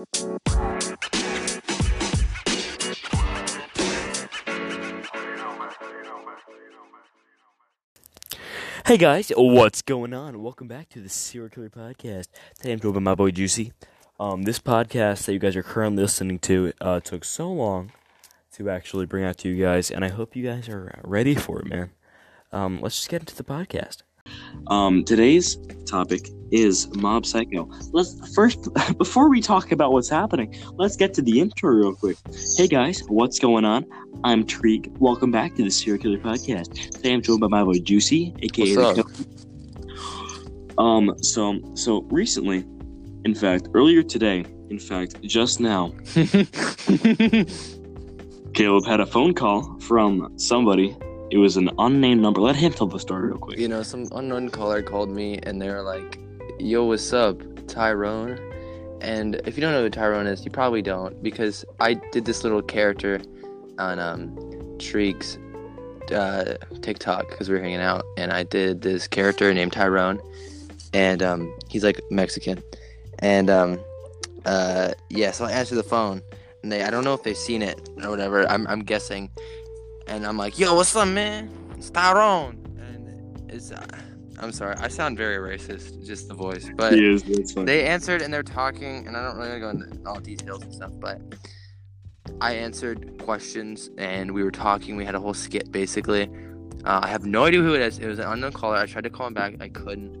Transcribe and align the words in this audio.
Hey 0.00 0.06
guys, 8.96 9.30
what's 9.36 9.82
going 9.82 10.14
on? 10.14 10.42
Welcome 10.42 10.68
back 10.68 10.88
to 10.90 11.00
the 11.00 11.10
Serial 11.10 11.50
Killer 11.50 11.68
Podcast. 11.68 12.28
Today 12.56 12.72
I'm 12.72 12.80
joined 12.80 12.94
by 12.94 13.00
my 13.00 13.14
boy 13.14 13.30
Juicy. 13.30 13.74
Um, 14.18 14.44
this 14.44 14.58
podcast 14.58 15.26
that 15.26 15.34
you 15.34 15.38
guys 15.38 15.54
are 15.54 15.62
currently 15.62 16.02
listening 16.02 16.38
to 16.38 16.72
uh, 16.80 17.00
took 17.00 17.22
so 17.22 17.52
long 17.52 17.92
to 18.54 18.70
actually 18.70 19.04
bring 19.04 19.24
out 19.24 19.36
to 19.38 19.50
you 19.50 19.62
guys, 19.62 19.90
and 19.90 20.02
I 20.02 20.08
hope 20.08 20.34
you 20.34 20.46
guys 20.46 20.66
are 20.70 20.98
ready 21.04 21.34
for 21.34 21.58
it, 21.60 21.66
man. 21.66 21.90
Um, 22.52 22.80
let's 22.80 22.96
just 22.96 23.10
get 23.10 23.20
into 23.20 23.36
the 23.36 23.44
podcast. 23.44 23.98
Um, 24.68 25.04
today's 25.04 25.56
topic 25.86 26.28
is 26.50 26.88
Mob 26.96 27.26
Psycho. 27.26 27.68
Let's 27.92 28.34
first, 28.34 28.68
before 28.98 29.28
we 29.28 29.40
talk 29.40 29.72
about 29.72 29.92
what's 29.92 30.08
happening, 30.08 30.54
let's 30.74 30.96
get 30.96 31.14
to 31.14 31.22
the 31.22 31.40
intro 31.40 31.70
real 31.70 31.94
quick. 31.94 32.16
Hey 32.56 32.66
guys, 32.66 33.02
what's 33.08 33.38
going 33.38 33.64
on? 33.64 33.86
I'm 34.24 34.44
Treek. 34.44 34.88
Welcome 34.98 35.30
back 35.30 35.54
to 35.56 35.62
the 35.62 35.70
Serial 35.70 36.02
Killer 36.02 36.18
Podcast. 36.18 36.90
Today 36.90 37.14
I'm 37.14 37.22
joined 37.22 37.40
by 37.40 37.48
my 37.48 37.64
boy 37.64 37.78
Juicy, 37.78 38.34
aka 38.42 39.02
Um, 40.78 41.14
so 41.22 41.60
so 41.74 42.02
recently, 42.10 42.64
in 43.24 43.34
fact, 43.34 43.68
earlier 43.74 44.02
today, 44.02 44.44
in 44.70 44.78
fact, 44.78 45.20
just 45.22 45.60
now, 45.60 45.92
Caleb 48.54 48.86
had 48.86 49.00
a 49.00 49.06
phone 49.06 49.34
call 49.34 49.78
from 49.80 50.38
somebody. 50.38 50.96
It 51.30 51.38
was 51.38 51.56
an 51.56 51.70
unnamed 51.78 52.22
number. 52.22 52.40
Let 52.40 52.56
him 52.56 52.72
tell 52.72 52.86
the 52.88 52.98
story 52.98 53.28
real 53.28 53.38
quick. 53.38 53.58
you 53.58 53.68
know, 53.68 53.82
some 53.82 54.08
unknown 54.12 54.50
caller 54.50 54.82
called 54.82 55.10
me 55.10 55.38
and 55.44 55.60
they're 55.62 55.82
like, 55.82 56.18
"Yo, 56.58 56.84
what's 56.84 57.12
up, 57.12 57.40
Tyrone?" 57.68 58.38
And 59.00 59.40
if 59.46 59.56
you 59.56 59.60
don't 59.62 59.72
know 59.72 59.82
who 59.82 59.90
Tyrone 59.90 60.26
is, 60.26 60.44
you 60.44 60.50
probably 60.50 60.82
don't 60.82 61.22
because 61.22 61.64
I 61.78 61.94
did 61.94 62.24
this 62.24 62.42
little 62.44 62.62
character 62.62 63.20
on 63.78 63.98
um 63.98 64.36
Shriek's 64.78 65.38
uh, 66.12 66.56
TikTok 66.82 67.28
because 67.28 67.48
we 67.48 67.54
were 67.54 67.62
hanging 67.62 67.80
out, 67.80 68.04
and 68.16 68.32
I 68.32 68.42
did 68.42 68.82
this 68.82 69.06
character 69.06 69.54
named 69.54 69.72
Tyrone, 69.72 70.20
and 70.92 71.22
um 71.22 71.56
he's 71.68 71.84
like 71.84 72.00
Mexican, 72.10 72.62
and 73.20 73.48
um 73.48 73.78
uh 74.44 74.92
yeah, 75.10 75.30
so 75.30 75.44
I 75.44 75.52
answered 75.52 75.76
the 75.76 75.82
phone, 75.84 76.22
and 76.62 76.72
they 76.72 76.82
I 76.82 76.90
don't 76.90 77.04
know 77.04 77.14
if 77.14 77.22
they've 77.22 77.36
seen 77.36 77.62
it 77.62 77.88
or 78.02 78.10
whatever. 78.10 78.46
I'm 78.50 78.66
I'm 78.66 78.80
guessing, 78.80 79.30
and 80.10 80.26
I'm 80.26 80.36
like, 80.36 80.58
"Yo, 80.58 80.74
what's 80.74 80.94
up, 80.94 81.08
man? 81.08 81.50
It's 81.76 81.90
Tyrone," 81.90 82.58
and 82.78 83.50
it's. 83.50 83.70
Uh, 83.70 83.86
I'm 84.38 84.52
sorry, 84.52 84.74
I 84.78 84.88
sound 84.88 85.18
very 85.18 85.36
racist, 85.36 86.04
just 86.06 86.26
the 86.28 86.34
voice, 86.34 86.70
but 86.74 86.94
is. 86.94 87.22
They 87.66 87.86
answered 87.86 88.22
and 88.22 88.32
they're 88.32 88.42
talking, 88.42 89.06
and 89.06 89.14
I 89.16 89.22
don't 89.22 89.36
really 89.36 89.60
go 89.60 89.68
into 89.68 89.98
all 90.06 90.18
details 90.18 90.62
and 90.62 90.72
stuff, 90.72 90.92
but 90.98 91.20
I 92.40 92.54
answered 92.54 93.18
questions 93.18 93.90
and 93.98 94.32
we 94.32 94.42
were 94.42 94.50
talking. 94.50 94.96
We 94.96 95.04
had 95.04 95.14
a 95.14 95.20
whole 95.20 95.34
skit 95.34 95.70
basically. 95.70 96.30
Uh, 96.84 97.00
I 97.02 97.08
have 97.08 97.26
no 97.26 97.44
idea 97.44 97.60
who 97.60 97.74
it 97.74 97.82
is. 97.82 97.98
It 97.98 98.06
was 98.06 98.18
an 98.18 98.26
unknown 98.26 98.52
caller. 98.52 98.76
I 98.76 98.86
tried 98.86 99.04
to 99.04 99.10
call 99.10 99.26
him 99.26 99.34
back. 99.34 99.56
I 99.60 99.68
couldn't. 99.68 100.16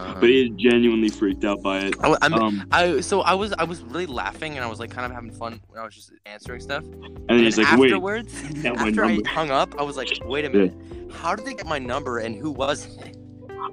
Um, 0.00 0.20
but 0.20 0.28
he 0.28 0.42
is 0.44 0.50
genuinely 0.56 1.08
freaked 1.08 1.44
out 1.44 1.62
by 1.62 1.80
it. 1.80 1.94
I, 2.02 2.16
I'm, 2.22 2.34
Um, 2.34 2.66
I 2.72 3.00
so 3.00 3.20
I 3.20 3.34
was 3.34 3.52
I 3.58 3.64
was 3.64 3.82
really 3.82 4.06
laughing 4.06 4.56
and 4.56 4.64
I 4.64 4.68
was 4.68 4.80
like 4.80 4.90
kind 4.90 5.04
of 5.06 5.12
having 5.12 5.30
fun 5.30 5.60
when 5.68 5.80
I 5.80 5.84
was 5.84 5.94
just 5.94 6.12
answering 6.26 6.60
stuff. 6.60 6.84
and 6.84 7.28
then 7.28 7.40
he's 7.40 7.58
and 7.58 7.66
like, 7.66 7.78
"Wait, 7.78 7.92
afterwards, 7.92 8.42
got 8.62 8.76
my 8.76 8.88
after 8.88 9.04
I 9.04 9.18
hung 9.26 9.50
up, 9.50 9.78
I 9.78 9.82
was 9.82 9.96
like, 9.96 10.08
wait 10.24 10.44
a 10.44 10.50
minute, 10.50 10.74
how 11.12 11.34
did 11.34 11.44
they 11.44 11.54
get 11.54 11.66
my 11.66 11.78
number 11.78 12.18
and 12.18 12.34
who 12.34 12.50
was 12.50 12.96
it? 12.98 13.16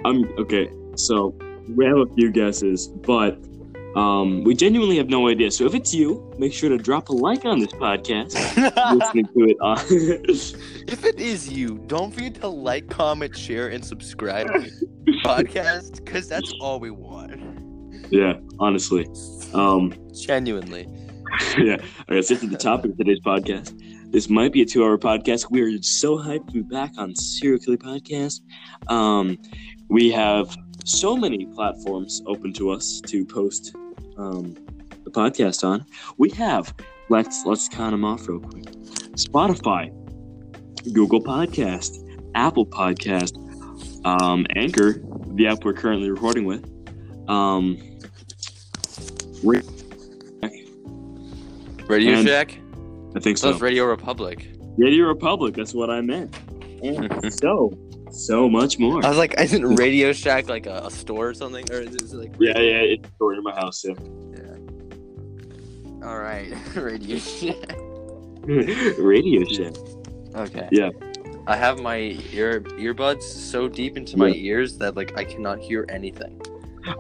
I'm 0.06 0.26
okay." 0.40 0.70
So 0.96 1.36
we 1.76 1.86
have 1.86 1.98
a 1.98 2.08
few 2.16 2.32
guesses, 2.32 2.88
but 2.88 3.38
um, 3.98 4.44
we 4.44 4.54
genuinely 4.54 4.98
have 4.98 5.10
no 5.10 5.28
idea. 5.28 5.50
So 5.50 5.66
if 5.66 5.74
it's 5.74 5.92
you, 5.92 6.32
make 6.38 6.54
sure 6.54 6.70
to 6.70 6.78
drop 6.78 7.10
a 7.10 7.14
like 7.14 7.46
on 7.46 7.60
this 7.60 7.72
podcast. 7.74 8.34
listening 9.00 9.26
to 9.34 9.44
it 9.46 9.58
on. 9.60 9.78
If 10.88 11.04
it 11.04 11.20
is 11.20 11.52
you, 11.52 11.80
don't 11.88 12.14
forget 12.14 12.36
to 12.36 12.48
like, 12.48 12.90
comment, 12.90 13.36
share, 13.36 13.70
and 13.70 13.84
subscribe 13.84 14.48
to 14.54 14.60
the 14.60 15.12
podcast 15.26 16.06
because 16.06 16.30
that's 16.30 16.54
all 16.62 16.80
we 16.80 16.92
want. 16.92 17.42
yeah, 18.12 18.34
honestly. 18.60 19.08
Um, 19.56 19.94
Genuinely. 20.14 20.88
yeah. 21.58 21.74
All 21.74 21.78
right, 21.78 22.18
let's 22.18 22.30
get 22.30 22.40
to 22.42 22.48
the 22.48 22.56
topic 22.56 22.92
of 22.92 22.98
today's 22.98 23.20
podcast. 23.22 23.74
This 24.12 24.30
might 24.30 24.54
be 24.54 24.62
a 24.62 24.66
two-hour 24.66 25.00
podcast. 25.00 25.50
We 25.50 25.62
are 25.62 25.82
so 25.82 26.18
hyped 26.18 26.48
to 26.48 26.54
be 26.54 26.62
back 26.62 26.92
on 26.98 27.16
Serial 27.16 27.60
Killer 27.60 27.78
Podcast. 27.78 28.42
Um, 28.90 29.40
we 29.90 30.12
have 30.12 30.56
so 30.86 31.18
many 31.18 31.48
platforms 31.48 32.22
open 32.28 32.54
to 32.54 32.70
us 32.70 33.02
to 33.08 33.26
post 33.26 33.76
um, 34.18 34.54
the 35.04 35.12
podcast 35.12 35.64
on. 35.68 35.86
We 36.18 36.30
have 36.32 36.74
let's 37.10 37.46
let's 37.46 37.68
count 37.70 37.92
them 37.92 38.04
off 38.06 38.28
real 38.28 38.40
quick. 38.40 38.66
Spotify, 39.16 39.92
Google 40.94 41.22
Podcast, 41.22 41.98
Apple 42.36 42.66
Podcast, 42.66 43.36
um, 44.06 44.46
Anchor, 44.56 45.02
the 45.36 45.48
app 45.48 45.64
we're 45.64 45.74
currently 45.74 46.10
recording 46.10 46.46
with. 46.46 46.64
Um, 47.30 47.78
Radio 51.88 52.14
And- 52.14 52.28
Shack? 52.28 52.58
I 53.16 53.20
think 53.20 53.38
So 53.38 53.48
so. 53.48 53.52
it's 53.54 53.62
Radio 53.62 53.86
Republic. 53.86 54.48
Radio 54.78 55.06
Republic, 55.08 55.56
that's 55.56 55.74
what 55.74 55.90
I 55.90 56.02
meant. 56.02 56.36
And 56.84 57.34
so, 57.42 57.72
so 58.12 58.50
much 58.50 58.80
more. 58.80 59.04
I 59.06 59.10
was 59.10 59.18
like, 59.18 59.40
isn't 59.40 59.76
Radio 59.86 60.14
Shack 60.14 60.48
like 60.50 60.66
a, 60.66 60.82
a 60.86 60.92
store 60.92 61.30
or 61.30 61.34
something? 61.34 61.70
Or 61.72 61.80
is 61.82 61.96
it 61.96 62.14
like. 62.14 62.34
Yeah, 62.40 62.58
yeah, 62.60 62.80
it's 62.94 63.10
stored 63.16 63.38
in 63.38 63.44
my 63.44 63.54
house, 63.56 63.84
yeah. 63.86 63.94
All 66.08 66.20
right. 66.20 66.54
Radio 66.76 67.18
Shack. 67.18 67.76
Radio 68.98 69.44
Shack. 69.46 69.76
Okay. 70.36 70.70
Yeah. 70.72 70.90
I 71.48 71.56
have 71.56 71.80
my 71.82 71.98
ear 72.34 72.62
earbuds 72.62 73.24
so 73.24 73.68
deep 73.68 73.98
into 73.98 74.18
my 74.18 74.28
Yeah. 74.28 74.50
ears 74.52 74.78
that 74.78 74.96
like 74.96 75.18
I 75.18 75.24
cannot 75.24 75.60
hear 75.60 75.86
anything. 75.90 76.42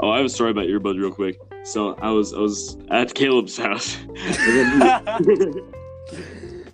Oh, 0.02 0.10
I 0.10 0.18
have 0.18 0.26
a 0.26 0.30
story 0.30 0.52
about 0.52 0.66
earbuds 0.66 1.00
real 1.00 1.12
quick. 1.12 1.38
So 1.64 1.96
I 2.02 2.10
was 2.12 2.34
I 2.34 2.40
was 2.40 2.78
at 2.92 3.14
Caleb's 3.14 3.58
house. 3.58 3.98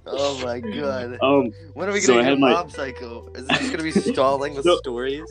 Oh 0.05 0.39
my 0.43 0.59
god. 0.59 1.17
um, 1.21 1.51
When 1.73 1.87
are 1.87 1.93
we 1.93 2.01
gonna 2.05 2.19
I 2.21 2.23
get 2.29 2.39
my- 2.39 2.51
Mob 2.51 2.71
Psycho? 2.71 3.29
Is 3.35 3.47
this 3.47 3.69
gonna 3.69 3.83
be 3.83 3.91
stalling 4.13 4.53
with 4.55 4.65
No. 4.65 4.75
stories? 4.77 5.23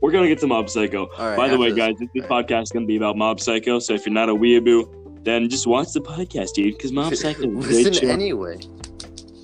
we're 0.00 0.12
gonna 0.12 0.28
get 0.28 0.38
to 0.40 0.46
Mob 0.46 0.70
Psycho. 0.70 1.08
Right. 1.18 1.36
By 1.36 1.48
the 1.48 1.58
way, 1.58 1.68
after 1.68 1.76
guys, 1.78 1.94
this. 1.98 2.08
this, 2.14 2.22
this 2.22 2.30
podcast 2.30 2.62
is 2.64 2.70
gonna 2.72 2.86
be 2.86 2.96
about 2.96 3.16
Mob 3.16 3.40
Psycho. 3.40 3.78
So 3.80 3.92
if 3.94 4.06
you're 4.06 4.14
not 4.14 4.28
a 4.28 4.34
weeaboo, 4.34 5.24
then 5.24 5.48
just 5.48 5.66
watch 5.66 5.92
the 5.92 6.00
podcast, 6.00 6.52
dude. 6.54 6.76
Because 6.76 6.92
Mob 6.92 7.14
Psycho 7.16 7.42
is 7.58 7.66
Listen 7.86 8.08
anyway. 8.10 8.58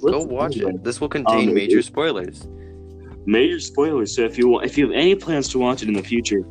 Go 0.03 0.23
watch 0.23 0.57
anyway. 0.57 0.73
it. 0.75 0.85
This 0.85 1.01
will 1.01 1.09
contain 1.09 1.49
Um, 1.49 1.55
major 1.55 1.83
spoilers. 1.83 2.47
major 3.27 3.59
spoilers. 3.61 4.15
So 4.15 4.23
if 4.23 4.39
you 4.39 4.49
want, 4.49 4.67
if 4.67 4.79
you 4.79 4.87
have 4.87 4.95
any 4.95 5.15
plans 5.17 5.49
to 5.49 5.59
watch 5.59 5.83
it 5.83 5.89
in 5.89 5.95
the 5.95 6.03
future, 6.03 6.43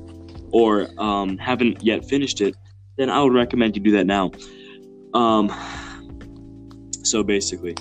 or 0.52 0.88
um, 1.00 1.38
haven't 1.38 1.82
yet 1.84 2.04
finished 2.06 2.42
it, 2.42 2.56
then 2.98 3.10
I 3.10 3.22
would 3.24 3.34
recommend 3.34 3.78
you 3.78 3.82
do 3.84 3.92
that 3.92 4.06
now. 4.08 4.32
Um, 5.14 5.50
so 7.04 7.24
basically, 7.24 7.76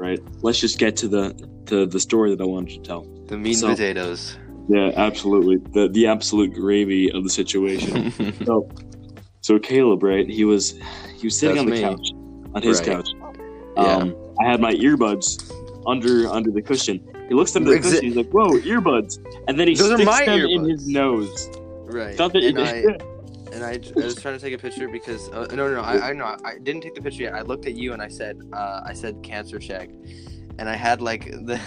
right? 0.00 0.18
Let's 0.42 0.58
just 0.58 0.78
get 0.78 0.96
to 0.98 1.08
the 1.08 1.34
to 1.66 1.86
the 1.86 2.00
story 2.00 2.34
that 2.34 2.42
I 2.42 2.46
wanted 2.46 2.70
to 2.76 2.80
tell. 2.80 3.02
The 3.26 3.36
meat 3.38 3.54
so- 3.54 3.68
and 3.68 3.76
potatoes. 3.76 4.36
Yeah, 4.68 4.92
absolutely. 4.96 5.56
The 5.72 5.88
the 5.88 6.06
absolute 6.06 6.54
gravy 6.54 7.10
of 7.12 7.24
the 7.24 7.30
situation. 7.30 8.12
so, 8.46 8.68
so 9.40 9.58
Caleb, 9.58 10.02
right? 10.02 10.28
He 10.28 10.44
was 10.44 10.78
he 11.16 11.26
was 11.26 11.38
sitting 11.38 11.56
That's 11.56 11.64
on 11.64 11.66
the 11.66 11.72
me. 11.72 11.80
couch, 11.82 12.54
on 12.54 12.62
his 12.62 12.78
Right. 12.80 12.88
couch. 12.88 13.08
Yeah. 13.76 13.82
Um, 13.82 14.16
I 14.40 14.48
had 14.50 14.60
my 14.60 14.72
earbuds 14.74 15.50
under 15.86 16.28
under 16.28 16.50
the 16.52 16.62
cushion. 16.62 17.00
He 17.28 17.34
looks 17.34 17.54
under 17.56 17.70
the 17.70 17.78
Exa- 17.78 17.82
cushion. 17.82 18.04
He's 18.04 18.16
like, 18.16 18.30
"Whoa, 18.30 18.50
earbuds!" 18.60 19.18
And 19.48 19.58
then 19.58 19.66
he 19.68 19.74
Those 19.74 19.92
sticks 19.94 20.18
them 20.26 20.40
in 20.46 20.68
his 20.68 20.86
nose. 20.86 21.48
right. 21.86 22.16
Thought 22.16 22.32
that 22.34 22.44
and 22.44 22.58
I 22.58 22.82
and 23.52 23.64
I, 23.64 23.80
I 24.00 24.04
was 24.04 24.16
trying 24.16 24.34
to 24.34 24.40
take 24.40 24.54
a 24.54 24.58
picture 24.58 24.88
because 24.88 25.28
uh, 25.30 25.46
no 25.50 25.68
no 25.68 25.74
no 25.74 25.80
I 25.80 26.10
I 26.10 26.12
know 26.12 26.36
I 26.44 26.58
didn't 26.62 26.82
take 26.82 26.94
the 26.94 27.02
picture 27.02 27.22
yet. 27.22 27.34
I 27.34 27.42
looked 27.42 27.66
at 27.66 27.74
you 27.74 27.92
and 27.92 28.02
I 28.02 28.08
said 28.08 28.40
uh, 28.52 28.82
I 28.84 28.92
said 28.92 29.22
cancer 29.22 29.60
shack, 29.60 29.90
and 30.58 30.68
I 30.68 30.74
had 30.74 31.00
like 31.00 31.24
the 31.30 31.60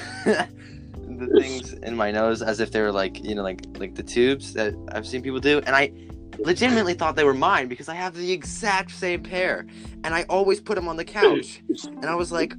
the 0.95 1.41
things 1.41 1.73
in 1.73 1.95
my 1.95 2.11
nose 2.11 2.41
as 2.41 2.59
if 2.59 2.71
they 2.71 2.81
were 2.81 2.91
like 2.91 3.23
you 3.23 3.35
know 3.35 3.43
like 3.43 3.61
like 3.77 3.95
the 3.95 4.03
tubes 4.03 4.53
that 4.53 4.73
I've 4.91 5.07
seen 5.07 5.21
people 5.21 5.39
do, 5.39 5.59
and 5.59 5.75
I 5.75 5.91
legitimately 6.39 6.95
thought 6.95 7.15
they 7.15 7.23
were 7.23 7.33
mine 7.33 7.67
because 7.67 7.89
I 7.89 7.95
have 7.95 8.15
the 8.15 8.31
exact 8.31 8.91
same 8.91 9.21
pair, 9.21 9.65
and 10.03 10.13
I 10.13 10.23
always 10.23 10.59
put 10.59 10.75
them 10.75 10.87
on 10.87 10.97
the 10.97 11.05
couch, 11.05 11.61
and 11.85 12.05
I 12.05 12.15
was 12.15 12.31
like. 12.31 12.53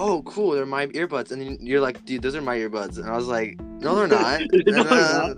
Oh, 0.00 0.22
cool! 0.22 0.52
They're 0.52 0.64
my 0.64 0.86
earbuds, 0.86 1.32
and 1.32 1.42
then 1.42 1.58
you're 1.60 1.80
like, 1.80 2.04
"Dude, 2.04 2.22
those 2.22 2.36
are 2.36 2.40
my 2.40 2.56
earbuds," 2.56 2.98
and 2.98 3.08
I 3.08 3.16
was 3.16 3.26
like, 3.26 3.58
"No, 3.80 3.96
they're 3.96 4.06
not." 4.06 4.42
And, 4.52 4.78
uh, 4.78 5.34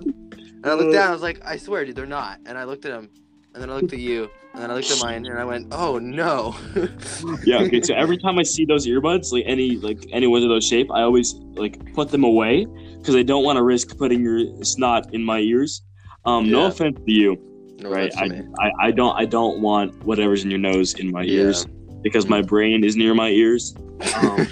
and 0.63 0.71
I 0.71 0.75
looked 0.75 0.93
down. 0.93 1.09
I 1.09 1.13
was 1.13 1.23
like, 1.23 1.41
I 1.45 1.57
swear, 1.57 1.85
dude, 1.85 1.97
they're 1.97 2.07
not. 2.07 2.39
And 2.45 2.59
I 2.59 2.65
looked 2.65 2.85
at 2.85 2.93
him, 2.93 3.09
and 3.55 3.62
then 3.62 3.70
I 3.70 3.75
looked 3.76 3.93
at 3.93 3.99
you, 3.99 4.31
and 4.55 4.62
then 4.62 4.70
I 4.70 4.75
looked 4.75 4.91
at 4.91 4.99
mine, 5.00 5.26
and 5.26 5.38
I 5.38 5.44
went, 5.44 5.69
oh 5.73 5.99
no. 5.99 6.55
yeah. 7.44 7.58
Okay. 7.61 7.81
So 7.82 7.94
every 7.94 8.19
time 8.19 8.38
I 8.38 8.43
see 8.43 8.64
those 8.64 8.87
earbuds, 8.87 9.32
like 9.32 9.44
any 9.47 9.76
like 9.76 10.06
any 10.12 10.26
ones 10.26 10.44
of 10.44 10.50
those 10.50 10.64
shape, 10.67 10.91
I 10.93 11.02
always 11.02 11.35
like 11.55 11.93
put 11.94 12.11
them 12.11 12.25
away 12.25 12.67
because 12.99 13.17
I 13.17 13.23
don't 13.23 13.44
want 13.44 13.56
to 13.56 13.62
risk 13.62 13.97
putting 13.97 14.23
your 14.23 14.62
snot 14.64 15.12
in 15.14 15.23
my 15.25 15.38
ears. 15.41 15.82
Um, 16.25 16.50
no 16.50 16.67
offense 16.67 16.99
to 17.06 17.12
you, 17.12 17.37
No, 17.81 17.91
right? 17.91 18.12
I. 18.17 18.43
I 18.61 18.70
I 18.81 18.91
don't 18.91 19.17
I 19.17 19.25
don't 19.25 19.61
want 19.61 19.94
whatever's 20.05 20.44
in 20.44 20.50
your 20.50 20.61
nose 20.61 20.94
in 20.94 21.11
my 21.11 21.23
Yeah. 21.23 21.41
ears 21.44 21.67
because 22.02 22.29
my 22.29 22.43
brain 22.43 22.85
is 22.85 22.97
near 22.97 23.14
my 23.14 23.29
ears. 23.29 23.75
Um, 24.17 24.41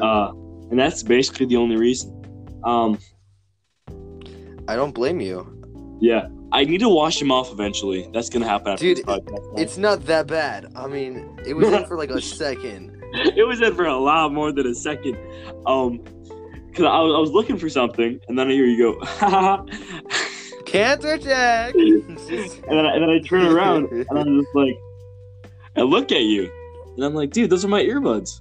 uh, 0.00 0.32
and 0.70 0.78
that's 0.78 1.02
basically 1.02 1.46
the 1.46 1.56
only 1.56 1.76
reason. 1.76 2.60
Um, 2.64 2.98
I 4.68 4.76
don't 4.76 4.92
blame 4.94 5.20
you. 5.20 5.61
Yeah, 6.02 6.26
I 6.50 6.64
need 6.64 6.80
to 6.80 6.88
wash 6.88 7.22
him 7.22 7.30
off 7.30 7.52
eventually. 7.52 8.10
That's 8.12 8.28
gonna 8.28 8.46
happen 8.46 8.72
after 8.72 8.92
Dude. 8.92 9.04
It's 9.56 9.78
not 9.78 10.04
that 10.06 10.26
bad. 10.26 10.72
I 10.74 10.88
mean, 10.88 11.38
it 11.46 11.54
was 11.54 11.68
in 11.68 11.86
for 11.86 11.96
like 11.96 12.10
a 12.10 12.20
second. 12.42 13.00
it 13.14 13.46
was 13.46 13.62
in 13.62 13.72
for 13.76 13.86
a 13.86 13.96
lot 13.96 14.32
more 14.32 14.50
than 14.50 14.66
a 14.66 14.74
second. 14.74 15.16
Um, 15.64 16.00
cause 16.74 16.84
I 16.86 16.98
was, 16.98 17.14
I 17.14 17.20
was 17.20 17.30
looking 17.30 17.56
for 17.56 17.68
something, 17.68 18.18
and 18.26 18.36
then 18.36 18.48
I 18.48 18.50
hear 18.50 18.64
you 18.66 18.98
go, 18.98 19.00
Cancer 20.66 21.18
check. 21.18 21.74
and 21.76 22.18
then 22.18 22.84
I, 22.84 22.94
and 22.94 23.02
then 23.02 23.10
I 23.10 23.20
turn 23.24 23.46
around, 23.46 23.92
and 23.92 24.18
I'm 24.18 24.40
just 24.40 24.54
like, 24.56 24.76
I 25.76 25.82
look 25.82 26.10
at 26.10 26.22
you, 26.22 26.50
and 26.96 27.04
I'm 27.04 27.14
like, 27.14 27.30
dude, 27.30 27.48
those 27.48 27.64
are 27.64 27.68
my 27.68 27.82
earbuds, 27.82 28.40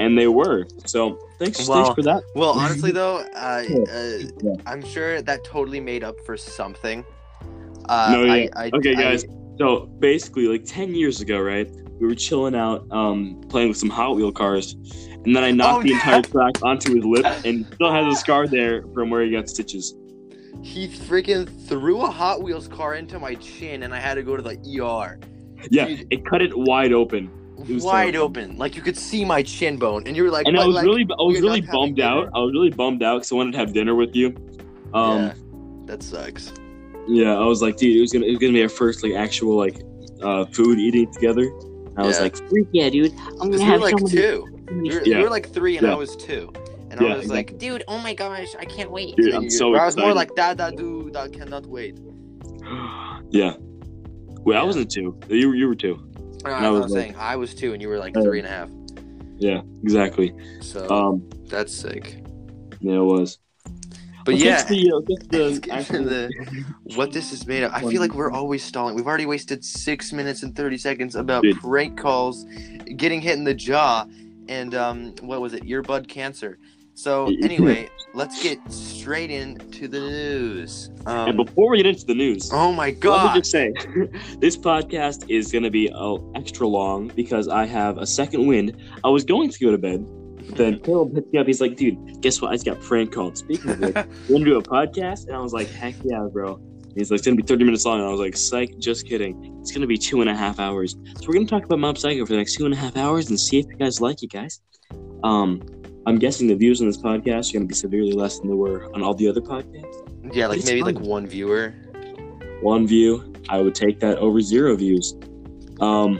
and 0.00 0.16
they 0.18 0.26
were. 0.28 0.66
So 0.86 1.18
thanks, 1.38 1.66
Well, 1.68 1.84
thanks 1.84 1.94
for 1.94 2.02
that. 2.02 2.22
well, 2.34 2.50
honestly 2.50 2.90
though, 2.92 3.18
uh, 3.34 3.62
uh. 3.92 4.56
I'm 4.66 4.84
sure 4.84 5.22
that 5.22 5.44
totally 5.44 5.80
made 5.80 6.02
up 6.04 6.16
for 6.26 6.36
something. 6.36 7.04
Uh, 7.88 8.10
No, 8.12 8.24
yeah. 8.24 8.32
I, 8.56 8.64
I, 8.66 8.70
Okay, 8.74 8.92
I- 8.94 9.02
guys. 9.02 9.24
So 9.58 9.86
basically, 9.98 10.46
like 10.46 10.64
ten 10.64 10.94
years 10.94 11.20
ago, 11.20 11.38
right? 11.38 11.70
We 12.00 12.06
were 12.06 12.14
chilling 12.14 12.54
out, 12.54 12.86
um, 12.90 13.42
playing 13.50 13.68
with 13.68 13.76
some 13.76 13.90
Hot 13.90 14.16
Wheel 14.16 14.32
cars, 14.32 14.72
and 15.24 15.36
then 15.36 15.44
I 15.44 15.50
knocked 15.50 15.80
Oh, 15.80 15.82
the 15.82 15.92
entire 15.92 16.22
track 16.22 16.62
onto 16.62 16.94
his 16.94 17.04
lip, 17.04 17.26
and 17.44 17.66
still 17.74 17.92
has 17.92 18.10
a 18.10 18.16
scar 18.18 18.46
there 18.46 18.82
from 18.94 19.10
where 19.10 19.22
he 19.22 19.30
got 19.30 19.50
stitches. 19.50 19.94
he 20.62 20.88
freaking 20.88 21.46
threw 21.68 22.00
a 22.00 22.10
Hot 22.10 22.42
Wheels 22.42 22.68
car 22.68 22.94
into 22.94 23.18
my 23.18 23.34
chin, 23.34 23.82
and 23.82 23.92
I 23.94 23.98
had 24.00 24.14
to 24.14 24.22
go 24.22 24.34
to 24.34 24.42
the 24.42 24.56
ER. 24.80 25.18
Yeah, 25.70 25.88
Dude. 25.88 26.06
it 26.10 26.24
cut 26.24 26.40
it 26.40 26.56
wide 26.56 26.94
open. 26.94 27.30
It 27.68 27.74
was 27.74 27.84
Wide 27.84 28.12
terrible. 28.12 28.24
open, 28.26 28.56
like 28.56 28.74
you 28.76 28.82
could 28.82 28.96
see 28.96 29.24
my 29.24 29.42
chin 29.42 29.76
bone, 29.76 30.04
and 30.06 30.16
you 30.16 30.24
were 30.24 30.30
like, 30.30 30.46
and 30.46 30.58
I 30.58 30.66
was 30.66 30.76
like, 30.76 30.84
really, 30.84 31.02
I 31.18 31.22
was 31.22 31.40
really 31.40 31.60
bummed 31.60 32.00
out. 32.00 32.20
dinner?" 32.26 32.30
I 32.34 32.38
was 32.40 32.52
really 32.52 32.70
bummed 32.70 33.02
out 33.02 33.16
because 33.18 33.32
I 33.32 33.34
wanted 33.36 33.52
to 33.52 33.58
have 33.58 33.72
dinner 33.72 33.94
with 33.94 34.14
you. 34.16 34.34
Um, 34.94 35.18
yeah, 35.18 35.32
that 35.86 36.02
sucks. 36.02 36.52
yeah. 37.08 37.34
I 37.36 37.44
was 37.44 37.62
like, 37.62 37.76
dude, 37.76 37.96
it 37.96 38.00
was 38.00 38.12
gonna, 38.12 38.26
it 38.26 38.30
was 38.30 38.38
gonna 38.38 38.52
be 38.52 38.62
our 38.62 38.68
first 38.68 39.02
like 39.02 39.12
actual 39.12 39.56
like 39.56 39.82
uh 40.22 40.44
food 40.46 40.78
eating 40.78 41.12
together. 41.12 41.44
And 41.44 41.98
I 41.98 42.06
was 42.06 42.20
like, 42.20 42.36
freak 42.48 42.68
yeah, 42.72 42.88
dude, 42.88 43.12
I'm 43.12 43.18
Because 43.18 43.38
gonna 43.38 43.50
we 43.50 43.58
were 43.58 43.64
have 43.64 43.80
like 43.80 43.98
so 43.98 44.04
many- 44.04 44.16
two. 44.16 44.46
You 44.70 44.94
were, 44.94 45.02
Yeah. 45.04 45.18
you 45.18 45.24
were 45.24 45.30
like 45.30 45.50
three, 45.52 45.76
and 45.76 45.86
Yeah. 45.86 45.92
I 45.92 45.96
was 45.96 46.16
two. 46.16 46.52
And 46.90 47.00
Yeah, 47.00 47.14
I 47.14 47.16
was 47.18 47.28
like, 47.28 47.58
dude, 47.58 47.84
oh 47.88 47.98
my 47.98 48.14
gosh, 48.14 48.54
I 48.58 48.64
can't 48.64 48.90
wait. 48.90 49.16
Dude, 49.16 49.34
I'm 49.34 49.44
you- 49.44 49.50
so 49.50 49.74
I 49.74 49.84
was 49.86 49.96
more 49.96 50.12
like, 50.14 50.34
da 50.34 50.54
da 50.54 50.70
dude, 50.70 51.14
I 51.16 51.28
cannot 51.28 51.66
wait. 51.66 51.98
yeah. 53.30 53.54
Wait, 54.44 54.56
I 54.56 54.62
wasn't 54.62 54.90
two. 54.90 55.18
You 55.28 55.52
you 55.52 55.68
were 55.68 55.74
two. 55.74 55.98
No, 56.44 56.50
I 56.52 56.66
I 56.66 56.70
was 56.70 56.82
was 56.84 56.92
like- 56.92 57.02
saying 57.02 57.14
I 57.18 57.36
was 57.36 57.54
two, 57.54 57.72
and 57.72 57.82
you 57.82 57.88
were 57.88 57.98
like 57.98 58.16
Oh. 58.16 58.22
three 58.22 58.38
and 58.38 58.46
a 58.48 58.50
half. 58.50 58.68
Yeah, 59.38 59.62
exactly. 59.82 60.34
So 60.60 60.88
Um, 60.90 61.28
that's 61.48 61.74
sick. 61.74 62.22
yeah, 62.80 62.96
it 62.96 63.04
was. 63.04 63.38
But 64.26 64.34
Let's 64.34 64.44
yeah, 64.44 64.64
the, 64.64 64.92
uh, 64.92 65.00
get 65.00 65.30
to 65.32 65.38
let's 65.70 65.88
the, 65.88 65.98
the 65.98 66.64
what 66.96 67.10
this 67.10 67.32
is 67.32 67.46
made 67.46 67.62
of. 67.62 67.72
I 67.72 67.80
feel 67.80 68.02
like 68.02 68.14
we're 68.14 68.30
always 68.30 68.62
stalling. 68.62 68.94
We've 68.94 69.06
already 69.06 69.24
wasted 69.24 69.64
six 69.64 70.12
minutes 70.12 70.42
and 70.42 70.54
thirty 70.54 70.76
seconds 70.76 71.16
about 71.16 71.42
Dude. 71.42 71.56
prank 71.58 71.98
calls, 71.98 72.44
getting 72.96 73.22
hit 73.22 73.38
in 73.38 73.44
the 73.44 73.54
jaw, 73.54 74.04
and 74.48 74.74
um, 74.74 75.14
what 75.22 75.40
was 75.40 75.54
it? 75.54 75.64
Earbud 75.64 76.06
cancer. 76.06 76.58
So 77.00 77.28
anyway, 77.42 77.88
let's 78.12 78.42
get 78.42 78.58
straight 78.70 79.30
into 79.30 79.88
the 79.88 80.00
news. 80.00 80.90
and 81.06 81.30
Um, 81.30 81.36
before 81.46 81.70
we 81.70 81.78
get 81.78 81.86
into 81.86 82.04
the 82.04 82.14
news, 82.14 82.50
oh 82.52 82.72
my 82.72 82.88
Let 82.88 82.94
me 82.94 83.00
god! 83.00 83.34
just 83.36 83.50
say, 83.50 83.72
this 84.38 84.58
podcast 84.58 85.24
is 85.30 85.50
going 85.50 85.64
to 85.64 85.70
be 85.70 85.88
uh, 85.90 86.16
extra 86.34 86.68
long 86.68 87.10
because 87.16 87.48
I 87.48 87.64
have 87.64 87.96
a 87.96 88.06
second 88.06 88.46
wind. 88.46 88.76
I 89.02 89.08
was 89.08 89.24
going 89.24 89.48
to 89.48 89.58
go 89.64 89.70
to 89.70 89.78
bed, 89.78 90.04
but 90.46 90.56
then 90.58 90.78
Caleb 90.84 91.14
hit 91.14 91.32
me 91.32 91.38
up. 91.38 91.46
He's 91.46 91.62
like, 91.62 91.76
dude, 91.76 92.20
guess 92.20 92.42
what? 92.42 92.50
I 92.50 92.54
just 92.56 92.66
got 92.66 92.78
prank 92.82 93.12
called. 93.12 93.38
Speaking 93.38 93.70
of 93.70 93.80
which, 93.80 93.96
you 93.96 94.34
want 94.34 94.44
to 94.44 94.50
do 94.50 94.58
a 94.58 94.62
podcast? 94.62 95.26
And 95.28 95.34
I 95.34 95.40
was 95.40 95.54
like, 95.54 95.70
heck 95.70 95.94
yeah, 96.04 96.26
bro. 96.30 96.56
And 96.56 96.92
He's 96.94 97.10
like, 97.10 97.16
it's 97.20 97.26
going 97.26 97.34
to 97.38 97.42
be 97.42 97.46
30 97.46 97.64
minutes 97.64 97.86
long. 97.86 98.00
And 98.00 98.08
I 98.08 98.10
was 98.10 98.20
like, 98.20 98.36
psych, 98.36 98.76
just 98.78 99.06
kidding. 99.06 99.56
It's 99.62 99.70
going 99.72 99.80
to 99.80 99.86
be 99.86 99.96
two 99.96 100.20
and 100.20 100.28
a 100.28 100.36
half 100.36 100.60
hours. 100.60 100.96
So 101.18 101.28
we're 101.28 101.32
going 101.34 101.46
to 101.46 101.50
talk 101.50 101.64
about 101.64 101.78
Mob 101.78 101.96
Psycho 101.96 102.26
for 102.26 102.32
the 102.32 102.36
next 102.38 102.56
two 102.56 102.66
and 102.66 102.74
a 102.74 102.76
half 102.76 102.98
hours 102.98 103.30
and 103.30 103.40
see 103.40 103.58
if 103.58 103.64
you 103.68 103.76
guys 103.76 104.02
like 104.02 104.22
it, 104.22 104.30
guys. 104.30 104.60
Um, 105.24 105.62
I'm 106.06 106.18
guessing 106.18 106.46
the 106.48 106.54
views 106.54 106.80
on 106.80 106.86
this 106.86 106.96
podcast 106.96 107.50
are 107.50 107.52
going 107.54 107.62
to 107.62 107.66
be 107.66 107.74
severely 107.74 108.12
less 108.12 108.38
than 108.38 108.48
they 108.48 108.54
were 108.54 108.92
on 108.94 109.02
all 109.02 109.14
the 109.14 109.28
other 109.28 109.40
podcasts. 109.40 110.34
yeah, 110.34 110.46
like 110.46 110.64
maybe 110.64 110.80
fun. 110.82 110.94
like 110.94 111.04
one 111.04 111.26
viewer. 111.26 111.74
One 112.62 112.86
view, 112.86 113.32
I 113.48 113.60
would 113.60 113.74
take 113.74 114.00
that 114.00 114.18
over 114.18 114.40
zero 114.40 114.76
views. 114.76 115.14
Um, 115.80 116.18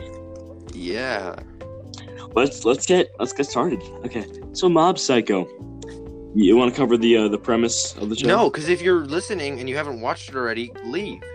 Yeah. 0.73 1.35
let's 2.35 2.63
let's 2.65 2.85
get 2.85 3.11
let's 3.19 3.33
get 3.33 3.45
started. 3.47 3.81
Okay, 4.05 4.25
so 4.53 4.69
Mob 4.69 4.97
Psycho. 4.99 5.47
You 6.33 6.55
want 6.55 6.73
to 6.73 6.77
cover 6.77 6.95
the 6.97 7.17
uh, 7.17 7.27
the 7.27 7.37
premise 7.37 7.93
of 7.97 8.09
the 8.09 8.15
show? 8.15 8.27
No, 8.27 8.49
because 8.49 8.69
if 8.69 8.81
you're 8.81 9.05
listening 9.05 9.59
and 9.59 9.67
you 9.67 9.75
haven't 9.75 9.99
watched 9.99 10.29
it 10.29 10.35
already, 10.35 10.71
leave. 10.85 11.21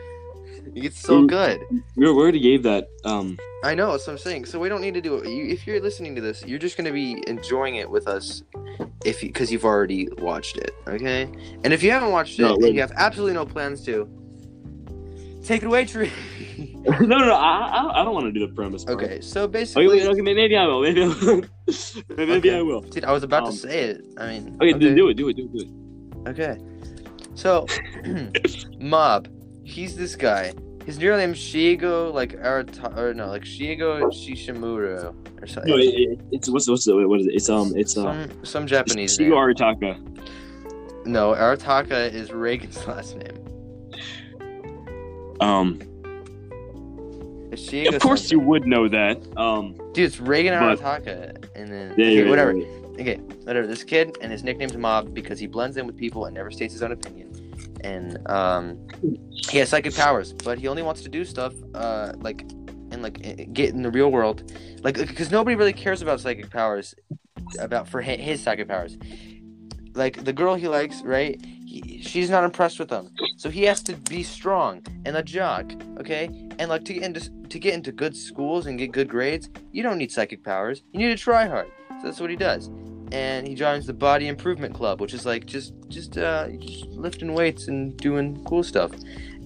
It's 0.75 0.99
so 1.01 1.23
Mm. 1.23 1.29
good. 1.29 1.61
we 1.97 2.05
we 2.05 2.07
already 2.09 2.41
gave 2.41 2.63
that. 2.65 2.89
Um, 3.05 3.39
I 3.67 3.75
know, 3.75 3.91
that's 3.93 4.07
what 4.07 4.15
I'm 4.15 4.19
saying. 4.19 4.45
So 4.47 4.59
we 4.59 4.69
don't 4.69 4.81
need 4.81 4.95
to 4.95 5.01
do 5.01 5.17
it. 5.17 5.29
You, 5.29 5.47
if 5.47 5.67
you're 5.67 5.81
listening 5.81 6.15
to 6.15 6.21
this, 6.21 6.45
you're 6.47 6.59
just 6.59 6.77
gonna 6.77 6.93
be 6.93 7.23
enjoying 7.27 7.77
it 7.77 7.91
with 7.91 8.07
us, 8.07 8.43
if 9.05 9.21
because 9.21 9.51
you've 9.51 9.65
already 9.65 10.09
watched 10.19 10.57
it, 10.57 10.73
okay? 10.87 11.23
And 11.65 11.73
if 11.73 11.83
you 11.83 11.91
haven't 11.91 12.11
watched 12.13 12.39
it 12.39 12.43
No, 12.43 12.55
and 12.55 12.75
you 12.75 12.81
have 12.81 12.93
absolutely 12.97 13.35
no 13.35 13.45
plans 13.45 13.85
to, 13.87 14.09
take 15.45 15.63
it 15.63 15.67
away, 15.67 15.85
Tree. 15.85 16.13
no, 16.85 16.99
no, 17.01 17.19
no. 17.19 17.35
I, 17.35 17.79
I, 17.79 17.83
don't- 17.83 17.91
I 17.97 18.05
don't 18.05 18.15
want 18.15 18.27
to 18.27 18.33
do 18.33 18.47
the 18.47 18.53
premise. 18.55 18.85
part. 18.85 19.03
okay, 19.03 19.21
so 19.21 19.47
basically, 19.49 19.89
wait, 19.89 20.07
okay, 20.07 20.21
maybe 20.23 20.57
I 20.57 20.67
will. 20.67 20.83
Maybe 20.83 21.03
I 21.03 21.07
will. 21.09 21.43
maybe 22.17 22.33
Okay. 22.35 22.59
I 22.59 22.63
will. 22.63 22.81
dude, 22.83 23.05
I 23.05 23.13
was 23.13 23.23
about 23.25 23.45
Um, 23.45 23.51
to 23.53 23.57
say 23.59 23.79
it. 23.91 24.01
I 24.19 24.27
mean, 24.29 24.57
Okay, 24.61 24.73
do 24.73 24.95
do 24.95 25.09
it. 25.09 25.15
Do 25.15 25.29
it. 25.29 25.35
Do 25.37 25.45
it. 25.45 25.53
Do 25.53 25.59
it. 26.25 26.29
Okay. 26.31 26.57
So, 27.35 27.67
Mob, 28.81 29.29
he's 29.65 29.97
this 29.97 30.17
guy. 30.17 30.55
His 30.87 31.03
real 31.03 31.17
name's 31.17 31.39
Shigo, 31.39 32.15
like 32.15 32.35
Arata, 32.41 32.97
or 32.97 33.13
no, 33.13 33.27
like 33.27 33.43
Shigo 33.43 34.03
Shishimura, 34.05 35.13
or 35.43 35.47
something. 35.49 35.71
No, 35.73 35.77
it, 35.79 35.83
it, 35.87 36.21
it's 36.31 36.49
what's 36.49 36.69
what's 36.69 36.85
the 36.85 36.95
what 37.09 37.21
is 37.21 37.27
it? 37.27 37.35
It's 37.35 37.49
um 37.49 37.73
it's 37.77 37.95
some 37.95 38.31
some 38.45 38.69
Japanese 38.69 39.19
Shigo 39.19 39.31
name. 39.31 39.33
Arataka. 39.33 41.07
No, 41.07 41.33
Arataka 41.35 42.13
is 42.13 42.31
Reigen's 42.31 42.87
last 42.89 43.17
name. 43.17 43.43
Um, 45.41 45.81
of 47.53 48.01
course 48.01 48.31
you 48.31 48.39
would 48.39 48.67
know 48.67 48.87
that. 48.89 49.21
Um, 49.37 49.75
Dude, 49.93 50.07
it's 50.07 50.17
Reigen 50.19 50.59
but- 50.59 50.79
Arataka, 50.79 51.49
and 51.57 51.71
then 51.73 51.95
yeah, 51.97 52.07
okay, 52.07 52.23
yeah, 52.25 52.31
whatever. 52.31 52.53
yeah, 52.57 52.67
Okay, 53.01 53.17
whatever. 53.45 53.67
This 53.67 53.85
kid 53.85 54.17
and 54.21 54.33
his 54.33 54.43
nickname's 54.43 54.77
Mob 54.77 55.13
because 55.13 55.39
he 55.39 55.47
blends 55.47 55.77
in 55.77 55.87
with 55.87 55.97
people 55.97 56.25
and 56.27 56.35
never 56.35 56.51
states 56.51 56.73
his 56.73 56.83
own 56.83 56.93
opinion. 56.93 57.31
And 57.83 58.19
um, 58.29 58.87
he 59.51 59.59
has 59.59 59.69
psychic 59.69 59.95
powers, 59.95 60.33
but 60.33 60.59
he 60.59 60.69
only 60.69 60.83
wants 60.83 61.03
to 61.03 61.09
do 61.09 61.25
stuff 61.25 61.55
uh 61.75 62.13
like 62.19 62.43
and 62.91 63.03
like 63.03 63.53
get 63.53 63.71
in 63.75 63.83
the 63.83 63.91
real 63.91 64.11
world, 64.11 64.53
like 64.83 64.97
because 64.97 65.31
nobody 65.31 65.57
really 65.57 65.73
cares 65.73 66.03
about 66.03 66.21
psychic 66.21 66.51
powers, 66.51 66.95
about 67.59 67.89
for 67.89 68.01
hi- 68.03 68.17
his 68.17 68.43
psychic 68.43 68.69
powers. 68.69 68.97
Like 69.95 70.25
the 70.25 70.33
girl 70.33 70.55
he 70.55 70.69
likes, 70.69 71.03
right? 71.03 71.41
He, 71.45 72.01
she's 72.03 72.31
not 72.31 72.45
impressed 72.45 72.79
with 72.79 72.91
him, 72.91 73.11
so 73.37 73.51
he 73.51 73.65
has 73.65 73.83
to 73.85 73.95
be 73.95 74.23
strong 74.23 74.83
and 75.05 75.17
a 75.17 75.23
jock, 75.23 75.73
okay? 75.99 76.27
And 76.59 76.69
like 76.69 76.85
to 76.85 76.95
get 76.95 77.03
into 77.03 77.31
to 77.49 77.59
get 77.59 77.75
into 77.75 77.93
good 77.93 78.17
schools 78.17 78.67
and 78.67 78.79
get 78.79 78.93
good 78.93 79.09
grades, 79.09 79.49
you 79.73 79.83
don't 79.83 79.99
need 79.99 80.13
psychic 80.13 80.45
powers. 80.45 80.83
You 80.93 81.01
need 81.01 81.17
to 81.17 81.23
try 81.23 81.47
hard. 81.47 81.67
So 82.01 82.05
that's 82.05 82.21
what 82.21 82.31
he 82.31 82.37
does. 82.37 82.71
And 83.13 83.47
he 83.47 83.55
joins 83.55 83.87
the 83.87 83.93
Body 83.93 84.27
Improvement 84.29 84.75
Club, 84.75 85.01
which 85.01 85.15
is 85.15 85.25
like 85.25 85.47
just 85.47 85.75
just 85.89 86.19
uh 86.19 86.49
just 86.59 86.87
lifting 86.89 87.35
weights 87.35 87.69
and 87.69 87.97
doing 87.97 88.43
cool 88.45 88.63
stuff. 88.63 88.91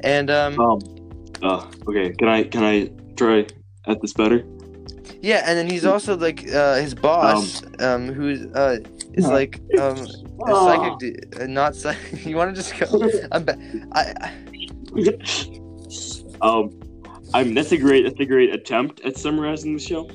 And 0.02 0.30
um 0.30 0.58
Um, 0.60 0.78
uh, 1.42 1.70
okay. 1.88 2.12
Can 2.12 2.28
I 2.28 2.44
can 2.44 2.64
I 2.64 2.90
try 3.16 3.46
at 3.86 4.00
this 4.00 4.12
better? 4.12 4.44
yeah, 5.22 5.42
and 5.46 5.58
then 5.58 5.68
he's 5.68 5.84
also 5.84 6.16
like 6.16 6.48
uh 6.52 6.76
his 6.76 6.94
boss 6.94 7.62
um, 7.80 8.06
who's 8.12 8.46
uh 8.54 8.78
is 9.12 9.26
Uh, 9.26 9.32
like 9.32 9.60
um 9.78 9.98
a 10.46 10.54
psychic 10.54 10.98
d- 10.98 11.16
uh, 11.38 11.46
not 11.46 11.76
psychic. 11.76 12.24
you 12.30 12.36
want 12.36 12.54
to 12.54 12.62
just 12.62 12.78
go 12.78 12.86
I'm 13.32 13.44
ba- 13.44 13.58
I, 13.92 14.14
I 14.20 14.32
um, 16.40 16.70
I 17.34 17.44
mean 17.44 17.54
that's 17.54 17.72
a 17.72 17.76
great 17.76 18.04
that's 18.04 18.20
a 18.20 18.24
great 18.24 18.54
attempt 18.54 19.00
at 19.02 19.18
summarizing 19.18 19.74
the 19.74 19.80
show. 19.82 20.08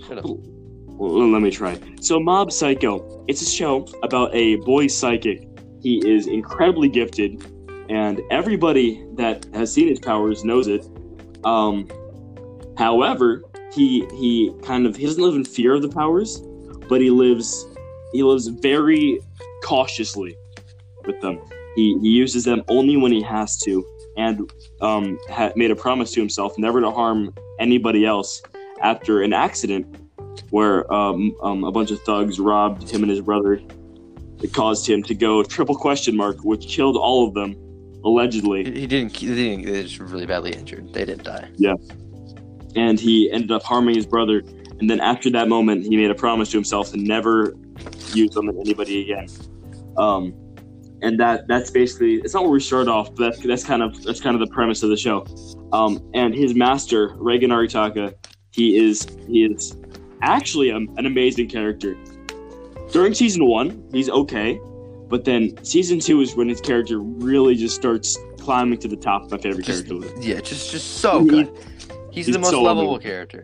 Well, 0.97 1.29
let 1.29 1.41
me 1.41 1.51
try. 1.51 1.77
So, 2.01 2.19
Mob 2.19 2.51
Psycho. 2.51 3.23
It's 3.27 3.41
a 3.41 3.49
show 3.49 3.85
about 4.03 4.33
a 4.33 4.55
boy 4.57 4.87
psychic. 4.87 5.47
He 5.81 5.97
is 6.07 6.27
incredibly 6.27 6.87
gifted, 6.87 7.43
and 7.89 8.21
everybody 8.31 9.05
that 9.15 9.45
has 9.53 9.73
seen 9.73 9.87
his 9.87 9.99
powers 9.99 10.45
knows 10.45 10.67
it. 10.67 10.87
Um, 11.43 11.89
however, 12.77 13.43
he 13.73 14.05
he 14.15 14.53
kind 14.63 14.85
of 14.85 14.95
he 14.95 15.05
doesn't 15.05 15.21
live 15.21 15.35
in 15.35 15.43
fear 15.43 15.73
of 15.73 15.81
the 15.81 15.89
powers, 15.89 16.41
but 16.87 17.01
he 17.01 17.09
lives 17.09 17.65
he 18.13 18.23
lives 18.23 18.47
very 18.47 19.19
cautiously 19.63 20.37
with 21.05 21.19
them. 21.21 21.41
He, 21.75 21.97
he 21.99 22.09
uses 22.09 22.45
them 22.45 22.63
only 22.69 22.95
when 22.95 23.11
he 23.11 23.21
has 23.21 23.57
to, 23.61 23.85
and 24.15 24.49
um, 24.79 25.19
ha- 25.29 25.51
made 25.57 25.71
a 25.71 25.75
promise 25.75 26.11
to 26.13 26.21
himself 26.21 26.57
never 26.57 26.79
to 26.79 26.89
harm 26.89 27.33
anybody 27.59 28.05
else 28.05 28.41
after 28.81 29.21
an 29.23 29.33
accident 29.33 30.04
where 30.49 30.91
um, 30.93 31.35
um, 31.41 31.63
a 31.63 31.71
bunch 31.71 31.91
of 31.91 32.01
thugs 32.01 32.39
robbed 32.39 32.89
him 32.89 33.03
and 33.03 33.09
his 33.09 33.21
brother. 33.21 33.61
It 34.41 34.53
caused 34.53 34.87
him 34.87 35.01
to 35.03 35.15
go 35.15 35.43
triple 35.43 35.75
question 35.75 36.15
mark, 36.15 36.43
which 36.43 36.67
killed 36.67 36.97
all 36.97 37.27
of 37.27 37.33
them, 37.33 37.55
allegedly. 38.03 38.63
He, 38.63 38.85
didn't. 38.85 39.15
He 39.15 39.27
didn't. 39.27 39.65
They 39.65 39.83
just 39.83 39.99
really 39.99 40.25
badly 40.25 40.51
injured. 40.51 40.93
They 40.93 41.05
didn't 41.05 41.23
die. 41.23 41.49
Yeah. 41.55 41.75
And 42.75 42.99
he 42.99 43.31
ended 43.31 43.51
up 43.51 43.63
harming 43.63 43.95
his 43.95 44.05
brother. 44.05 44.43
And 44.79 44.89
then 44.89 44.99
after 44.99 45.29
that 45.31 45.47
moment, 45.47 45.83
he 45.83 45.95
made 45.95 46.11
a 46.11 46.15
promise 46.15 46.51
to 46.51 46.57
himself 46.57 46.91
to 46.91 46.97
never 46.97 47.55
use 48.13 48.33
them 48.35 48.49
on 48.49 48.59
anybody 48.59 49.01
again. 49.01 49.27
Um, 49.97 50.33
and 51.01 51.19
that 51.19 51.47
that's 51.47 51.69
basically 51.69 52.15
it's 52.15 52.33
not 52.33 52.43
where 52.43 52.51
we 52.51 52.59
start 52.59 52.87
off, 52.87 53.13
but 53.15 53.31
that's 53.31 53.45
that's 53.45 53.63
kind 53.63 53.83
of 53.83 54.03
that's 54.03 54.19
kind 54.19 54.35
of 54.35 54.39
the 54.39 54.53
premise 54.53 54.83
of 54.83 54.89
the 54.89 54.97
show. 54.97 55.25
Um, 55.71 56.09
and 56.13 56.33
his 56.33 56.55
master 56.55 57.09
Reigen 57.09 57.49
Arataka, 57.49 58.13
he 58.51 58.77
is 58.77 59.07
he 59.27 59.45
is 59.45 59.77
actually 60.21 60.69
a, 60.69 60.77
an 60.77 61.05
amazing 61.05 61.49
character. 61.49 61.95
During 62.91 63.13
season 63.13 63.45
one, 63.47 63.83
he's 63.91 64.09
okay, 64.09 64.59
but 65.09 65.25
then 65.25 65.53
season 65.63 65.99
two 65.99 66.21
is 66.21 66.35
when 66.35 66.47
his 66.49 66.61
character 66.61 66.99
really 66.99 67.55
just 67.55 67.75
starts 67.75 68.17
climbing 68.39 68.77
to 68.79 68.87
the 68.87 68.95
top 68.95 69.23
of 69.23 69.31
my 69.31 69.37
favorite 69.37 69.65
Just- 69.65 69.87
character 69.87 70.07
list. 70.07 70.23
Yeah, 70.25 70.39
just 70.41 70.71
just 70.71 70.97
so 70.99 71.21
He- 71.23 71.29
good. 71.29 71.51
He's, 72.11 72.27
he's 72.27 72.35
the 72.35 72.39
most 72.39 72.51
so 72.51 72.61
lovable 72.61 72.97
character. 72.99 73.43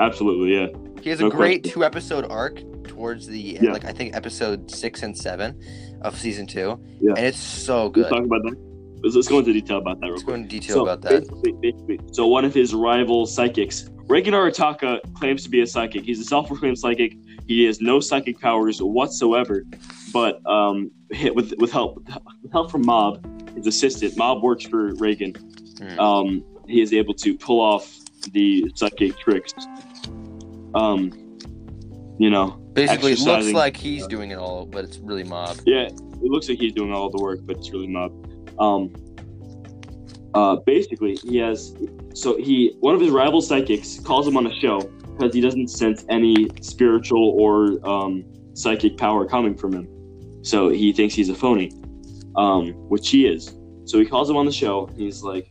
Absolutely, 0.00 0.54
yeah. 0.54 0.66
He 1.02 1.10
has 1.10 1.20
a 1.20 1.24
No 1.24 1.30
great 1.30 1.62
question. 1.62 1.80
two 1.80 1.84
episode 1.84 2.24
arc 2.30 2.60
towards 2.84 3.26
the 3.26 3.38
Yeah. 3.60 3.72
like 3.72 3.84
I 3.84 3.92
think 3.92 4.16
episode 4.16 4.70
six 4.70 5.02
and 5.02 5.16
seven 5.16 5.60
of 6.02 6.18
season 6.18 6.46
two, 6.46 6.80
Yeah. 7.00 7.12
and 7.16 7.26
it's 7.26 7.38
so 7.38 7.84
Let's 7.84 7.94
good. 7.94 8.08
talk 8.08 8.24
about 8.24 8.42
that. 8.44 8.56
Let's, 9.04 9.14
let's 9.14 9.28
go 9.28 9.38
into 9.38 9.52
detail 9.52 9.78
about 9.78 10.00
that 10.00 10.06
real 10.06 10.14
Let's 10.14 10.24
quick. 10.24 10.34
go 10.36 10.42
into 10.42 10.48
detail 10.48 10.76
so, 10.76 10.82
about 10.82 11.02
that. 11.02 11.20
Basically, 11.20 11.52
basically, 11.60 12.00
so 12.12 12.26
one 12.26 12.44
of 12.44 12.52
his 12.52 12.74
rival 12.74 13.26
psychics, 13.26 13.88
Reigen 14.08 14.32
Arataka, 14.32 15.00
claims 15.14 15.42
to 15.44 15.50
be 15.50 15.60
a 15.60 15.66
psychic. 15.66 16.04
He's 16.04 16.18
a 16.18 16.24
self-proclaimed 16.24 16.78
psychic. 16.78 17.14
He 17.46 17.64
has 17.64 17.80
no 17.82 18.00
psychic 18.00 18.40
powers 18.40 18.82
whatsoever, 18.82 19.64
but 20.12 20.44
um, 20.46 20.90
hit 21.10 21.34
with 21.34 21.52
with 21.58 21.70
help 21.70 22.02
with 22.42 22.52
help 22.52 22.70
from 22.70 22.86
Mob, 22.86 23.22
his 23.54 23.66
assistant. 23.66 24.16
Mob 24.16 24.42
works 24.42 24.64
for 24.64 24.92
Reigen. 24.94 25.36
Mm. 25.78 25.98
Um, 25.98 26.44
he 26.66 26.80
is 26.80 26.92
able 26.94 27.14
to 27.14 27.36
pull 27.36 27.60
off 27.60 27.94
the 28.32 28.70
psychic 28.74 29.18
tricks. 29.18 29.52
Um, 30.74 31.12
you 32.18 32.30
know, 32.30 32.50
Basically, 32.72 33.12
it 33.12 33.20
looks 33.20 33.52
like 33.52 33.76
he's 33.76 34.06
doing 34.06 34.30
it 34.30 34.38
all, 34.38 34.64
but 34.64 34.84
it's 34.84 34.98
really 34.98 35.24
Mob. 35.24 35.58
yeah, 35.66 35.82
it 35.86 36.22
looks 36.22 36.48
like 36.48 36.58
he's 36.58 36.72
doing 36.72 36.92
all 36.94 37.10
the 37.10 37.22
work, 37.22 37.40
but 37.42 37.58
it's 37.58 37.70
really 37.70 37.88
Mob. 37.88 38.12
Um, 38.58 38.94
uh, 40.38 40.56
basically, 40.56 41.16
he 41.16 41.36
has 41.38 41.74
so 42.14 42.36
he 42.36 42.76
one 42.78 42.94
of 42.94 43.00
his 43.00 43.10
rival 43.10 43.40
psychics 43.40 43.98
calls 43.98 44.26
him 44.26 44.36
on 44.36 44.46
a 44.46 44.54
show 44.60 44.80
because 45.16 45.34
he 45.34 45.40
doesn't 45.40 45.68
sense 45.68 46.04
any 46.08 46.48
spiritual 46.60 47.30
or 47.30 47.84
um, 47.88 48.24
psychic 48.54 48.96
power 48.96 49.26
coming 49.26 49.56
from 49.56 49.72
him. 49.72 49.88
So 50.44 50.68
he 50.68 50.92
thinks 50.92 51.12
he's 51.14 51.28
a 51.28 51.34
phony, 51.34 51.72
um, 52.36 52.68
which 52.88 53.10
he 53.10 53.26
is. 53.26 53.56
So 53.84 53.98
he 53.98 54.06
calls 54.06 54.30
him 54.30 54.36
on 54.36 54.46
the 54.46 54.52
show. 54.52 54.86
And 54.86 55.00
he's 55.00 55.24
like, 55.24 55.50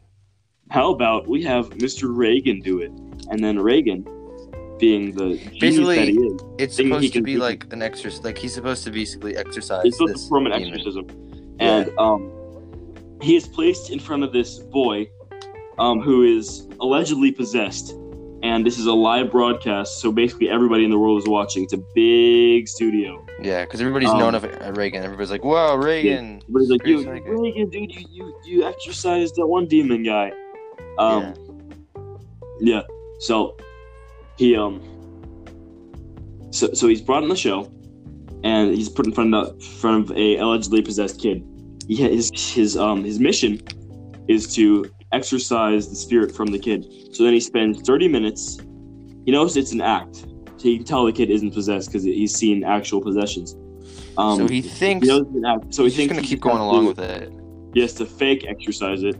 "How 0.71 0.93
about 0.93 1.27
we 1.27 1.43
have 1.43 1.69
Mr. 1.71 2.03
Reigen 2.07 2.63
do 2.63 2.79
it?" 2.79 2.91
And 3.29 3.43
then 3.43 3.57
Reigen, 3.57 4.05
being 4.79 5.11
the 5.11 5.35
Basically, 5.59 6.11
is, 6.11 6.41
It's 6.59 6.75
supposed 6.77 7.11
to 7.11 7.21
be 7.21 7.35
like 7.35 7.73
an 7.73 7.81
exorcist. 7.81 8.23
Like 8.23 8.37
he's 8.37 8.53
supposed 8.53 8.85
to 8.85 8.91
basically 8.91 9.35
exercise 9.35 9.83
It's 9.83 9.97
supposed 9.97 10.13
this 10.13 10.23
to 10.23 10.29
perform 10.29 10.45
an 10.45 10.53
exorcism. 10.53 11.07
And 11.59 11.91
um, 11.97 12.31
he 13.21 13.35
is 13.35 13.47
placed 13.47 13.89
in 13.89 13.99
front 13.99 14.23
of 14.23 14.31
this 14.33 14.59
boy 14.59 15.09
um, 15.79 16.01
who 16.01 16.23
is 16.23 16.67
allegedly 16.79 17.31
possessed. 17.31 17.93
And 18.43 18.65
this 18.65 18.77
is 18.77 18.85
a 18.85 18.93
live 18.93 19.31
broadcast, 19.31 19.99
so 19.99 20.11
basically 20.11 20.47
everybody 20.47 20.85
in 20.85 20.91
the 20.91 20.99
world 20.99 21.17
is 21.21 21.27
watching. 21.27 21.63
It's 21.63 21.73
a 21.73 21.83
big 21.95 22.67
studio. 22.67 23.25
Yeah, 23.41 23.65
because 23.65 23.81
everybody's 23.81 24.09
Um, 24.09 24.19
known 24.19 24.35
of 24.35 24.43
uh, 24.43 24.49
Reigen. 24.73 25.01
Everybody's 25.01 25.31
like, 25.31 25.43
"Wow, 25.43 25.75
Reigen!" 25.75 26.41
Everybody's 26.43 26.69
like, 26.69 26.85
you, 26.85 27.03
psychic." 27.03 27.25
Reigen, 27.25 27.71
dude, 27.71 27.95
you, 27.95 28.05
you, 28.11 28.41
you 28.45 28.63
exorcised 28.67 29.35
that 29.37 29.47
one 29.47 29.67
demon 29.67 30.03
guy. 30.03 30.31
Um, 30.99 31.33
yeah. 32.59 32.83
So 33.19 33.57
he 34.37 34.55
um 34.55 34.81
so 36.51 36.73
so 36.73 36.87
he's 36.87 37.01
brought 37.01 37.23
on 37.23 37.29
the 37.29 37.35
show 37.35 37.71
and 38.43 38.73
he's 38.75 38.89
put 38.89 39.05
in 39.05 39.11
front 39.11 39.33
of 39.33 39.61
front 39.63 40.09
of 40.09 40.17
a 40.17 40.37
allegedly 40.37 40.81
possessed 40.81 41.19
kid. 41.19 41.43
He 41.87 41.95
his 41.95 42.31
his 42.53 42.75
um 42.77 43.03
his 43.03 43.19
mission 43.19 43.61
is 44.27 44.53
to 44.55 44.91
exorcise 45.13 45.89
the 45.89 45.95
spirit 45.95 46.35
from 46.35 46.47
the 46.47 46.59
kid. 46.59 46.85
So 47.13 47.23
then 47.23 47.33
he 47.33 47.39
spends 47.39 47.81
30 47.81 48.09
minutes. 48.09 48.59
He 49.25 49.31
knows 49.31 49.55
it's 49.55 49.71
an 49.71 49.81
act. 49.81 50.15
So 50.57 50.63
he 50.63 50.77
can 50.77 50.85
tell 50.85 51.05
the 51.05 51.13
kid 51.13 51.29
isn't 51.29 51.51
possessed 51.51 51.89
because 51.89 52.03
he's 52.03 52.35
seen 52.35 52.63
actual 52.63 53.01
possessions. 53.01 53.55
Um, 54.17 54.37
so 54.37 54.47
he 54.47 54.61
thinks 54.61 55.07
he 55.07 55.13
knows 55.13 55.27
it's 55.27 55.35
an 55.35 55.45
act. 55.45 55.73
So 55.73 55.83
he's 55.83 55.93
just 55.93 55.97
thinks 55.97 56.13
gonna 56.13 56.27
keep 56.27 56.41
going 56.41 56.59
along 56.59 56.81
to- 56.83 56.87
with 56.89 56.99
it. 56.99 57.33
He 57.73 57.81
has 57.81 57.93
to 57.95 58.05
fake 58.05 58.45
exorcise 58.47 59.03
it. 59.03 59.15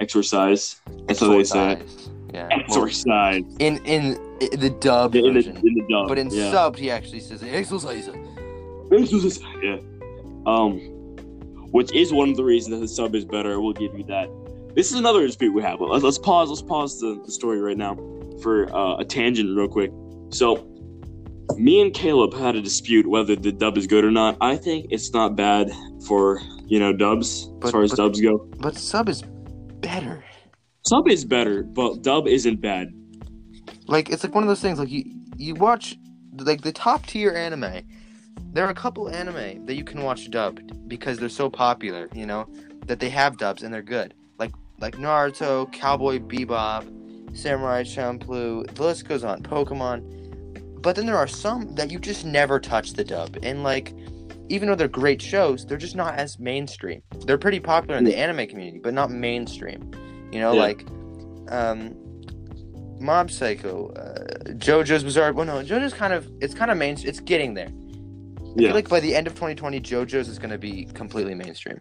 Exorcise. 0.00 0.80
That's 1.06 1.20
how 1.20 1.28
they 1.28 1.44
say 1.44 1.72
it. 1.74 1.88
Yeah. 2.34 2.48
Well, 2.50 2.60
Exorcise. 2.60 3.44
in 3.60 3.78
in 3.86 4.14
the 4.40 4.76
dub 4.80 5.14
in, 5.14 5.34
the, 5.34 5.40
in 5.40 5.74
the 5.74 5.86
dub. 5.88 6.08
but 6.08 6.18
in 6.18 6.28
yeah. 6.30 6.52
subbed 6.52 6.76
he 6.76 6.90
actually 6.90 7.20
says 7.20 7.42
exorcise. 7.42 8.08
It. 8.08 8.16
Exorcise. 8.92 9.40
Yeah. 9.62 9.78
Um, 10.46 10.95
which 11.76 11.92
is 11.92 12.10
one 12.10 12.30
of 12.30 12.36
the 12.38 12.42
reasons 12.42 12.74
that 12.74 12.80
the 12.80 12.88
sub 12.88 13.14
is 13.14 13.26
better. 13.26 13.60
We'll 13.60 13.74
give 13.74 13.94
you 13.98 14.02
that. 14.04 14.30
This 14.74 14.90
is 14.90 14.98
another 14.98 15.26
dispute 15.26 15.52
we 15.52 15.60
have. 15.60 15.78
Let's, 15.78 16.02
let's 16.02 16.16
pause. 16.16 16.48
Let's 16.48 16.62
pause 16.62 16.98
the, 16.98 17.20
the 17.22 17.30
story 17.30 17.60
right 17.60 17.76
now 17.76 17.96
for 18.42 18.74
uh, 18.74 18.96
a 18.96 19.04
tangent, 19.04 19.54
real 19.54 19.68
quick. 19.68 19.92
So, 20.30 20.66
me 21.58 21.82
and 21.82 21.92
Caleb 21.92 22.32
had 22.32 22.56
a 22.56 22.62
dispute 22.62 23.06
whether 23.06 23.36
the 23.36 23.52
dub 23.52 23.76
is 23.76 23.86
good 23.86 24.06
or 24.06 24.10
not. 24.10 24.38
I 24.40 24.56
think 24.56 24.86
it's 24.90 25.12
not 25.12 25.36
bad 25.36 25.70
for 26.06 26.40
you 26.64 26.78
know 26.78 26.94
dubs 26.94 27.44
But- 27.60 27.66
as 27.66 27.72
far 27.72 27.82
as 27.82 27.90
but- 27.90 27.96
dubs 27.98 28.22
go. 28.22 28.38
But 28.58 28.76
sub 28.76 29.10
is 29.10 29.22
better. 29.82 30.24
Sub 30.86 31.06
is 31.08 31.26
better, 31.26 31.62
but 31.62 32.00
dub 32.02 32.26
isn't 32.26 32.62
bad. 32.62 32.88
Like 33.86 34.08
it's 34.08 34.24
like 34.24 34.34
one 34.34 34.44
of 34.44 34.48
those 34.48 34.62
things. 34.62 34.78
Like 34.78 34.90
you 34.90 35.04
you 35.36 35.54
watch 35.54 35.94
like 36.38 36.62
the 36.62 36.72
top 36.72 37.04
tier 37.04 37.34
anime. 37.34 37.82
There 38.52 38.64
are 38.66 38.70
a 38.70 38.74
couple 38.74 39.08
anime 39.08 39.66
that 39.66 39.74
you 39.74 39.84
can 39.84 40.02
watch 40.02 40.30
dubbed 40.30 40.88
because 40.88 41.18
they're 41.18 41.28
so 41.28 41.50
popular. 41.50 42.08
You 42.14 42.26
know 42.26 42.48
that 42.86 43.00
they 43.00 43.10
have 43.10 43.36
dubs 43.38 43.62
and 43.62 43.72
they're 43.72 43.82
good. 43.82 44.14
Like 44.38 44.52
like 44.80 44.96
Naruto, 44.96 45.70
Cowboy 45.72 46.18
Bebop, 46.18 47.36
Samurai 47.36 47.82
Champloo. 47.82 48.66
The 48.74 48.82
list 48.82 49.06
goes 49.08 49.24
on. 49.24 49.42
Pokemon. 49.42 50.82
But 50.82 50.96
then 50.96 51.06
there 51.06 51.16
are 51.16 51.26
some 51.26 51.74
that 51.74 51.90
you 51.90 51.98
just 51.98 52.24
never 52.24 52.60
touch 52.60 52.92
the 52.92 53.04
dub, 53.04 53.36
and 53.42 53.62
like 53.62 53.92
even 54.48 54.68
though 54.68 54.76
they're 54.76 54.86
great 54.88 55.20
shows, 55.20 55.66
they're 55.66 55.76
just 55.76 55.96
not 55.96 56.14
as 56.14 56.38
mainstream. 56.38 57.02
They're 57.26 57.38
pretty 57.38 57.58
popular 57.58 57.96
in 57.98 58.04
the 58.04 58.16
anime 58.16 58.46
community, 58.46 58.78
but 58.78 58.94
not 58.94 59.10
mainstream. 59.10 59.90
You 60.32 60.38
know, 60.38 60.52
Yeah. 60.52 60.60
like 60.60 60.86
um, 61.48 61.94
Mob 63.00 63.30
Psycho, 63.30 63.88
uh, 63.94 64.52
JoJo's 64.54 65.02
Bizarre. 65.04 65.32
Well, 65.32 65.46
no, 65.46 65.54
JoJo's 65.62 65.92
kind 65.94 66.12
of 66.12 66.30
it's 66.40 66.54
kind 66.54 66.70
of 66.70 66.78
main. 66.78 66.96
It's 67.02 67.20
getting 67.20 67.54
there. 67.54 67.68
I 68.58 68.62
Yeah, 68.62 68.68
feel 68.68 68.74
like 68.76 68.88
by 68.88 69.00
the 69.00 69.14
end 69.14 69.26
of 69.26 69.34
2020, 69.34 69.80
JoJo's 69.80 70.28
is 70.28 70.38
going 70.38 70.50
to 70.50 70.58
be 70.58 70.86
completely 70.94 71.34
mainstream. 71.34 71.80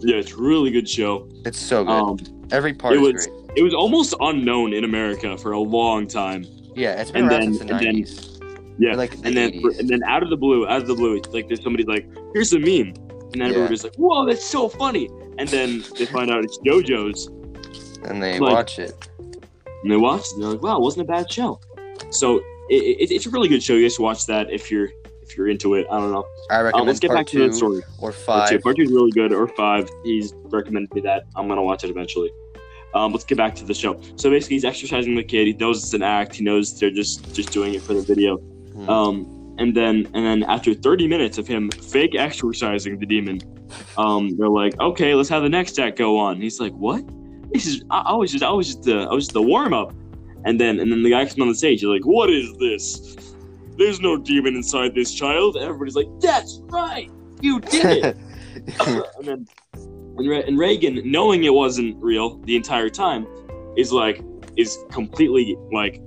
yeah, 0.00 0.16
it's 0.16 0.32
a 0.32 0.36
really 0.36 0.70
good 0.70 0.88
show. 0.88 1.28
It's 1.44 1.58
so 1.58 1.84
good. 1.84 1.90
Um, 1.92 2.18
Every 2.50 2.72
part 2.72 2.94
it 2.94 2.96
is 2.96 3.02
was- 3.12 3.26
great. 3.26 3.50
it 3.56 3.62
was 3.62 3.74
almost 3.74 4.14
unknown 4.20 4.72
in 4.72 4.84
America 4.84 5.36
for 5.36 5.52
a 5.52 5.60
long 5.60 6.06
time. 6.08 6.44
Yeah, 6.74 7.00
it's 7.00 7.10
been 7.10 7.22
and 7.24 7.30
around 7.30 7.40
then- 7.40 7.54
since 7.54 7.70
the 7.70 7.76
and 7.76 7.86
then- 7.86 8.74
Yeah, 8.80 8.94
like 8.94 9.10
the 9.20 9.26
and 9.28 9.36
then 9.36 9.52
and 9.78 9.88
then 9.88 10.02
out 10.04 10.22
of 10.22 10.30
the 10.30 10.36
blue, 10.36 10.66
out 10.66 10.80
of 10.82 10.86
the 10.88 10.94
blue, 10.94 11.16
it's 11.16 11.28
like 11.30 11.46
there's 11.48 11.62
somebody 11.62 11.84
like, 11.84 12.08
here's 12.32 12.52
a 12.52 12.58
meme, 12.58 12.94
and 13.32 13.32
then 13.34 13.40
Yeah. 13.40 13.46
everybody's 13.56 13.82
like, 13.84 13.96
whoa, 13.96 14.24
that's 14.26 14.44
so 14.44 14.68
funny, 14.68 15.08
and 15.38 15.48
then 15.48 15.84
they 15.98 16.06
find 16.06 16.30
out 16.30 16.44
it's 16.44 16.58
JoJo's, 16.58 17.26
and 18.04 18.22
they 18.22 18.38
like- 18.38 18.52
watch 18.52 18.78
it. 18.78 18.92
and 19.82 19.90
they 19.92 19.96
watch 19.96 20.20
it, 20.26 20.32
and 20.34 20.42
they're 20.42 20.50
like, 20.50 20.62
wow, 20.62 20.76
it 20.76 20.82
wasn't 20.82 21.02
a 21.08 21.12
bad 21.12 21.30
show. 21.30 21.60
So 22.10 22.38
it, 22.70 22.82
it, 23.00 23.10
it's 23.12 23.26
a 23.26 23.30
really 23.30 23.48
good 23.48 23.62
show. 23.62 23.74
You 23.74 23.82
guys 23.82 23.98
watch 24.00 24.26
that 24.26 24.50
if 24.52 24.70
you're 24.70 24.90
if 25.28 25.36
you're 25.36 25.48
into 25.48 25.74
it. 25.74 25.86
I 25.90 25.98
don't 25.98 26.12
know. 26.12 26.24
I 26.50 26.58
Um, 26.58 26.64
recommend 26.64 26.86
let's 26.88 27.00
get 27.00 27.08
part 27.08 27.18
back 27.20 27.26
to 27.28 27.32
two 27.38 27.48
the 27.48 27.52
story. 27.54 27.82
or 28.00 28.12
Part 28.12 28.48
two. 28.48 28.54
five. 28.54 28.62
Part 28.62 28.76
two 28.76 28.82
is 28.82 28.90
really 28.92 29.10
good. 29.12 29.32
Or 29.32 29.46
five. 29.48 29.88
He's 30.04 30.32
recommended 30.44 30.92
me 30.94 31.00
that. 31.02 31.24
I'm 31.36 31.48
gonna 31.48 31.62
watch 31.62 31.84
it 31.84 31.90
eventually. 31.90 32.30
Um, 32.94 33.12
let's 33.12 33.24
get 33.24 33.36
back 33.36 33.54
to 33.56 33.64
the 33.64 33.74
show. 33.74 34.00
So 34.16 34.30
basically, 34.30 34.56
he's 34.56 34.64
exercising 34.64 35.14
the 35.14 35.22
kid. 35.22 35.46
He 35.46 35.52
knows 35.52 35.82
it's 35.82 35.92
an 35.94 36.02
act. 36.02 36.36
He 36.36 36.44
knows 36.44 36.78
they're 36.78 36.90
just 36.90 37.34
just 37.34 37.50
doing 37.52 37.74
it 37.74 37.82
for 37.82 37.94
the 37.94 38.00
video. 38.02 38.38
Hmm. 38.38 38.88
Um, 38.88 39.54
and 39.58 39.74
then 39.76 40.06
and 40.14 40.24
then 40.24 40.42
after 40.44 40.72
30 40.72 41.06
minutes 41.08 41.36
of 41.36 41.46
him 41.46 41.70
fake 41.70 42.14
exorcising 42.14 42.98
the 42.98 43.06
demon, 43.06 43.40
um, 43.98 44.36
they're 44.38 44.48
like, 44.48 44.78
okay, 44.80 45.14
let's 45.14 45.28
have 45.28 45.42
the 45.42 45.48
next 45.48 45.78
act 45.78 45.98
go 45.98 46.16
on. 46.16 46.34
And 46.34 46.42
he's 46.42 46.60
like, 46.60 46.72
what? 46.72 47.04
This 47.52 47.66
is 47.66 47.84
I, 47.90 47.98
I 48.06 48.14
was 48.14 48.30
just 48.32 48.44
I 48.44 48.50
was 48.52 48.66
just 48.68 48.82
the 48.84 49.00
I 49.10 49.12
was 49.12 49.24
just 49.24 49.34
the 49.34 49.42
warm 49.42 49.74
up. 49.74 49.92
And 50.44 50.58
then 50.60 50.78
and 50.80 50.90
then 50.90 51.02
the 51.02 51.10
guy 51.10 51.24
comes 51.26 51.38
on 51.40 51.48
the 51.48 51.54
stage. 51.54 51.80
He's 51.80 51.88
like, 51.88 52.06
what 52.06 52.30
is 52.30 52.56
this? 52.58 53.16
There's 53.78 54.00
no 54.00 54.16
demon 54.16 54.56
inside 54.56 54.94
this 54.94 55.14
child. 55.14 55.56
Everybody's 55.56 55.94
like, 55.96 56.08
that's 56.20 56.60
right, 56.64 57.10
you 57.40 57.60
did 57.60 58.04
it. 58.04 58.16
and 59.18 59.24
then 59.26 59.46
And, 60.18 60.28
Re- 60.28 60.42
and 60.42 60.58
Reigen, 60.58 61.04
knowing 61.04 61.44
it 61.44 61.54
wasn't 61.54 61.96
real 62.02 62.38
the 62.40 62.56
entire 62.56 62.88
time, 62.90 63.26
is 63.76 63.92
like 63.92 64.20
is 64.56 64.76
completely 64.90 65.56
like 65.72 66.02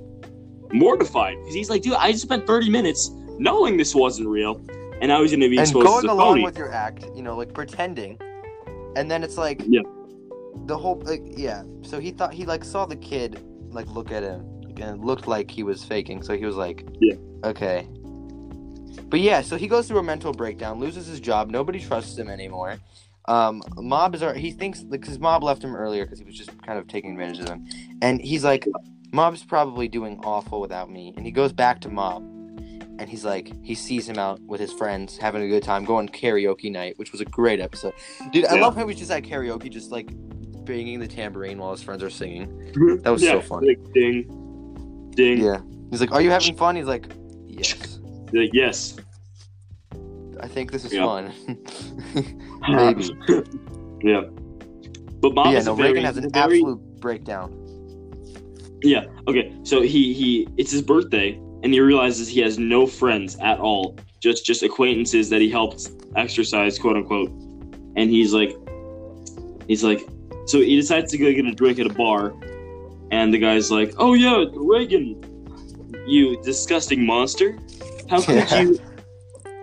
mortified 0.73 1.37
because 1.39 1.53
he's 1.53 1.69
like, 1.69 1.81
dude, 1.81 1.93
I 1.93 2.11
just 2.11 2.23
spent 2.23 2.45
30 2.45 2.69
minutes 2.69 3.09
knowing 3.39 3.77
this 3.77 3.95
wasn't 3.95 4.27
real, 4.27 4.61
and 5.01 5.11
I 5.11 5.19
was 5.21 5.31
gonna 5.31 5.47
be 5.47 5.57
and 5.57 5.61
exposed 5.61 5.85
going 5.85 6.09
along 6.09 6.33
phony. 6.33 6.43
with 6.43 6.57
your 6.57 6.71
act, 6.73 7.05
you 7.15 7.21
know, 7.21 7.37
like 7.37 7.53
pretending, 7.53 8.19
and 8.97 9.09
then 9.09 9.23
it's 9.23 9.37
like 9.37 9.61
Yeah. 9.65 9.81
the 10.65 10.77
whole 10.77 11.01
like 11.05 11.23
yeah. 11.37 11.63
So 11.81 11.99
he 11.99 12.11
thought 12.11 12.33
he 12.33 12.45
like 12.45 12.65
saw 12.65 12.85
the 12.85 12.97
kid 12.97 13.39
like 13.69 13.87
look 13.87 14.11
at 14.11 14.23
him 14.23 14.45
and 14.81 14.99
it 14.99 15.05
looked 15.05 15.27
like 15.27 15.49
he 15.51 15.63
was 15.63 15.83
faking. 15.83 16.23
So 16.23 16.37
he 16.37 16.45
was 16.45 16.55
like, 16.55 16.85
Yeah. 16.99 17.15
okay. 17.43 17.87
But 19.09 19.19
yeah, 19.19 19.41
so 19.41 19.57
he 19.57 19.67
goes 19.67 19.87
through 19.87 19.99
a 19.99 20.03
mental 20.03 20.31
breakdown, 20.33 20.79
loses 20.79 21.05
his 21.07 21.19
job, 21.19 21.49
nobody 21.49 21.79
trusts 21.79 22.17
him 22.17 22.29
anymore. 22.29 22.77
Um, 23.27 23.61
Mob 23.77 24.15
is 24.15 24.23
he 24.35 24.51
thinks 24.51 24.83
because 24.83 25.19
Mob 25.19 25.43
left 25.43 25.63
him 25.63 25.75
earlier 25.75 26.05
because 26.05 26.19
he 26.19 26.25
was 26.25 26.35
just 26.35 26.49
kind 26.65 26.79
of 26.79 26.87
taking 26.87 27.11
advantage 27.11 27.39
of 27.41 27.49
him, 27.49 27.67
and 28.01 28.19
he's 28.19 28.43
like, 28.43 28.65
Mob's 29.13 29.43
probably 29.43 29.87
doing 29.87 30.19
awful 30.23 30.59
without 30.59 30.89
me, 30.89 31.13
and 31.15 31.25
he 31.25 31.31
goes 31.31 31.53
back 31.53 31.81
to 31.81 31.89
Mob, 31.89 32.23
and 32.99 33.07
he's 33.07 33.23
like, 33.23 33.51
he 33.63 33.75
sees 33.75 34.07
him 34.09 34.17
out 34.17 34.39
with 34.41 34.59
his 34.59 34.73
friends 34.73 35.17
having 35.17 35.43
a 35.43 35.47
good 35.47 35.61
time, 35.63 35.85
going 35.85 36.07
karaoke 36.09 36.71
night, 36.71 36.97
which 36.97 37.11
was 37.11 37.21
a 37.21 37.25
great 37.25 37.59
episode, 37.59 37.93
dude. 38.31 38.45
I 38.45 38.55
Yeah. 38.55 38.61
love 38.61 38.75
how 38.75 38.87
he's 38.87 38.97
just 38.97 39.11
at 39.11 39.23
karaoke, 39.23 39.69
just 39.69 39.91
like 39.91 40.09
banging 40.65 40.99
the 40.99 41.07
tambourine 41.07 41.59
while 41.59 41.71
his 41.71 41.83
friends 41.83 42.01
are 42.01 42.09
singing. 42.09 42.47
That 43.03 43.11
was 43.11 43.21
yeah, 43.21 43.33
so 43.33 43.41
fun. 43.41 43.67
Like, 43.67 43.79
ding, 43.93 44.25
ding. 45.15 45.39
Yeah, 45.43 45.59
he's 45.89 46.01
like, 46.01 46.11
"Are 46.11 46.21
you 46.21 46.29
having 46.31 46.55
fun?" 46.55 46.75
He's 46.75 46.85
like, 46.85 47.11
"Yes." 47.47 47.73
He's 48.31 48.33
Like, 48.33 48.49
yes. 48.53 48.95
I 50.39 50.47
think 50.47 50.71
this 50.71 50.85
is 50.85 50.93
Yeah. 50.93 51.05
fun. 51.05 51.31
Maybe. 52.69 53.15
yeah. 54.03 54.21
But 55.21 55.35
Mob 55.35 55.45
But 55.45 55.51
yeah, 55.51 55.59
is 55.59 55.65
no, 55.67 55.73
a 55.73 55.75
very, 55.75 55.99
Reigen 55.99 56.03
has 56.03 56.17
an 56.17 56.31
very, 56.31 56.57
absolute 56.57 56.99
breakdown. 56.99 57.53
Yeah. 58.81 59.05
Okay. 59.27 59.53
So 59.63 59.81
he 59.81 60.13
he 60.13 60.47
it's 60.57 60.71
his 60.71 60.81
birthday 60.81 61.33
and 61.63 61.71
he 61.73 61.79
realizes 61.79 62.27
he 62.27 62.39
has 62.39 62.57
no 62.57 62.87
friends 62.87 63.37
at 63.39 63.59
all. 63.59 63.95
Just 64.19 64.45
just 64.45 64.63
acquaintances 64.63 65.29
that 65.29 65.41
he 65.41 65.49
helped 65.49 65.91
exercise, 66.15 66.79
quote 66.79 66.95
unquote. 66.95 67.29
And 67.95 68.09
he's 68.09 68.33
like 68.33 68.55
he's 69.67 69.83
like 69.83 70.07
so 70.47 70.59
he 70.59 70.75
decides 70.75 71.11
to 71.11 71.17
go 71.19 71.31
get 71.31 71.45
a 71.45 71.51
drink 71.53 71.77
at 71.77 71.85
a 71.85 71.93
bar 71.93 72.33
and 73.11 73.33
the 73.33 73.37
guy's 73.37 73.69
like, 73.71 73.93
"Oh 73.97 74.13
yeah, 74.13 74.45
Reigen, 74.55 75.15
you 76.07 76.41
disgusting 76.43 77.05
monster. 77.05 77.57
How 78.09 78.21
could 78.21 78.35
Yeah. 78.35 78.61
you 78.61 78.79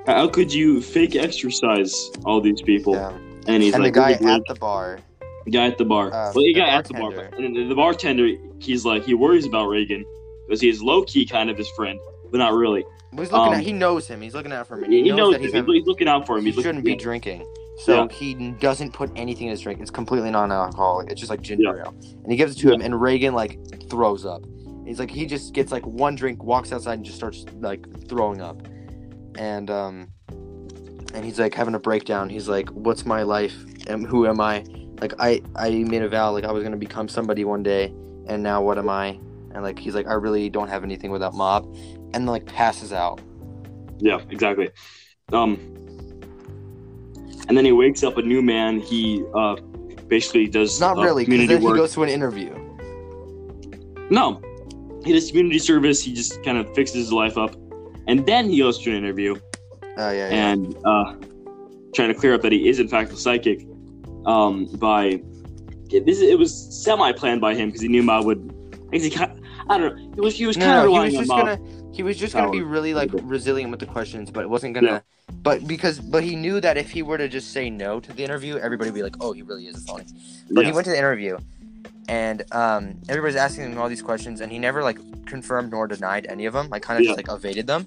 how 0.07 0.29
could 0.29 0.53
you 0.53 0.81
fake 0.81 1.17
exercise 1.17 2.11
all 2.25 2.41
these 2.41 2.63
people?" 2.63 2.95
Yeah. 2.95 3.13
And 3.47 3.63
he's 3.63 3.75
And 3.75 3.83
the 3.83 3.89
like, 3.89 3.95
guy 3.95 4.17
"Really, 4.21 4.33
at 4.33 4.43
the 4.49 4.55
bar, 4.55 4.99
the 5.45 5.51
guy 5.51 5.67
at 5.67 5.79
the 5.79 5.85
bar. 5.85 6.09
Uh, 6.09 6.11
well, 6.11 6.33
the 6.35 6.53
the 6.53 6.61
guy 6.61 6.69
at 6.69 6.85
the 6.85 6.95
bar. 6.95 7.11
bartender. 7.13 7.37
And 7.63 7.71
the 7.71 7.75
bartender, 7.75 8.29
he's 8.59 8.85
like, 8.85 9.05
he 9.05 9.15
worries 9.15 9.47
about 9.47 9.69
Reigen 9.69 10.05
because 10.47 10.61
he's 10.61 10.83
low 10.83 11.03
key 11.05 11.25
kind 11.25 11.49
of 11.51 11.57
his 11.57 11.69
friend, 11.71 11.99
but 12.31 12.39
not 12.39 12.53
really. 12.53 12.85
he's 13.13 13.33
looking 13.33 13.53
Um, 13.53 13.55
at. 13.55 13.63
He 13.65 13.73
knows 13.73 14.07
him. 14.07 14.21
He's 14.21 14.35
looking 14.35 14.53
out 14.53 14.67
for 14.67 14.77
him. 14.83 14.91
He, 14.91 15.03
He, 15.05 15.09
knows, 15.11 15.17
knows 15.17 15.33
that 15.33 15.41
he's, 15.41 15.53
he's 15.77 15.87
looking 15.87 16.09
out 16.09 16.27
for 16.27 16.37
him. 16.39 16.45
he 16.45 16.53
shouldn't 16.53 16.85
be 16.85 16.95
drinking. 16.95 17.47
So 17.79 17.95
Yeah. 17.95 18.09
he 18.11 18.35
doesn't 18.53 18.93
put 18.93 19.11
anything 19.17 19.47
in 19.47 19.51
his 19.53 19.61
drink. 19.61 19.81
It's 19.81 19.91
completely 19.91 20.31
non-alcoholic. 20.31 21.11
It's 21.11 21.21
just 21.21 21.31
like 21.31 21.41
ginger 21.43 21.79
ale, 21.81 21.95
and 22.23 22.31
he 22.31 22.37
gives 22.37 22.57
it 22.57 22.61
to 22.61 22.73
him. 22.73 22.81
And 22.81 22.95
Reigen 22.95 23.33
like 23.35 23.59
throws 23.89 24.27
up. 24.27 24.43
He's 24.85 24.99
like 24.99 25.11
he 25.11 25.27
just 25.27 25.53
gets 25.55 25.71
like 25.71 25.87
one 25.87 26.15
drink, 26.17 26.43
walks 26.43 26.73
outside, 26.73 26.95
and 26.95 27.05
just 27.05 27.17
starts 27.17 27.45
like 27.61 27.87
throwing 28.09 28.41
up. 28.41 28.67
And 29.37 29.71
um, 29.71 30.09
and 31.15 31.25
he's 31.25 31.39
like 31.39 31.55
having 31.55 31.75
a 31.75 31.79
breakdown. 31.79 32.29
He's 32.29 32.49
like, 32.49 32.69
"What's 32.71 33.07
my 33.07 33.23
life? 33.23 33.55
And 33.87 34.07
who 34.07 34.27
am 34.27 34.41
I? 34.41 34.65
Like 35.01 35.15
I 35.21 35.41
I 35.55 35.71
made 35.71 36.03
a 36.03 36.09
vow 36.09 36.33
like 36.33 36.45
I 36.45 36.51
was 36.53 36.65
gonna 36.65 36.77
become 36.77 37.07
somebody 37.09 37.45
one 37.45 37.63
day, 37.63 37.93
and 38.27 38.43
now 38.43 38.61
what 38.63 38.79
am 38.79 38.89
I?" 38.89 39.19
And 39.55 39.63
like 39.63 39.79
he's 39.79 39.95
like, 39.95 40.09
"I 40.09 40.15
really 40.15 40.51
don't 40.51 40.69
have 40.69 40.83
anything 40.83 41.11
without 41.13 41.35
Mob," 41.35 41.73
and 42.15 42.27
like 42.27 42.45
passes 42.47 42.93
out. 42.93 43.21
Yeah, 43.99 44.21
exactly. 44.31 44.71
Um, 45.33 45.59
and 47.49 47.57
then 47.57 47.65
he 47.65 47.73
wakes 47.73 48.03
up 48.03 48.19
a 48.19 48.23
new 48.23 48.43
man. 48.43 48.81
He 48.81 49.25
uh, 49.35 49.57
basically 50.07 50.47
does 50.47 50.81
Not 50.81 50.99
uh, 50.99 51.03
really, 51.03 51.25
because 51.25 51.35
community 51.35 51.55
then 51.55 51.63
work. 51.63 51.77
he 51.77 51.81
goes 51.81 51.95
to 51.95 52.03
an 52.03 52.09
interview. 52.09 52.55
No, 54.11 54.41
he 55.05 55.13
does 55.13 55.29
community 55.31 55.59
service. 55.59 56.03
He 56.03 56.13
just 56.13 56.43
kind 56.45 56.59
of 56.59 56.75
fixes 56.75 56.97
his 56.97 57.13
life 57.13 57.37
up, 57.37 57.55
and 58.07 58.25
then 58.27 58.49
he 58.51 58.59
goes 58.59 58.79
to 58.79 58.91
an 58.91 58.97
interview. 58.97 59.35
Oh 59.97 60.11
yeah, 60.11 60.29
yeah. 60.29 60.53
and 60.53 60.77
uh, 60.85 61.15
trying 61.95 62.09
to 62.09 62.15
clear 62.15 62.35
up 62.35 62.43
that 62.43 62.53
he 62.53 62.69
is 62.69 62.79
in 62.79 62.89
fact 62.89 63.13
a 63.13 63.17
psychic 63.17 63.67
um, 64.27 64.67
by 64.75 65.21
this. 65.91 66.21
It 66.21 66.39
was 66.39 66.83
semi 66.83 67.13
planned 67.13 67.41
by 67.41 67.55
him 67.55 67.69
because 67.69 67.83
he 67.83 67.89
knew 67.89 68.03
Mob 68.03 68.25
would. 68.27 68.55
I, 68.93 68.99
he 68.99 69.11
kind 69.11 69.41
I 69.69 69.79
don't 69.79 69.97
know. 69.97 70.08
He 70.19 70.21
was 70.21 70.35
he 70.35 70.47
was 70.47 70.57
No, 70.57 70.65
kind 70.65 70.79
of 70.79 70.85
no, 70.87 71.03
he 71.03 71.05
was 71.05 71.15
just 71.15 71.31
on 71.31 71.39
gonna 71.39 71.59
he 71.93 72.03
was 72.03 72.19
just 72.19 72.35
gonna 72.35 72.51
be 72.51 72.61
really 72.61 72.93
like 72.93 73.09
resilient 73.23 73.71
with 73.71 73.79
the 73.79 73.87
questions, 73.87 74.33
but 74.33 74.43
it 74.43 74.51
wasn't 74.51 74.75
gonna. 74.75 75.05
But 75.45 75.69
because 75.69 76.01
but 76.01 76.25
he 76.25 76.35
knew 76.35 76.61
that 76.61 76.77
if 76.77 76.91
he 76.91 77.03
were 77.03 77.17
to 77.19 77.29
just 77.29 77.53
say 77.53 77.71
no 77.71 78.01
to 78.01 78.13
the 78.13 78.25
interview, 78.25 78.57
everybody 78.57 78.91
would 78.91 78.97
be 78.97 79.05
like, 79.05 79.15
"Oh, 79.21 79.31
he 79.31 79.43
really 79.43 79.69
is 79.69 79.77
a 79.77 79.81
phony." 79.87 80.07
But 80.51 80.67
he 80.67 80.73
went 80.73 80.87
to 80.87 80.91
the 80.91 80.99
interview, 80.99 81.39
and 82.09 82.43
um, 82.51 83.01
everybody's 83.09 83.37
asking 83.37 83.71
him 83.71 83.79
all 83.79 83.89
these 83.89 84.03
questions, 84.03 84.41
and 84.41 84.51
he 84.51 84.59
never 84.59 84.83
like 84.83 84.99
confirmed 85.27 85.71
nor 85.71 85.87
denied 85.87 86.27
any 86.29 86.47
of 86.47 86.53
them. 86.53 86.69
Like 86.69 86.83
kind 86.83 86.99
of 86.99 87.05
Yeah. 87.05 87.15
just 87.15 87.19
like 87.29 87.33
evaded 87.33 87.69
them. 87.69 87.87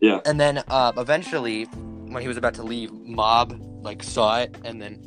Yeah. 0.00 0.18
And 0.26 0.40
then 0.40 0.64
uh, 0.66 0.92
eventually, 0.96 1.66
when 1.66 2.22
he 2.22 2.26
was 2.26 2.38
about 2.38 2.54
to 2.54 2.64
leave, 2.64 2.90
Mob 2.92 3.56
like 3.84 4.02
saw 4.02 4.40
it, 4.40 4.56
and 4.64 4.82
then 4.82 5.00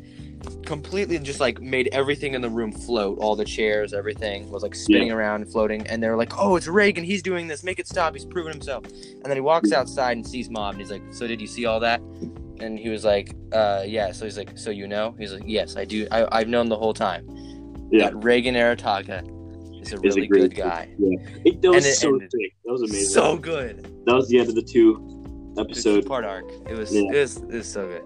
completely 0.66 1.18
just 1.20 1.40
like 1.40 1.62
made 1.62 1.90
everything 1.92 2.34
in 2.34 2.42
the 2.42 2.50
room 2.50 2.72
float. 2.72 3.18
All 3.20 3.36
the 3.36 3.46
chairs, 3.46 3.94
everything 3.94 4.50
was 4.50 4.64
like 4.64 4.76
spinning 4.76 5.12
around 5.12 5.42
and 5.44 5.52
floating. 5.52 5.86
And 5.88 6.02
they're 6.02 6.16
like, 6.18 6.34
"Oh, 6.38 6.56
it's 6.56 6.68
Reigen. 6.68 7.04
He's 7.04 7.22
doing 7.24 7.48
this. 7.48 7.64
Make 7.64 7.80
it 7.80 7.88
stop. 7.88 8.14
He's 8.14 8.26
proving 8.26 8.52
himself." 8.54 8.86
And 8.86 9.24
then 9.26 9.36
he 9.36 9.42
walks 9.42 9.72
outside 9.72 10.18
and 10.18 10.26
sees 10.26 10.50
Mob, 10.50 10.74
and 10.74 10.82
he's 10.82 10.92
like, 10.92 11.04
"So 11.12 11.28
did 11.28 11.40
you 11.42 11.48
see 11.48 11.66
all 11.66 11.80
that?" 11.82 12.00
And 12.60 12.80
he 12.80 12.90
was 12.90 13.04
like, 13.04 13.34
"Uh, 13.52 13.84
yeah." 13.86 14.12
So 14.12 14.26
he's 14.26 14.38
like, 14.38 14.58
"So 14.58 14.70
you 14.72 14.88
know?" 14.88 15.16
He's 15.20 15.34
like, 15.34 15.44
"Yes, 15.46 15.76
I 15.76 15.86
do. 15.86 16.08
I, 16.12 16.28
I've 16.40 16.48
known 16.48 16.70
the 16.70 16.78
whole 16.78 16.94
time 16.94 17.26
Yeah. 17.92 18.10
that 18.10 18.14
Reigen 18.14 18.54
Arataka 18.54 19.22
is 19.82 19.92
a 19.94 19.98
a 19.98 20.00
really 20.00 20.28
great 20.28 20.42
good 20.42 20.56
guy. 20.56 20.90
It, 21.44 21.62
that 21.62 21.72
was 21.72 21.86
it 21.86 21.96
so 21.96 22.14
ended 22.14 22.32
sick. 22.32 22.54
That 22.66 22.72
was 22.72 22.82
amazing. 22.82 23.10
So 23.10 23.38
good." 23.38 23.92
that 24.06 24.16
was 24.16 24.28
the 24.30 24.40
end 24.40 24.50
of 24.50 24.56
the 24.56 24.62
two 24.64 25.12
The 25.56 25.62
episode. 25.64 26.02
two-part 26.02 26.26
arc. 26.26 26.46
It 26.70 26.78
was, 26.78 26.94
Yeah. 26.94 27.12
it 27.12 27.20
was, 27.20 27.38
it 27.38 27.46
was 27.48 27.68
so 27.68 27.88
good. 27.88 28.04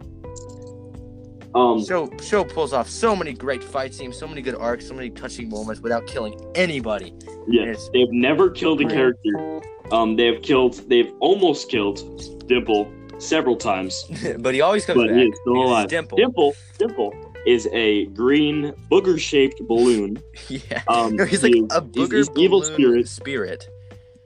Um, 1.55 1.83
Show 1.83 2.09
show 2.21 2.43
pulls 2.43 2.73
off 2.73 2.87
so 2.87 3.15
many 3.15 3.33
great 3.33 3.63
fight 3.63 3.93
scenes, 3.93 4.17
so 4.17 4.27
many 4.27 4.41
good 4.41 4.55
arcs, 4.55 4.87
so 4.87 4.93
many 4.93 5.09
touching 5.09 5.49
moments 5.49 5.81
without 5.81 6.05
killing 6.05 6.39
anybody. 6.55 7.13
Yes, 7.47 7.89
they've 7.91 8.11
never 8.11 8.51
killed 8.51 8.81
a 8.81 8.87
character. 8.87 9.59
Um, 9.91 10.15
they 10.15 10.27
have 10.27 10.43
killed. 10.43 10.75
They've 10.89 11.11
almost 11.19 11.69
killed 11.69 12.47
Dimple 12.47 12.91
several 13.17 13.55
times, 13.55 14.03
but 14.39 14.53
he 14.53 14.61
always 14.61 14.85
comes 14.85 14.97
but 15.01 15.07
back. 15.07 15.17
he 15.17 15.23
is 15.23 15.39
still 15.41 15.53
alive. 15.63 15.87
Dimple. 15.89 16.17
Dimple, 16.17 16.55
Dimple 16.77 17.13
is 17.47 17.67
a 17.71 18.05
green 18.07 18.71
booger-shaped 18.91 19.61
balloon. 19.67 20.21
Yeah. 20.49 20.83
Um, 20.87 21.15
No, 21.15 21.25
he's 21.31 21.41
like 21.41 21.53
he- 21.53 21.61
a 21.71 21.81
booger 21.81 22.17
he's 22.17 22.29
evil 22.37 22.59
balloon 22.61 22.73
spirit. 22.75 23.07
Spirit. 23.07 23.69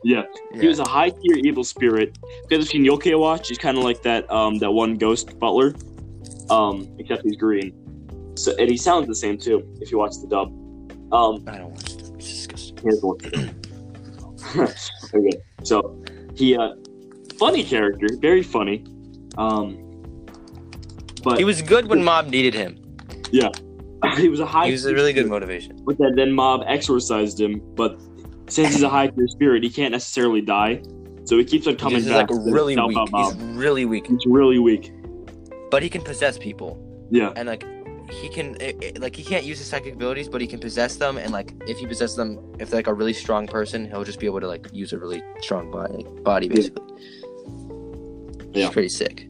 Yeah, 0.03 0.23
Yeah. 0.53 0.62
He 0.62 0.67
was 0.67 0.79
a 0.79 0.88
high 0.88 1.09
tier 1.09 1.38
evil 1.45 1.63
spirit. 1.63 2.17
Because 2.49 2.65
I've 2.65 2.69
seen 2.69 2.83
Yo-kai 2.83 3.15
Watch, 3.15 3.47
he's 3.47 3.57
kind 3.57 3.77
of 3.77 3.86
like 3.86 4.01
that 4.03 4.29
um 4.29 4.57
that 4.59 4.71
one 4.71 4.95
ghost 4.97 5.39
butler, 5.39 5.73
um 6.49 6.88
except 6.99 7.23
he's 7.23 7.38
green. 7.38 7.73
So 8.36 8.56
and 8.58 8.69
he 8.69 8.77
sounds 8.77 9.08
the 9.08 9.15
same 9.15 9.38
too 9.38 9.63
if 9.82 9.91
you 9.91 9.97
watch 9.97 10.13
the 10.21 10.27
dub. 10.27 10.47
Um, 11.13 11.43
I 11.47 11.58
don't 11.58 11.71
want 11.71 11.88
to. 11.88 12.13
It's 12.15 12.47
disgusting. 12.47 12.77
here's 12.82 13.01
one. 13.01 13.17
okay, 15.13 15.38
so 15.63 16.03
he 16.36 16.56
uh 16.58 16.73
funny 17.38 17.63
character, 17.63 18.08
very 18.19 18.43
funny. 18.43 18.86
Um, 19.38 19.79
but 21.23 21.38
He 21.38 21.45
was 21.45 21.62
good 21.62 21.88
when 21.88 22.03
Mob 22.03 22.27
needed 22.27 22.53
him. 22.53 22.77
Yeah, 23.32 23.49
he 24.17 24.29
was 24.29 24.39
a 24.39 24.45
high. 24.45 24.65
He 24.67 24.71
was 24.71 24.86
a 24.86 24.93
really 24.93 25.13
good 25.13 25.27
motivation. 25.27 25.82
But 25.86 25.97
then 25.97 26.15
then 26.15 26.32
Mob 26.32 26.63
exorcised 26.67 27.39
him. 27.39 27.62
But 27.75 27.99
since 28.47 28.73
he's 28.73 28.84
a 28.84 28.89
high 28.89 29.08
tier 29.08 29.27
spirit, 29.27 29.63
he 29.63 29.69
can't 29.69 29.91
necessarily 29.91 30.41
die. 30.41 30.84
So 31.25 31.38
he 31.38 31.45
keeps 31.45 31.67
on 31.67 31.77
coming 31.77 31.99
He's 31.99 32.10
back. 32.10 32.29
like 32.29 32.39
really 32.43 32.75
weak. 32.75 32.97
He's 33.15 33.36
really 33.56 33.86
weak, 33.86 34.08
He's 34.08 34.25
really 34.25 34.60
weak. 34.60 34.91
But 35.73 35.81
he 35.81 35.89
can 35.89 36.01
possess 36.03 36.38
people, 36.38 36.71
Yeah. 37.09 37.33
and 37.36 37.47
like 37.47 37.65
he 38.12 38.29
can, 38.29 38.47
it, 38.62 38.75
it- 38.83 39.01
like 39.01 39.15
he 39.15 39.23
can't 39.23 39.43
use 39.43 39.57
his 39.57 39.67
psychic 39.67 39.95
abilities, 39.95 40.27
but 40.29 40.39
he 40.39 40.45
can 40.45 40.59
possess 40.59 40.97
them, 40.97 41.17
and 41.17 41.31
like 41.31 41.51
if 41.67 41.79
he 41.79 41.88
possesses 41.88 42.15
them, 42.15 42.38
if 42.59 42.69
they're 42.69 42.77
like 42.77 42.88
a 42.88 42.93
really 42.93 43.13
strong 43.13 43.47
person, 43.47 43.79
he'll 43.89 44.03
just 44.03 44.19
be 44.19 44.27
able 44.27 44.39
to 44.41 44.47
like 44.47 44.67
use 44.71 44.93
a 44.93 44.99
really 44.99 45.23
strong 45.41 45.71
body, 45.71 46.05
body 46.21 46.47
basically. 46.47 46.86
Yeah. 48.53 48.65
It's 48.65 48.73
pretty 48.73 48.89
sick. 48.89 49.27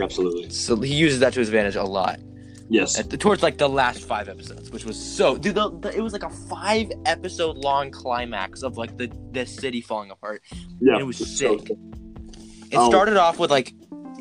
Absolutely. 0.00 0.50
So 0.50 0.76
he 0.76 0.94
uses 0.94 1.18
that 1.18 1.32
to 1.32 1.40
his 1.40 1.48
advantage 1.48 1.74
a 1.74 1.82
lot. 1.82 2.20
Yes. 2.68 2.96
At 3.00 3.10
the, 3.10 3.16
towards 3.16 3.42
like 3.42 3.58
the 3.58 3.68
last 3.68 4.04
five 4.04 4.28
episodes, 4.28 4.70
which 4.70 4.84
was 4.84 4.96
so 4.96 5.36
dude. 5.36 5.56
The, 5.56 5.70
the, 5.80 5.96
it 5.96 6.00
was 6.00 6.12
like 6.12 6.22
a 6.22 6.30
five 6.30 6.92
episode 7.06 7.56
long 7.56 7.90
climax 7.90 8.62
of 8.62 8.76
like 8.76 8.96
the 8.96 9.08
the 9.32 9.44
city 9.46 9.80
falling 9.80 10.12
apart. 10.12 10.42
Yeah. 10.80 10.98
it 11.00 11.06
was 11.06 11.20
it's 11.20 11.36
so 11.38 11.58
sick. 11.58 11.66
sick. 11.68 11.78
It 12.70 12.80
started 12.92 13.16
um, 13.16 13.24
off 13.24 13.38
with 13.40 13.50
like 13.50 13.72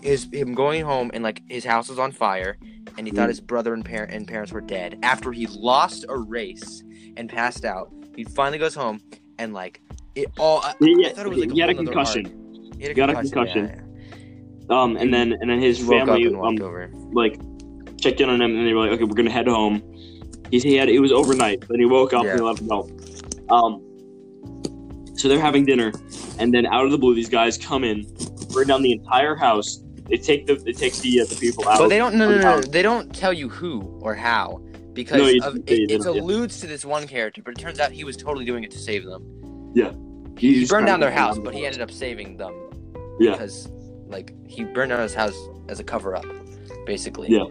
his 0.05 0.27
him 0.31 0.53
going 0.53 0.83
home 0.85 1.09
and 1.13 1.23
like 1.23 1.41
his 1.49 1.65
house 1.65 1.89
was 1.89 1.99
on 1.99 2.11
fire. 2.11 2.57
and 2.97 3.07
he 3.07 3.11
thought 3.11 3.27
his 3.29 3.41
brother 3.41 3.73
and, 3.73 3.83
par- 3.83 4.07
and 4.15 4.27
parents 4.27 4.51
were 4.53 4.61
dead. 4.61 4.97
After 5.03 5.31
he 5.31 5.47
lost 5.47 6.05
a 6.07 6.17
race 6.17 6.83
and 7.17 7.27
passed 7.29 7.65
out, 7.65 7.91
he 8.15 8.23
finally 8.23 8.57
goes 8.59 8.75
home 8.75 9.01
and 9.39 9.53
like 9.53 9.81
it 10.15 10.27
all. 10.37 10.59
I, 10.63 10.73
Yeah, 10.79 11.09
I 11.09 11.13
thought 11.13 11.25
it 11.25 11.29
was 11.29 11.39
like 11.39 11.51
he 11.51 11.59
had 11.59 11.69
a 11.71 11.73
concussion. 11.75 12.23
He 12.77 12.83
had 12.83 12.91
a 12.91 12.93
Got 12.93 13.09
a 13.09 13.13
concussion. 13.15 13.67
concussion. 13.67 14.67
yeah, 14.69 14.81
Um, 14.81 14.95
and 14.97 15.13
then 15.13 15.33
and 15.41 15.49
then 15.49 15.59
his 15.59 15.77
He 15.79 15.83
family 15.85 16.27
um 16.27 16.35
over. 16.61 16.89
like 17.11 17.39
checked 17.99 18.21
in 18.21 18.29
on 18.29 18.39
him, 18.41 18.55
and 18.55 18.67
they 18.67 18.73
were 18.73 18.81
like, 18.81 18.91
okay, 18.91 19.03
we're 19.03 19.15
gonna 19.15 19.31
head 19.31 19.47
home. 19.47 19.81
He, 20.51 20.59
he 20.59 20.75
had 20.75 20.87
it 20.89 20.99
was 20.99 21.11
overnight. 21.11 21.67
Then 21.67 21.79
he 21.79 21.85
woke 21.87 22.13
up 22.13 22.23
Yeah. 22.25 22.33
and 22.33 22.41
let 22.45 22.59
him 22.59 22.67
know. 22.67 22.87
Um, 23.49 23.81
so 25.17 25.27
they're 25.27 25.39
having 25.41 25.65
dinner, 25.65 25.91
and 26.39 26.53
then 26.53 26.65
out 26.67 26.85
of 26.85 26.91
the 26.91 26.97
blue, 26.97 27.15
these 27.15 27.29
guys 27.29 27.57
come 27.57 27.83
in, 27.83 28.05
burn 28.53 28.67
down 28.67 28.81
the 28.83 28.91
entire 28.91 29.35
house. 29.35 29.81
They 30.09 30.17
take 30.17 30.45
the 30.47 30.55
they 30.55 30.71
take 30.73 30.93
the 30.97 31.21
uh, 31.21 31.25
the 31.25 31.35
people 31.35 31.67
out. 31.67 31.79
But 31.79 31.87
they 31.89 31.97
don't. 31.97 32.15
No, 32.15 32.29
no, 32.29 32.35
no, 32.37 32.55
no. 32.57 32.61
They 32.61 32.81
don't 32.81 33.13
tell 33.15 33.33
you 33.33 33.49
who 33.49 33.81
or 34.01 34.13
how 34.15 34.61
because 34.93 35.17
No, 35.17 35.27
you- 35.27 35.41
of, 35.43 35.55
it, 35.57 35.91
it 35.91 35.91
yeah. 35.91 36.09
alludes 36.09 36.59
to 36.61 36.67
this 36.67 36.85
one 36.85 37.07
character. 37.07 37.41
But 37.43 37.51
it 37.57 37.61
turns 37.61 37.79
out 37.79 37.91
he 37.91 38.03
was 38.03 38.15
totally 38.15 38.45
doing 38.45 38.63
it 38.63 38.71
to 38.71 38.77
save 38.79 39.03
them. 39.05 39.23
He 40.37 40.59
He 40.59 40.65
burned 40.65 40.85
down 40.87 40.99
their 40.99 41.11
house, 41.11 41.39
but 41.39 41.53
he 41.53 41.65
ended 41.65 41.81
up 41.81 41.89
saving 41.91 42.37
them. 42.37 42.53
Yeah. 43.19 43.31
Because 43.31 43.69
like 44.07 44.33
he 44.47 44.63
burned 44.63 44.89
down 44.89 44.99
his 45.01 45.13
house 45.13 45.35
as 45.69 45.79
a 45.79 45.83
cover 45.83 46.15
up, 46.15 46.25
basically. 46.85 47.29
Yeah. 47.29 47.45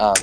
Um. 0.00 0.14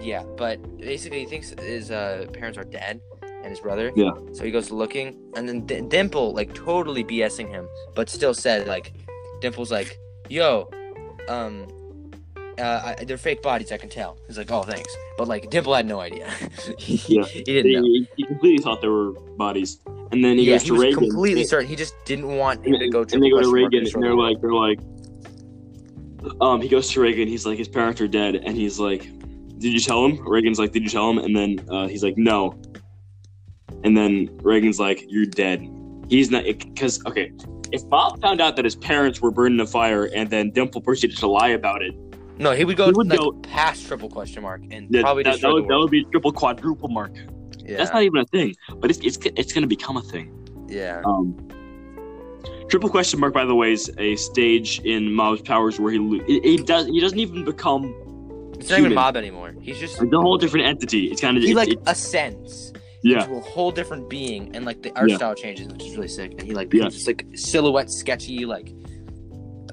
Yeah, 0.00 0.22
but 0.36 0.62
basically 0.78 1.20
he 1.20 1.26
thinks 1.26 1.50
his 1.58 1.90
uh, 1.90 2.26
parents 2.32 2.56
are 2.58 2.64
dead 2.64 3.00
and 3.22 3.46
his 3.46 3.60
brother. 3.60 3.92
Yeah. 3.96 4.12
So 4.32 4.44
he 4.44 4.50
goes 4.50 4.70
looking, 4.70 5.18
and 5.36 5.48
then 5.48 5.66
D- 5.66 5.80
Dimple 5.80 6.32
like 6.34 6.54
totally 6.54 7.02
BSing 7.02 7.48
him, 7.48 7.66
but 7.94 8.08
still 8.08 8.34
said 8.34 8.66
like, 8.68 8.92
Dimple's 9.40 9.70
like, 9.72 9.98
"Yo, 10.28 10.70
um." 11.28 11.66
Uh, 12.58 12.94
I, 12.98 13.04
they're 13.04 13.16
fake 13.16 13.40
bodies, 13.40 13.70
I 13.70 13.76
can 13.76 13.88
tell. 13.88 14.18
He's 14.26 14.36
like, 14.36 14.50
oh, 14.50 14.62
thanks. 14.64 14.92
But 15.16 15.28
like, 15.28 15.48
Dimple 15.48 15.74
had 15.74 15.86
no 15.86 16.00
idea. 16.00 16.28
he, 16.78 16.96
Yeah. 17.06 17.24
he 17.24 17.44
didn't 17.44 17.70
know. 17.70 17.82
He, 17.82 18.08
he 18.16 18.24
completely 18.24 18.58
thought 18.60 18.82
they 18.82 18.88
were 18.88 19.12
bodies, 19.36 19.78
and 20.10 20.24
then 20.24 20.38
he 20.38 20.50
yeah, 20.50 20.54
goes 20.54 20.62
he 20.62 20.68
to 20.70 20.74
Reigen. 20.74 20.94
completely 20.94 21.42
and, 21.42 21.48
certain. 21.48 21.68
He 21.68 21.76
just 21.76 21.94
didn't 22.04 22.36
want 22.36 22.66
him 22.66 22.74
and, 22.74 22.80
to 22.82 22.88
go 22.88 23.04
to. 23.04 23.14
and 23.14 23.22
they 23.22 23.30
go 23.30 23.40
to 23.40 23.46
Reigen, 23.46 23.78
and 23.86 23.94
and 23.94 24.02
they're 24.02 24.16
like, 24.16 24.40
they're 24.40 24.52
like, 24.52 24.80
um, 26.40 26.60
he 26.60 26.68
goes 26.68 26.90
to 26.90 27.00
Reigen. 27.00 27.28
He's 27.28 27.46
like, 27.46 27.58
his 27.58 27.68
parents 27.68 28.00
are 28.00 28.08
dead, 28.08 28.34
and 28.34 28.56
he's 28.56 28.80
like, 28.80 29.02
did 29.58 29.72
you 29.72 29.80
tell 29.80 30.04
him? 30.04 30.18
Reigen's 30.18 30.58
like, 30.58 30.72
did 30.72 30.82
you 30.82 30.90
tell 30.90 31.08
him? 31.10 31.18
And 31.18 31.36
then 31.36 31.60
uh, 31.70 31.86
he's 31.86 32.02
like, 32.02 32.16
no. 32.16 32.60
And 33.84 33.96
then 33.96 34.28
Reigen's 34.38 34.80
like, 34.80 35.04
you're 35.08 35.26
dead. 35.26 35.64
He's 36.08 36.30
not 36.30 36.42
because 36.44 37.04
okay. 37.06 37.30
If 37.72 37.84
Mob 37.86 38.20
found 38.20 38.40
out 38.40 38.56
that 38.56 38.64
his 38.64 38.76
parents 38.76 39.20
were 39.20 39.30
burned 39.30 39.54
in 39.54 39.60
a 39.60 39.66
fire, 39.66 40.04
and 40.14 40.30
then 40.30 40.50
Dimple 40.50 40.80
proceeded 40.80 41.16
to 41.18 41.26
lie 41.26 41.48
about 41.48 41.82
it, 41.82 41.94
No, 42.38 42.52
he 42.52 42.64
would 42.64 42.76
go 42.76 42.86
He 42.86 42.92
would 42.92 43.08
like 43.08 43.18
go- 43.18 43.32
past 43.42 43.86
triple 43.86 44.08
question 44.08 44.42
mark 44.42 44.62
and 44.70 44.88
that, 44.90 45.02
probably 45.02 45.22
that, 45.24 45.40
that, 45.40 45.52
would, 45.52 45.68
that 45.68 45.78
would 45.78 45.90
be 45.90 46.04
triple 46.04 46.32
quadruple 46.32 46.88
mark. 46.88 47.12
yeah, 47.58 47.76
That's 47.78 47.92
not 47.92 48.02
even 48.04 48.20
a 48.20 48.26
thing, 48.26 48.54
but 48.76 48.90
it's 48.90 49.00
it's 49.00 49.18
it's 49.36 49.52
gonna 49.52 49.66
become 49.66 49.96
a 49.96 50.02
thing. 50.02 50.32
yeah. 50.68 51.02
Um, 51.04 51.36
triple 52.70 52.88
question 52.90 53.18
mark, 53.20 53.34
by 53.34 53.44
the 53.44 53.54
way, 53.54 53.72
is 53.72 53.90
a 53.98 54.16
stage 54.16 54.80
in 54.84 55.12
Mob's 55.12 55.42
Powers 55.42 55.78
where 55.80 55.92
he 55.92 55.98
lo- 55.98 56.64
does 56.64 56.86
he 56.86 57.00
doesn't 57.00 57.18
even 57.18 57.44
become 57.44 57.84
It's 58.58 58.70
not 58.70 58.78
even 58.78 58.90
human. 58.92 58.94
Mob 58.94 59.16
anymore. 59.16 59.54
He's 59.60 59.78
just 59.78 60.00
it's 60.00 60.12
a 60.12 60.20
whole 60.20 60.38
different 60.38 60.66
entity. 60.66 61.06
It's 61.10 61.20
kind 61.20 61.36
of 61.36 61.42
he 61.42 61.50
it's, 61.50 61.56
like 61.56 61.68
it- 61.72 61.80
ascends 61.86 62.72
yeah 63.02 63.22
into 63.22 63.36
a 63.36 63.40
whole 63.40 63.70
different 63.70 64.08
being, 64.10 64.54
and 64.56 64.64
like 64.64 64.82
the 64.82 64.92
art 64.98 65.08
Yeah. 65.10 65.16
style 65.16 65.34
changes, 65.34 65.68
which 65.68 65.84
is 65.84 65.96
really 65.96 66.08
sick. 66.08 66.32
And 66.32 66.42
he 66.42 66.52
like 66.52 66.66
Yeah. 66.66 66.78
becomes 66.80 66.94
just 66.94 67.06
like 67.06 67.26
silhouette 67.34 67.90
sketchy, 67.90 68.44
like 68.44 68.72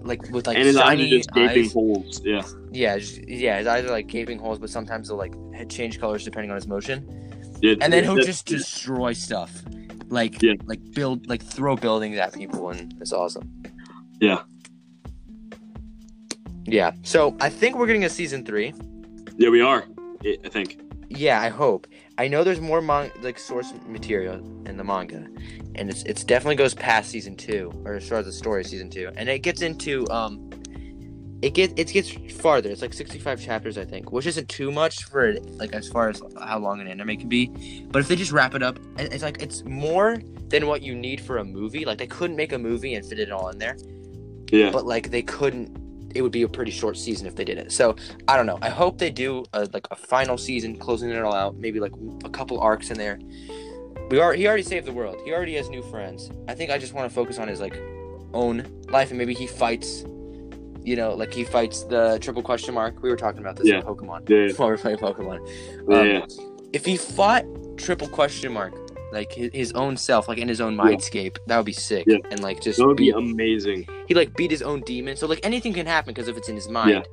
like 0.01 0.21
with 0.31 0.45
like 0.45 0.57
and 0.57 0.65
his 0.67 0.77
eyes 0.77 0.99
are 0.99 1.07
just 1.07 1.31
gaping 1.33 1.65
eyes. 1.65 1.73
holes. 1.73 2.21
Yeah, 2.23 2.43
Yeah, 2.71 2.97
just, 2.99 3.27
yeah, 3.27 3.57
his 3.57 3.65
eyes 3.67 3.83
are 3.85 3.89
like 3.89 4.07
gaping 4.07 4.37
holes, 4.37 4.59
but 4.59 4.69
sometimes 4.69 5.07
they'll 5.07 5.17
like 5.17 5.33
change 5.69 5.99
colors 5.99 6.23
depending 6.23 6.51
on 6.51 6.55
his 6.55 6.67
motion. 6.67 7.07
It- 7.63 7.81
and 7.81 7.91
then 7.91 8.03
he'll 8.03 8.17
just 8.17 8.45
destroy 8.45 9.13
stuff 9.13 9.63
like 10.09 10.41
Yeah. 10.43 10.53
like 10.67 10.79
build 10.93 11.27
like 11.27 11.41
throw 11.41 11.75
buildings 11.75 12.17
at 12.17 12.33
people 12.33 12.69
and 12.69 12.93
it's 13.01 13.11
awesome 13.13 13.49
Yeah. 14.21 14.43
yeah 16.65 16.91
so 17.03 17.35
i 17.39 17.49
think 17.49 17.75
we're 17.75 17.87
getting 17.87 18.03
a 18.05 18.09
season 18.09 18.45
three 18.45 18.73
yeah 19.37 19.49
we 19.49 19.61
are. 19.61 19.85
I 20.23 20.49
think. 20.49 20.79
yeah 21.09 21.41
i 21.41 21.49
hope 21.49 21.87
i 22.17 22.27
know 22.27 22.43
there's 22.43 22.61
more 22.61 22.81
like 23.21 23.39
source 23.39 23.73
material 23.87 24.35
in 24.65 24.77
the 24.77 24.83
manga 24.83 25.27
and 25.75 25.89
it's 25.89 26.03
it's 26.03 26.23
definitely 26.23 26.55
goes 26.55 26.73
past 26.73 27.09
season 27.09 27.35
two 27.35 27.71
or 27.85 27.93
as 27.95 28.07
far 28.07 28.19
as 28.19 28.25
the 28.25 28.31
story 28.31 28.61
of 28.61 28.67
season 28.67 28.89
two 28.89 29.09
and 29.15 29.29
it 29.29 29.39
gets 29.39 29.61
into 29.61 30.07
um 30.09 30.49
it 31.41 31.53
gets 31.53 31.73
it 31.75 31.91
gets 31.91 32.11
farther. 32.33 32.69
It's 32.71 32.81
like 32.81 32.93
65 32.93 33.41
chapters 33.41 33.77
i 33.77 33.85
think 33.85 34.11
which 34.11 34.25
isn't 34.25 34.49
too 34.49 34.71
much 34.71 35.03
for 35.03 35.33
like 35.57 35.73
as 35.73 35.87
far 35.87 36.09
as 36.09 36.21
how 36.39 36.59
long 36.59 36.79
an 36.79 36.87
anime 36.87 37.17
can 37.17 37.29
be 37.29 37.47
but 37.91 37.99
if 37.99 38.07
they 38.07 38.15
just 38.15 38.31
wrap 38.31 38.55
it 38.55 38.63
up 38.63 38.79
it's 38.97 39.23
like 39.23 39.41
it's 39.41 39.63
more 39.65 40.17
than 40.49 40.67
what 40.67 40.81
you 40.81 40.95
need 40.95 41.21
for 41.21 41.37
a 41.37 41.43
movie. 41.43 41.85
Like 41.85 41.97
they 41.97 42.07
couldn't 42.07 42.35
make 42.35 42.53
a 42.53 42.57
movie 42.57 42.93
and 42.95 43.05
fit 43.05 43.19
it 43.19 43.31
all 43.31 43.49
in 43.49 43.57
there. 43.57 43.77
Yeah. 44.51 44.69
but 44.69 44.85
like 44.85 45.09
they 45.09 45.23
couldn't 45.23 45.75
it 46.15 46.21
would 46.21 46.31
be 46.31 46.43
a 46.43 46.47
pretty 46.47 46.71
short 46.71 46.97
season 46.97 47.27
if 47.27 47.35
they 47.35 47.43
did 47.43 47.57
it. 47.57 47.71
So 47.71 47.95
i 48.27 48.37
don't 48.37 48.45
know. 48.45 48.57
I 48.61 48.69
hope 48.69 48.97
they 48.97 49.11
do 49.11 49.43
a, 49.53 49.67
like 49.73 49.85
a 49.91 49.95
final 49.95 50.37
season 50.37 50.77
closing 50.77 51.09
it 51.11 51.21
all 51.21 51.35
out 51.35 51.57
maybe 51.57 51.79
like 51.79 51.91
a 52.23 52.29
couple 52.29 52.59
arcs 52.59 52.89
in 52.89 52.97
there. 52.97 53.19
We 54.09 54.19
are 54.19 54.33
he 54.33 54.47
already 54.47 54.63
saved 54.63 54.85
the 54.87 54.93
world. 54.93 55.17
He 55.25 55.33
already 55.33 55.55
has 55.55 55.69
new 55.69 55.83
friends. 55.83 56.31
I 56.47 56.55
think 56.55 56.71
i 56.71 56.77
just 56.77 56.93
want 56.93 57.09
to 57.09 57.13
focus 57.13 57.37
on 57.37 57.47
his 57.47 57.59
like 57.59 57.77
own 58.33 58.65
life 58.89 59.09
and 59.09 59.17
maybe 59.17 59.33
he 59.33 59.47
fights 59.47 60.03
you 60.83 60.95
know 60.95 61.13
like 61.15 61.33
he 61.33 61.43
fights 61.43 61.83
the 61.83 62.17
triple 62.21 62.41
question 62.41 62.73
mark. 62.73 63.03
We 63.03 63.09
were 63.09 63.17
talking 63.17 63.41
about 63.41 63.57
this 63.57 63.67
Yeah. 63.67 63.79
in 63.79 63.83
pokemon. 63.83 64.29
Yeah. 64.29 64.53
while 64.55 64.69
we 64.69 64.73
were 64.73 64.77
playing 64.77 64.97
pokemon. 64.97 65.39
Um, 65.93 66.07
yeah. 66.07 66.25
if 66.71 66.85
he 66.85 66.95
fought 66.97 67.43
triple 67.77 68.07
question 68.07 68.53
mark 68.53 68.73
like 69.15 69.31
his, 69.31 69.49
his 69.53 69.71
own 69.73 69.97
self 69.97 70.27
like 70.27 70.37
in 70.37 70.47
his 70.47 70.61
own 70.61 70.75
Yeah. 70.75 70.83
mindscape 70.83 71.37
that 71.47 71.57
would 71.57 71.65
be 71.65 71.73
sick 71.73 72.05
Yeah. 72.07 72.17
and 72.29 72.41
like 72.43 72.61
just 72.61 72.77
That 72.77 72.85
would 72.87 72.97
be 72.97 73.05
beat- 73.11 73.15
amazing. 73.15 73.87
he 74.07 74.13
like 74.13 74.35
beat 74.35 74.51
his 74.51 74.61
own 74.61 74.81
demon. 74.81 75.15
So 75.17 75.25
like 75.25 75.39
anything 75.43 75.73
can 75.73 75.87
happen 75.87 76.13
because 76.13 76.27
if 76.27 76.37
it's 76.37 76.49
in 76.49 76.55
his 76.55 76.67
mind. 76.69 76.91
Yeah. 76.91 77.03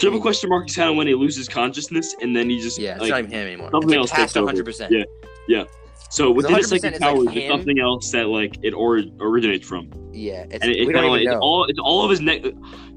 Triple 0.00 0.20
question 0.20 0.50
mark 0.50 0.68
is 0.68 0.74
kind 0.76 0.90
of 0.90 0.96
when 0.96 1.06
he 1.06 1.14
loses 1.14 1.48
consciousness 1.48 2.14
and 2.20 2.34
then 2.36 2.50
he 2.50 2.60
just 2.60 2.78
Yeah, 2.78 2.92
it's 2.94 3.02
like 3.02 3.10
not 3.10 3.18
even 3.20 3.30
him 3.30 3.46
anymore. 3.46 3.70
something 3.70 3.90
it's 3.90 3.98
else 3.98 4.10
like 4.10 4.18
past 4.18 4.34
takes 4.34 4.36
over. 4.38 4.46
100. 4.46 4.64
percent 4.64 4.92
Yeah. 5.48 5.64
so 6.10 6.30
within 6.30 6.54
his 6.56 6.66
100% 6.66 6.68
second 6.80 6.94
is 6.94 7.00
like 7.00 7.14
power, 7.14 7.24
there's 7.24 7.48
something 7.48 7.78
else 7.78 8.10
that 8.10 8.26
like 8.28 8.56
it 8.62 8.72
or 8.74 9.02
originates 9.20 9.66
from. 9.66 9.90
Yeah, 10.12 10.44
it's, 10.50 10.62
and 10.62 10.70
it, 10.72 10.76
it's 10.78 10.86
we 10.88 10.92
kind 10.94 11.04
don't 11.04 11.04
of 11.06 11.10
like 11.12 11.26
it's 11.26 11.36
all 11.40 11.64
it's 11.64 11.78
all 11.78 12.04
of 12.04 12.10
his 12.10 12.20
ne- 12.20 12.52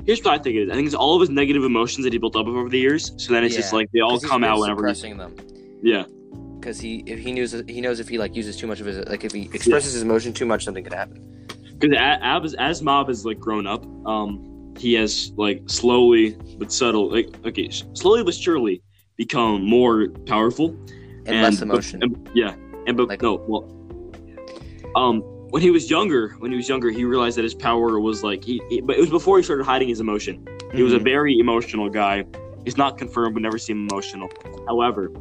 here's 0.06 0.22
what 0.24 0.34
I 0.40 0.44
think 0.44 0.56
it 0.56 0.64
is. 0.64 0.70
I 0.72 0.74
think 0.76 0.86
it's 0.88 0.96
all 0.96 1.16
of 1.16 1.22
his 1.22 1.30
negative 1.30 1.64
emotions 1.64 2.04
that 2.06 2.14
he 2.14 2.20
built 2.20 2.36
up 2.36 2.48
over 2.48 2.68
the 2.70 2.80
years. 2.80 3.12
So 3.18 3.34
then 3.34 3.44
it's 3.44 3.56
just 3.56 3.72
like 3.74 3.90
they 3.94 4.00
all 4.02 4.20
come 4.20 4.44
out 4.44 4.60
whenever. 4.60 4.86
he's- 4.88 4.98
suppressing 5.00 5.18
them. 5.18 5.36
Yeah, 5.82 6.04
Because 6.60 6.80
he 6.80 7.04
if 7.06 7.20
he 7.20 7.32
knows 7.32 7.64
he 7.68 7.80
knows 7.82 8.00
if 8.00 8.10
he 8.10 8.18
like 8.18 8.36
uses 8.36 8.58
too 8.58 8.68
much 8.68 8.80
of 8.80 8.86
his 8.86 8.98
like 9.08 9.24
if 9.24 9.32
he 9.32 9.50
expresses 9.54 9.94
his 9.94 10.02
emotion 10.02 10.34
too 10.34 10.46
much, 10.46 10.66
something 10.66 10.84
could 10.84 10.94
happen. 10.94 11.48
because 11.80 11.96
as 11.98 12.54
as 12.56 12.82
Mob 12.82 13.08
has 13.08 13.26
like 13.26 13.40
grown 13.40 13.66
up, 13.66 13.86
um, 14.06 14.74
he 14.78 14.94
has 14.94 15.32
like 15.38 15.62
slowly 15.68 16.36
but 16.58 16.72
subtle, 16.72 17.10
like 17.12 17.30
okay, 17.46 17.70
slowly 17.94 18.24
but 18.24 18.34
surely 18.34 18.82
become 19.16 19.64
more 19.66 20.10
powerful 20.26 20.70
And, 21.26 21.42
less 21.42 21.58
but- 21.60 21.64
emotion. 21.70 22.04
and- 22.04 22.30
yeah, 22.34 22.56
and 22.88 22.98
but 22.98 23.08
Like- 23.10 23.22
no, 23.22 23.36
well, 23.48 23.66
um, 24.96 25.22
when 25.52 25.62
he 25.62 25.72
was 25.72 25.90
younger, 25.90 26.36
when 26.40 26.52
he 26.52 26.58
was 26.58 26.68
younger, 26.70 26.90
he 26.90 27.04
realized 27.06 27.38
that 27.38 27.44
his 27.44 27.54
power 27.56 28.00
was 28.00 28.24
like 28.24 28.44
he, 28.44 28.62
he- 28.70 28.82
but 28.82 28.98
it 28.98 29.00
was 29.00 29.10
before 29.10 29.38
he 29.38 29.44
started 29.44 29.64
hiding 29.66 29.88
his 29.88 30.00
emotion. 30.00 30.46
He 30.74 30.84
was 30.84 30.94
a 30.94 31.00
Mhm. 31.00 31.04
very 31.04 31.40
emotional 31.40 31.90
guy. 31.90 32.26
He's 32.66 32.78
not 32.78 32.98
confirmed. 32.98 33.34
but 33.36 33.42
never 33.42 33.58
seemed 33.58 33.90
emotional. 33.92 34.30
However, 34.68 35.12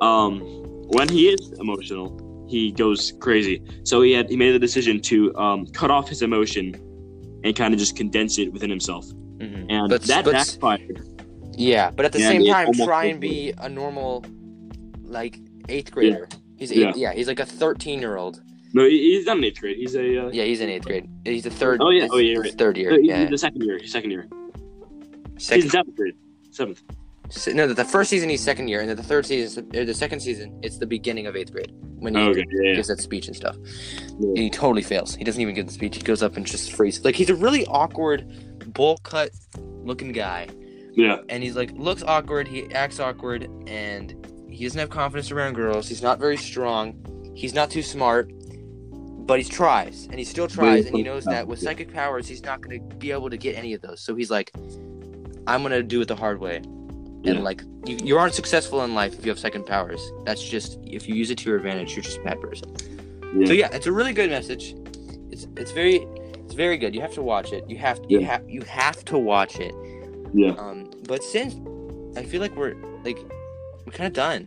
um, 0.00 0.40
when 0.88 1.08
he 1.08 1.28
is 1.28 1.52
emotional, 1.58 2.46
he 2.48 2.72
goes 2.72 3.12
crazy. 3.20 3.62
So 3.84 4.02
he 4.02 4.12
had 4.12 4.28
he 4.28 4.36
made 4.36 4.52
the 4.52 4.58
decision 4.58 5.00
to 5.02 5.34
um, 5.36 5.66
cut 5.68 5.90
off 5.90 6.08
his 6.08 6.22
emotion 6.22 6.74
and 7.44 7.54
kind 7.56 7.72
of 7.74 7.80
just 7.80 7.96
condense 7.96 8.38
it 8.38 8.52
within 8.52 8.70
himself, 8.70 9.06
Mhm. 9.38 9.66
and 9.68 9.88
But- 9.88 10.02
that 10.02 10.24
but- 10.24 10.32
backfired. 10.32 11.00
Yeah, 11.56 11.90
but 11.90 12.04
at 12.04 12.12
the 12.12 12.18
Yeah, 12.20 12.28
same 12.30 12.44
time, 12.46 12.72
try 12.72 13.04
and 13.04 13.20
be 13.20 13.52
a 13.58 13.68
normal, 13.68 14.24
like 15.02 15.38
eighth 15.68 15.92
grader. 15.92 16.28
He's 16.56 16.72
eight, 16.72 16.78
yeah. 16.78 16.92
Yeah. 16.96 17.12
he's 17.14 17.28
like 17.28 17.38
a 17.40 17.46
thirteen 17.46 18.00
year 18.00 18.16
old. 18.16 18.42
No, 18.72 18.84
he's 18.88 19.24
not 19.26 19.38
in 19.38 19.44
eighth 19.44 19.60
grade. 19.60 19.76
He's 19.76 19.94
a 19.94 20.26
uh, 20.26 20.30
Yeah, 20.32 20.44
he's 20.44 20.60
in 20.60 20.68
eighth 20.68 20.84
grade. 20.84 21.08
He's 21.24 21.44
the 21.44 21.50
third. 21.50 21.80
Oh, 21.80 21.90
yeah. 21.90 22.08
Oh, 22.10 22.16
yeah, 22.18 22.38
right. 22.38 22.52
Third 22.58 22.76
year. 22.76 22.90
no, 22.90 22.96
he's 22.98 23.06
yeah. 23.06 23.24
the 23.26 23.38
second 23.38 23.62
year. 23.62 23.78
Second 23.86 24.10
year. 24.10 24.26
He's 25.34 25.46
Second, 25.46 25.64
in 25.64 25.70
seventh 25.70 25.96
grade. 25.96 26.14
Seventh. 26.50 26.82
No, 27.54 27.72
the 27.72 27.84
first 27.84 28.10
season 28.10 28.28
he's 28.28 28.42
second 28.42 28.68
year, 28.68 28.80
and 28.80 28.88
then 28.88 28.96
the 28.96 29.02
third 29.02 29.26
season, 29.26 29.70
or 29.74 29.82
uh, 29.82 29.84
the 29.84 29.94
second 29.94 30.20
season, 30.20 30.58
it's 30.62 30.78
the 30.78 30.86
beginning 30.86 31.26
of 31.26 31.36
eighth 31.36 31.52
grade 31.52 31.72
when 31.98 32.14
he 32.14 32.20
okay. 32.20 32.44
Yeah. 32.50 32.74
gives 32.74 32.88
that 32.88 33.00
speech 33.00 33.26
and 33.28 33.36
stuff. 33.36 33.56
Yeah. 34.18 34.28
And 34.28 34.38
he 34.38 34.50
totally 34.50 34.82
fails. 34.82 35.14
He 35.14 35.24
doesn't 35.24 35.40
even 35.40 35.54
give 35.54 35.66
the 35.66 35.72
speech. 35.72 35.96
He 35.96 36.02
goes 36.02 36.22
up 36.22 36.36
and 36.36 36.46
just 36.46 36.72
freezes. 36.72 37.04
Like 37.04 37.14
he's 37.14 37.30
a 37.30 37.34
really 37.34 37.66
awkward, 37.66 38.26
bowl 38.74 38.98
cut 38.98 39.30
looking 39.58 40.12
guy, 40.12 40.48
Yeah. 40.92 41.18
and 41.28 41.42
he's 41.42 41.56
like 41.56 41.72
looks 41.72 42.02
awkward. 42.02 42.46
He 42.46 42.70
acts 42.74 43.00
awkward, 43.00 43.48
and 43.66 44.14
he 44.50 44.64
doesn't 44.64 44.78
have 44.78 44.90
confidence 44.90 45.30
around 45.30 45.54
girls. 45.54 45.88
He's 45.88 46.02
not 46.02 46.18
very 46.18 46.36
strong. 46.36 47.32
He's 47.34 47.54
not 47.54 47.70
too 47.70 47.82
smart, 47.82 48.30
but 49.26 49.38
he 49.38 49.44
tries, 49.44 50.04
and 50.04 50.18
he 50.18 50.24
still 50.24 50.46
tries, 50.46 50.86
and 50.86 50.94
he 50.94 51.02
knows 51.02 51.24
that 51.24 51.48
with 51.48 51.58
psychic 51.58 51.92
powers, 51.92 52.28
he's 52.28 52.44
not 52.44 52.60
going 52.60 52.78
to 52.88 52.96
be 52.96 53.10
able 53.10 53.30
to 53.30 53.36
get 53.38 53.56
any 53.56 53.72
of 53.72 53.80
those. 53.80 54.00
So 54.00 54.14
he's 54.14 54.30
like, 54.30 54.52
"I'm 55.46 55.62
going 55.62 55.72
to 55.72 55.82
do 55.82 56.02
it 56.02 56.08
the 56.08 56.16
hard 56.16 56.38
way." 56.38 56.62
And 57.24 57.36
Yeah. 57.36 57.40
like 57.42 57.62
you, 57.86 57.96
you 58.02 58.18
aren't 58.18 58.34
successful 58.34 58.82
in 58.84 58.94
life 58.94 59.18
if 59.18 59.24
you 59.24 59.30
have 59.30 59.38
second 59.38 59.64
powers. 59.66 60.00
That's 60.24 60.42
just 60.42 60.78
if 60.84 61.08
you 61.08 61.14
use 61.14 61.30
it 61.30 61.38
to 61.38 61.48
your 61.48 61.56
advantage, 61.56 61.94
you're 61.94 62.02
just 62.02 62.18
a 62.18 62.22
bad 62.22 62.40
person. 62.40 62.74
Yeah. 63.36 63.46
So 63.46 63.52
yeah, 63.52 63.68
it's 63.72 63.86
a 63.86 63.92
really 63.92 64.12
good 64.12 64.30
message. 64.30 64.74
It's 65.30 65.46
it's 65.56 65.72
very 65.72 66.06
it's 66.44 66.54
very 66.54 66.76
good. 66.76 66.94
You 66.94 67.00
have 67.00 67.14
to 67.14 67.22
watch 67.22 67.52
it. 67.52 67.68
You 67.68 67.76
have 67.78 67.98
you 68.08 68.20
Yeah. 68.20 68.26
have 68.26 68.48
you 68.48 68.62
have 68.62 69.04
to 69.06 69.18
watch 69.18 69.58
it. 69.58 69.74
Yeah. 70.34 70.50
Um, 70.52 70.90
but 71.08 71.22
since 71.22 71.54
I 72.16 72.22
feel 72.22 72.40
like 72.40 72.54
we're 72.56 72.74
like 73.04 73.18
we're 73.84 73.92
kind 73.92 74.06
of 74.06 74.12
done. 74.12 74.46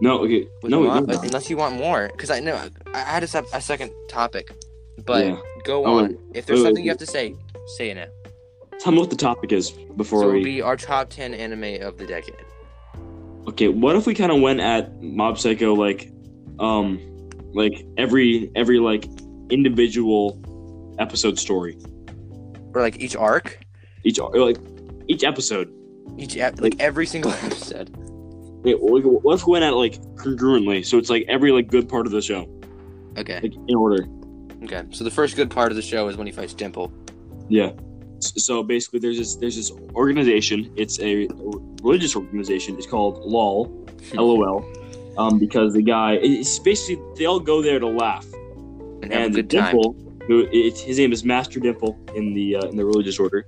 No, 0.00 0.20
okay. 0.20 0.42
No, 0.42 0.48
the 0.62 0.68
no, 0.68 0.80
mo- 0.82 1.00
no. 1.00 1.20
unless 1.22 1.50
you 1.50 1.56
want 1.56 1.74
more, 1.76 2.06
because 2.12 2.30
I 2.30 2.38
know 2.38 2.54
I, 2.54 2.70
I 2.94 2.98
had 3.00 3.24
a, 3.24 3.44
a 3.52 3.60
second 3.60 3.90
topic, 4.08 4.52
but 5.04 5.36
go 5.64 5.84
Oh, 5.84 5.98
on. 5.98 6.16
If 6.34 6.46
there's 6.46 6.60
wait, 6.60 6.66
something 6.66 6.82
wait. 6.82 6.84
you 6.84 6.90
have 6.90 6.98
to 6.98 7.06
say, 7.06 7.34
say 7.76 7.90
it 7.90 7.96
now. 7.96 8.06
Tell 8.80 8.92
me 8.92 8.98
what 9.00 9.10
the 9.10 9.16
topic 9.16 9.52
is 9.52 9.70
before 9.96 10.22
So 10.22 10.30
we. 10.32 10.44
be 10.44 10.62
our 10.62 10.76
top 10.76 11.10
ten 11.10 11.34
anime 11.34 11.82
of 11.82 11.98
the 11.98 12.06
decade. 12.06 12.36
Okay, 13.48 13.68
what 13.68 13.96
if 13.96 14.06
we 14.06 14.14
kind 14.14 14.30
of 14.30 14.40
went 14.40 14.60
at 14.60 15.02
Mob 15.02 15.38
Psycho 15.38 15.74
like, 15.74 16.12
um, 16.58 17.00
like 17.54 17.84
every 17.96 18.50
every 18.54 18.78
like 18.78 19.06
individual 19.50 20.40
episode 20.98 21.38
story, 21.38 21.76
Or 22.74 22.82
like 22.82 23.00
each 23.00 23.16
arc, 23.16 23.58
each 24.04 24.18
like 24.20 24.58
each 25.08 25.24
episode. 25.24 25.72
each 26.18 26.36
ep- 26.36 26.60
like 26.60 26.76
every 26.78 27.06
single 27.06 27.30
episode. 27.44 27.90
Wait, 28.64 28.80
what 28.80 29.02
what 29.24 29.34
if 29.40 29.46
we 29.46 29.52
went 29.52 29.64
at 29.64 29.74
like 29.74 29.94
congruently? 30.16 30.84
So 30.84 30.98
it's 30.98 31.10
like 31.10 31.24
every 31.28 31.50
like 31.52 31.68
good 31.68 31.88
part 31.88 32.06
of 32.06 32.12
the 32.12 32.20
show, 32.22 32.46
Okay. 33.16 33.40
like 33.40 33.54
in 33.66 33.74
order. 33.74 34.06
Okay. 34.64 34.84
So 34.90 35.04
the 35.04 35.10
first 35.10 35.36
good 35.36 35.50
part 35.50 35.72
of 35.72 35.76
the 35.76 35.82
show 35.82 36.08
is 36.08 36.16
when 36.16 36.26
he 36.26 36.32
fights 36.32 36.52
Dimple. 36.54 36.92
Yeah. 37.48 37.70
So 38.20 38.62
basically, 38.62 39.00
there's 39.00 39.18
this 39.18 39.36
there's 39.36 39.56
this 39.56 39.70
organization. 39.94 40.72
It's 40.76 40.98
a 41.00 41.28
religious 41.82 42.16
organization. 42.16 42.76
It's 42.76 42.86
called 42.86 43.24
LOL, 43.24 43.86
LOL, 44.14 44.64
um, 45.16 45.38
because 45.38 45.72
the 45.72 45.82
guy 45.82 46.14
it's 46.14 46.58
basically 46.58 47.02
they 47.16 47.26
all 47.26 47.40
go 47.40 47.62
there 47.62 47.78
to 47.78 47.86
laugh. 47.86 48.26
And 49.02 49.12
have 49.12 49.36
and 49.36 49.50
time. 49.50 49.72
Dimple, 49.72 49.96
who 50.26 50.48
it's, 50.52 50.80
his 50.80 50.98
name 50.98 51.12
is 51.12 51.24
Master 51.24 51.60
Dimple 51.60 51.98
in 52.14 52.34
the 52.34 52.56
uh, 52.56 52.66
in 52.68 52.76
the 52.76 52.84
religious 52.84 53.18
order. 53.18 53.46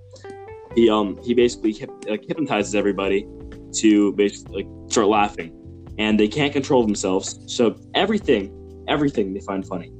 He 0.74 0.88
um 0.88 1.18
he 1.22 1.34
basically 1.34 1.72
hip, 1.72 1.90
like, 2.08 2.24
hypnotizes 2.24 2.74
everybody 2.74 3.26
to 3.74 4.12
basically 4.12 4.62
like 4.62 4.90
start 4.90 5.08
laughing, 5.08 5.50
and 5.98 6.18
they 6.18 6.28
can't 6.28 6.52
control 6.52 6.84
themselves. 6.84 7.40
So 7.46 7.76
everything 7.94 8.84
everything 8.88 9.34
they 9.34 9.40
find 9.40 9.66
funny. 9.66 9.92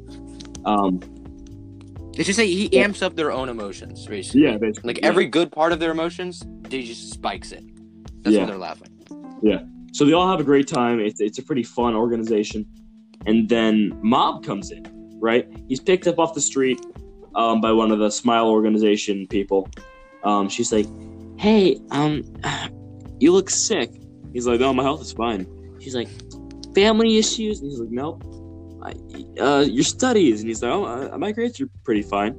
Um 0.64 1.00
It's 2.16 2.26
just 2.26 2.38
like 2.38 2.48
he 2.48 2.68
Yeah. 2.72 2.82
amps 2.82 3.02
up 3.02 3.16
their 3.16 3.32
own 3.32 3.48
emotions, 3.48 4.06
basically. 4.06 4.42
yeah, 4.42 4.58
basically 4.58 4.88
Like 4.88 4.98
yeah. 5.00 5.06
every 5.08 5.26
good 5.26 5.50
part 5.52 5.72
of 5.72 5.78
their 5.80 5.90
emotions, 5.92 6.42
they 6.68 6.82
just 6.82 7.10
spikes 7.12 7.52
it. 7.52 7.64
That's 8.22 8.34
Yeah. 8.34 8.42
why 8.42 8.46
they're 8.50 8.58
laughing. 8.58 8.88
Yeah. 9.42 9.60
So 9.92 10.04
they 10.04 10.12
all 10.12 10.28
have 10.28 10.40
a 10.40 10.44
great 10.44 10.66
time. 10.68 11.00
It's, 11.00 11.20
it's 11.20 11.38
a 11.38 11.42
pretty 11.42 11.62
fun 11.62 11.94
organization. 11.94 12.66
And 13.26 13.48
then 13.48 13.98
Mob 14.02 14.44
comes 14.44 14.70
in, 14.70 14.84
right? 15.20 15.46
He's 15.68 15.80
picked 15.80 16.06
up 16.06 16.18
off 16.18 16.34
the 16.34 16.40
street 16.40 16.80
um, 17.34 17.60
by 17.60 17.70
one 17.72 17.90
of 17.92 17.98
the 17.98 18.10
Smile 18.10 18.48
organization 18.48 19.26
people. 19.28 19.68
Um, 20.24 20.48
she's 20.48 20.72
like, 20.72 20.86
"Hey, 21.38 21.78
um, 21.90 22.24
you 23.20 23.32
look 23.32 23.50
sick." 23.50 23.92
He's 24.32 24.46
like, 24.46 24.58
"No, 24.60 24.72
my 24.74 24.82
health 24.82 25.00
is 25.02 25.12
fine." 25.12 25.46
She's 25.80 25.94
like, 25.94 26.08
"Family 26.74 27.18
issues?" 27.18 27.60
And 27.60 27.70
he's 27.70 27.78
like, 27.80 27.90
"Nope." 27.90 28.24
I, 28.82 29.40
uh, 29.40 29.60
your 29.60 29.84
studies, 29.84 30.40
and 30.40 30.48
he's 30.48 30.62
like, 30.62 30.72
"Oh, 30.72 30.84
uh, 30.84 31.18
my 31.18 31.32
grades 31.32 31.60
are 31.60 31.68
pretty 31.84 32.02
fine." 32.02 32.34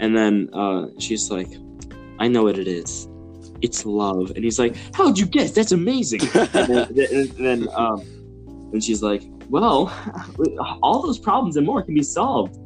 And 0.00 0.16
then 0.16 0.50
uh, 0.52 0.86
she's 0.98 1.30
like, 1.30 1.48
"I 2.18 2.28
know 2.28 2.44
what 2.44 2.58
it 2.58 2.68
is. 2.68 3.08
It's 3.62 3.86
love." 3.86 4.32
And 4.34 4.44
he's 4.44 4.58
like, 4.58 4.76
"How'd 4.94 5.18
you 5.18 5.26
guess? 5.26 5.52
That's 5.52 5.72
amazing." 5.72 6.20
and 6.34 6.68
then, 6.68 6.88
and 7.12 7.30
then 7.30 7.68
um, 7.74 8.00
and 8.72 8.82
she's 8.82 9.02
like, 9.02 9.22
"Well, 9.48 9.92
all 10.82 11.02
those 11.02 11.18
problems 11.18 11.56
and 11.56 11.66
more 11.66 11.82
can 11.82 11.94
be 11.94 12.02
solved." 12.02 12.58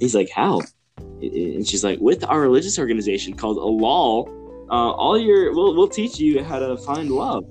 He's 0.00 0.14
like, 0.14 0.30
"How?" 0.30 0.60
And 0.98 1.66
she's 1.66 1.84
like, 1.84 2.00
"With 2.00 2.24
our 2.24 2.40
religious 2.40 2.78
organization 2.78 3.34
called 3.34 3.58
Alal, 3.58 4.28
uh, 4.70 4.90
all 4.92 5.18
your 5.18 5.54
we'll 5.54 5.76
we'll 5.76 5.88
teach 5.88 6.18
you 6.18 6.42
how 6.42 6.58
to 6.58 6.76
find 6.78 7.10
love, 7.10 7.44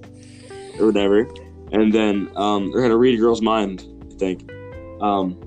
or 0.80 0.88
whatever." 0.88 1.30
And 1.72 1.94
then 1.94 2.30
um, 2.36 2.72
they're 2.72 2.82
gonna 2.82 2.98
read 2.98 3.16
a 3.16 3.22
girl's 3.22 3.42
mind, 3.42 3.86
I 4.12 4.16
think. 4.16 4.52
Um, 5.02 5.38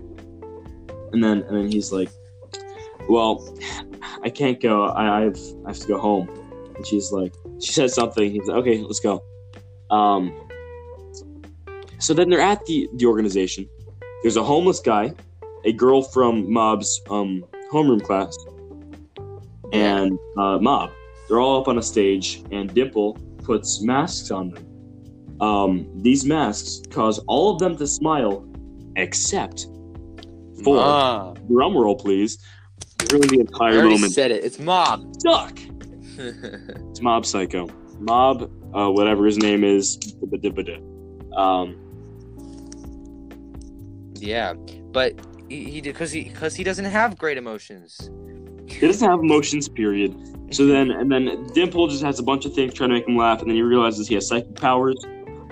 and 1.12 1.22
then 1.22 1.42
and 1.42 1.56
then 1.56 1.70
he's 1.70 1.92
like, 1.92 2.10
"Well, 3.08 3.56
I 4.22 4.30
can't 4.30 4.60
go. 4.60 4.84
I 4.84 5.24
I've 5.24 5.38
I 5.64 5.70
have 5.70 5.78
to 5.78 5.88
go 5.88 5.98
home." 5.98 6.28
And 6.76 6.86
she's 6.86 7.12
like, 7.12 7.32
she 7.60 7.72
said 7.72 7.90
something. 7.90 8.30
He's 8.30 8.46
like, 8.46 8.58
"Okay, 8.58 8.78
let's 8.78 9.00
go." 9.00 9.22
Um, 9.90 10.34
so 11.98 12.12
then 12.12 12.28
they're 12.28 12.40
at 12.40 12.64
the, 12.66 12.88
the 12.96 13.06
organization. 13.06 13.68
There's 14.22 14.36
a 14.36 14.42
homeless 14.42 14.80
guy, 14.80 15.14
a 15.64 15.72
girl 15.72 16.02
from 16.02 16.52
Mob's 16.52 17.00
um, 17.08 17.44
homeroom 17.72 18.02
class, 18.02 18.36
and 19.72 20.18
uh, 20.36 20.58
Mob. 20.58 20.90
They're 21.28 21.40
all 21.40 21.60
up 21.60 21.68
on 21.68 21.78
a 21.78 21.82
stage, 21.82 22.42
and 22.50 22.72
Dimple 22.74 23.14
puts 23.42 23.82
masks 23.82 24.30
on 24.30 24.50
them. 24.50 25.40
Um, 25.40 25.88
these 26.02 26.24
masks 26.24 26.82
cause 26.90 27.18
all 27.26 27.52
of 27.52 27.58
them 27.58 27.76
to 27.76 27.86
smile, 27.86 28.46
except 28.96 29.66
for 30.64 30.76
Mob. 30.76 31.48
drum 31.48 31.76
roll, 31.76 31.96
please. 31.96 32.38
During 32.98 33.28
the 33.28 33.38
I 33.38 33.40
entire 33.40 33.78
already 33.78 33.94
moment, 33.94 34.12
said 34.12 34.30
it. 34.30 34.44
It's 34.44 34.58
Mob. 34.58 35.12
stuck. 35.20 35.58
It's 36.16 37.00
Mob 37.00 37.26
Psycho. 37.26 37.68
Mob, 37.98 38.42
uh, 38.74 38.88
whatever 38.90 39.26
his 39.26 39.36
name 39.36 39.64
is. 39.64 39.98
Um, 41.36 41.76
yeah, 44.14 44.54
but 44.92 45.14
he, 45.48 45.64
he 45.64 45.80
because 45.80 46.12
he 46.12 46.24
because 46.24 46.54
he 46.54 46.62
doesn't 46.64 46.84
have 46.84 47.18
great 47.18 47.36
emotions. 47.36 48.10
he 48.68 48.86
doesn't 48.86 49.08
have 49.08 49.20
emotions, 49.20 49.68
period. 49.68 50.14
So 50.54 50.66
then, 50.66 50.90
and 50.92 51.10
then 51.10 51.46
Dimple 51.52 51.88
just 51.88 52.04
has 52.04 52.20
a 52.20 52.22
bunch 52.22 52.44
of 52.44 52.54
things 52.54 52.74
trying 52.74 52.90
to 52.90 52.94
make 52.94 53.08
him 53.08 53.16
laugh, 53.16 53.40
and 53.40 53.48
then 53.50 53.56
he 53.56 53.62
realizes 53.62 54.06
he 54.06 54.14
has 54.14 54.28
psychic 54.28 54.54
powers. 54.54 54.96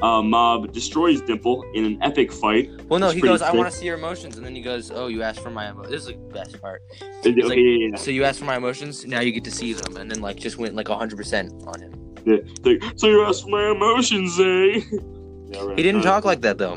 Uh, 0.02 0.20
Mob 0.20 0.72
destroys 0.72 1.20
Dimple 1.20 1.62
in 1.74 1.84
an 1.84 2.02
epic 2.02 2.32
fight. 2.32 2.68
Well, 2.88 2.98
no, 2.98 3.06
It's 3.06 3.14
he 3.14 3.20
goes, 3.20 3.40
"I 3.40 3.52
want 3.52 3.70
to 3.70 3.76
see 3.76 3.86
your 3.86 3.96
emotions," 3.96 4.36
and 4.36 4.44
then 4.44 4.54
he 4.56 4.60
goes, 4.60 4.90
"Oh, 4.90 5.06
you 5.06 5.22
asked 5.22 5.38
for 5.40 5.50
my 5.50 5.70
emo-. 5.70 5.84
This 5.84 6.02
is 6.02 6.06
the 6.08 6.14
best 6.32 6.60
part. 6.60 6.82
Like- 7.24 7.36
yeah, 7.36 7.54
yeah, 7.54 7.96
So 7.96 8.10
you 8.10 8.24
asked 8.24 8.40
for 8.40 8.44
my 8.46 8.56
emotions. 8.56 9.04
Now 9.06 9.20
you 9.20 9.30
get 9.30 9.44
to 9.44 9.52
see 9.52 9.72
them, 9.74 9.96
and 9.96 10.10
then 10.10 10.20
like 10.20 10.38
just 10.38 10.58
went 10.58 10.74
like 10.74 10.88
hundred 10.88 11.16
percent 11.16 11.52
on 11.66 11.80
him. 11.80 11.92
yeah. 12.26 12.38
Like, 12.64 12.82
so 12.96 13.06
you 13.06 13.22
asked 13.24 13.44
for 13.44 13.50
my 13.50 13.70
emotions, 13.70 14.38
eh? 14.40 14.80
Yeah, 15.52 15.64
right. 15.66 15.76
He 15.76 15.82
didn't 15.82 16.00
Uh, 16.00 16.04
talk 16.04 16.24
like 16.24 16.40
that 16.40 16.56
though. 16.56 16.74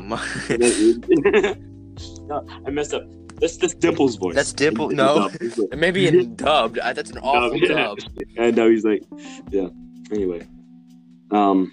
no, 2.28 2.46
I 2.66 2.70
messed 2.70 2.94
up. 2.94 3.02
That's 3.40 3.56
that's 3.56 3.74
Dimple's 3.74 4.16
voice. 4.16 4.34
That's 4.34 4.52
Dimple- 4.52 4.90
no. 4.90 5.14
Like- 5.14 5.40
Maybe 5.76 6.06
in 6.06 6.36
dubbed. 6.36 6.78
I, 6.78 6.92
that's 6.92 7.10
an 7.10 7.18
awful 7.18 7.56
yeah. 7.56 7.68
dub. 7.68 7.98
I 8.38 8.50
know 8.50 8.68
he's 8.70 8.84
like, 8.84 9.02
yeah. 9.50 9.68
Anyway, 10.12 10.46
um, 11.30 11.72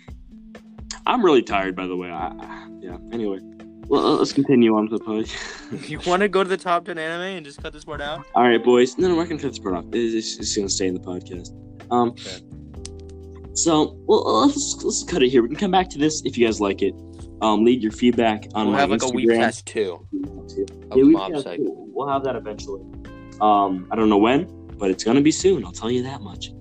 I'm 1.06 1.24
really 1.24 1.42
tired, 1.44 1.76
by 1.76 1.88
the 1.88 1.96
way. 1.96 2.10
I, 2.10 2.28
I- 2.28 2.68
yeah. 2.80 2.98
Anyway, 3.12 3.40
well, 3.88 4.16
let's 4.16 4.32
continue 4.34 4.76
on 4.76 4.88
to 4.90 4.98
the 4.98 5.04
podcast. 5.04 5.90
You 5.90 6.00
want 6.06 6.22
to 6.22 6.30
go 6.30 6.44
to 6.44 6.50
the 6.50 6.58
top 6.58 6.86
ten 6.86 6.98
anime 6.98 7.38
and 7.38 7.46
just 7.46 7.62
cut 7.62 7.74
this 7.74 7.84
part 7.86 8.00
out? 8.02 8.26
All 8.36 8.44
right, 8.44 8.64
boys. 8.64 8.98
No, 8.98 9.08
no, 9.08 9.16
we're 9.16 9.26
gonna 9.26 9.42
cut 9.42 9.50
this 9.52 9.60
part 9.60 9.76
off. 9.76 9.86
It's, 9.92 10.14
it's, 10.14 10.38
it's 10.40 10.56
gonna 10.56 10.70
stay 10.70 10.88
in 10.88 10.94
the 10.94 11.00
podcast. 11.00 11.50
Um, 11.92 12.10
Okay. 12.10 12.40
so 13.54 13.98
well, 14.08 14.46
let's 14.46 14.84
let's 14.84 15.04
cut 15.04 15.24
it 15.24 15.30
here. 15.30 15.42
We 15.42 15.50
can 15.50 15.58
come 15.58 15.72
back 15.72 15.90
to 15.92 15.98
this 16.00 16.22
if 16.26 16.38
you 16.38 16.46
guys 16.46 16.60
like 16.62 16.82
it. 16.82 16.94
Um, 17.42 17.66
leave 17.66 17.82
your 17.82 17.92
feedback 17.92 18.46
on 18.54 18.68
We'll 18.68 18.74
my 18.76 18.80
have 18.82 18.90
like 18.92 19.04
a 19.04 19.10
week 19.10 19.28
Instagram. 19.30 19.38
past 19.40 19.66
two 19.66 20.08
of 20.92 20.98
Yeah, 20.98 21.04
we 21.04 21.12
Mob 21.12 21.32
can- 21.34 21.42
Psycho. 21.42 21.64
We'll 21.68 22.08
have 22.08 22.24
that 22.24 22.36
eventually. 22.36 22.82
Um, 23.42 23.88
I 23.92 23.96
don't 23.96 24.10
know 24.10 24.18
when, 24.18 24.46
but 24.78 24.90
it's 24.92 25.04
gonna 25.04 25.22
be 25.22 25.32
soon. 25.32 25.66
I'll 25.66 25.72
tell 25.72 25.92
you 25.92 26.04
that 26.04 26.22
much. 26.22 26.52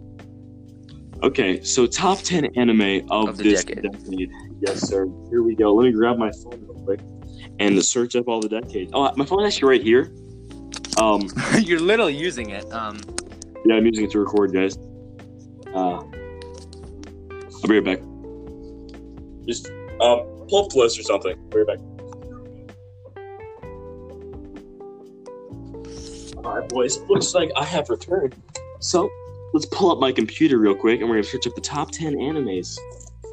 Okay, 1.23 1.63
so 1.63 1.87
top 1.87 2.19
ten 2.19 2.47
anime 2.57 3.09
of, 3.11 3.29
Of 3.29 3.37
this 3.39 3.65
decade. 3.65 3.85
decade. 3.85 4.31
Yes, 4.61 4.89
sir. 4.89 5.07
Here 5.31 5.43
we 5.43 5.55
go. 5.55 5.73
Let 5.73 5.85
me 5.85 5.93
grab 5.93 6.19
my 6.19 6.33
phone 6.33 6.65
real 6.67 6.83
quick 6.85 7.01
and 7.61 7.83
search 7.85 8.17
up 8.17 8.27
all 8.29 8.41
the 8.41 8.49
decades. 8.49 8.91
Oh, 8.95 9.11
my 9.17 9.25
phone's 9.25 9.47
actually 9.55 9.69
right 9.69 9.83
here. 9.83 10.13
Um, 11.01 11.29
You're 11.61 11.81
literally 11.81 12.17
using 12.17 12.51
it. 12.51 12.71
Um, 12.73 13.01
yeah, 13.65 13.77
I'm 13.77 13.87
using 13.87 14.05
it 14.05 14.11
to 14.13 14.19
record, 14.19 14.53
guys. 14.53 14.77
Uh, 15.73 16.01
I'll 16.01 17.69
be 17.69 17.79
right 17.79 17.85
back. 17.85 18.01
Just 19.47 19.69
um, 20.01 20.47
pull 20.49 20.65
up 20.65 20.71
the 20.71 20.79
list 20.79 20.99
or 20.99 21.03
something. 21.05 21.37
I'll 21.39 21.49
be 21.51 21.59
right 21.59 21.67
back. 21.69 21.79
All 26.45 26.59
right, 26.59 26.69
boys. 26.69 26.99
Looks 27.03 27.33
like 27.35 27.53
I 27.57 27.65
have 27.65 27.89
returned. 27.89 28.35
So 28.81 29.09
let's 29.53 29.67
pull 29.67 29.91
up 29.93 29.99
my 29.99 30.13
computer 30.13 30.59
real 30.59 30.75
quick, 30.75 31.01
and 31.01 31.09
we're 31.09 31.17
gonna 31.17 31.25
search 31.25 31.47
up 31.47 31.55
the 31.55 31.61
top 31.61 31.91
ten 31.91 32.15
animes. 32.15 32.77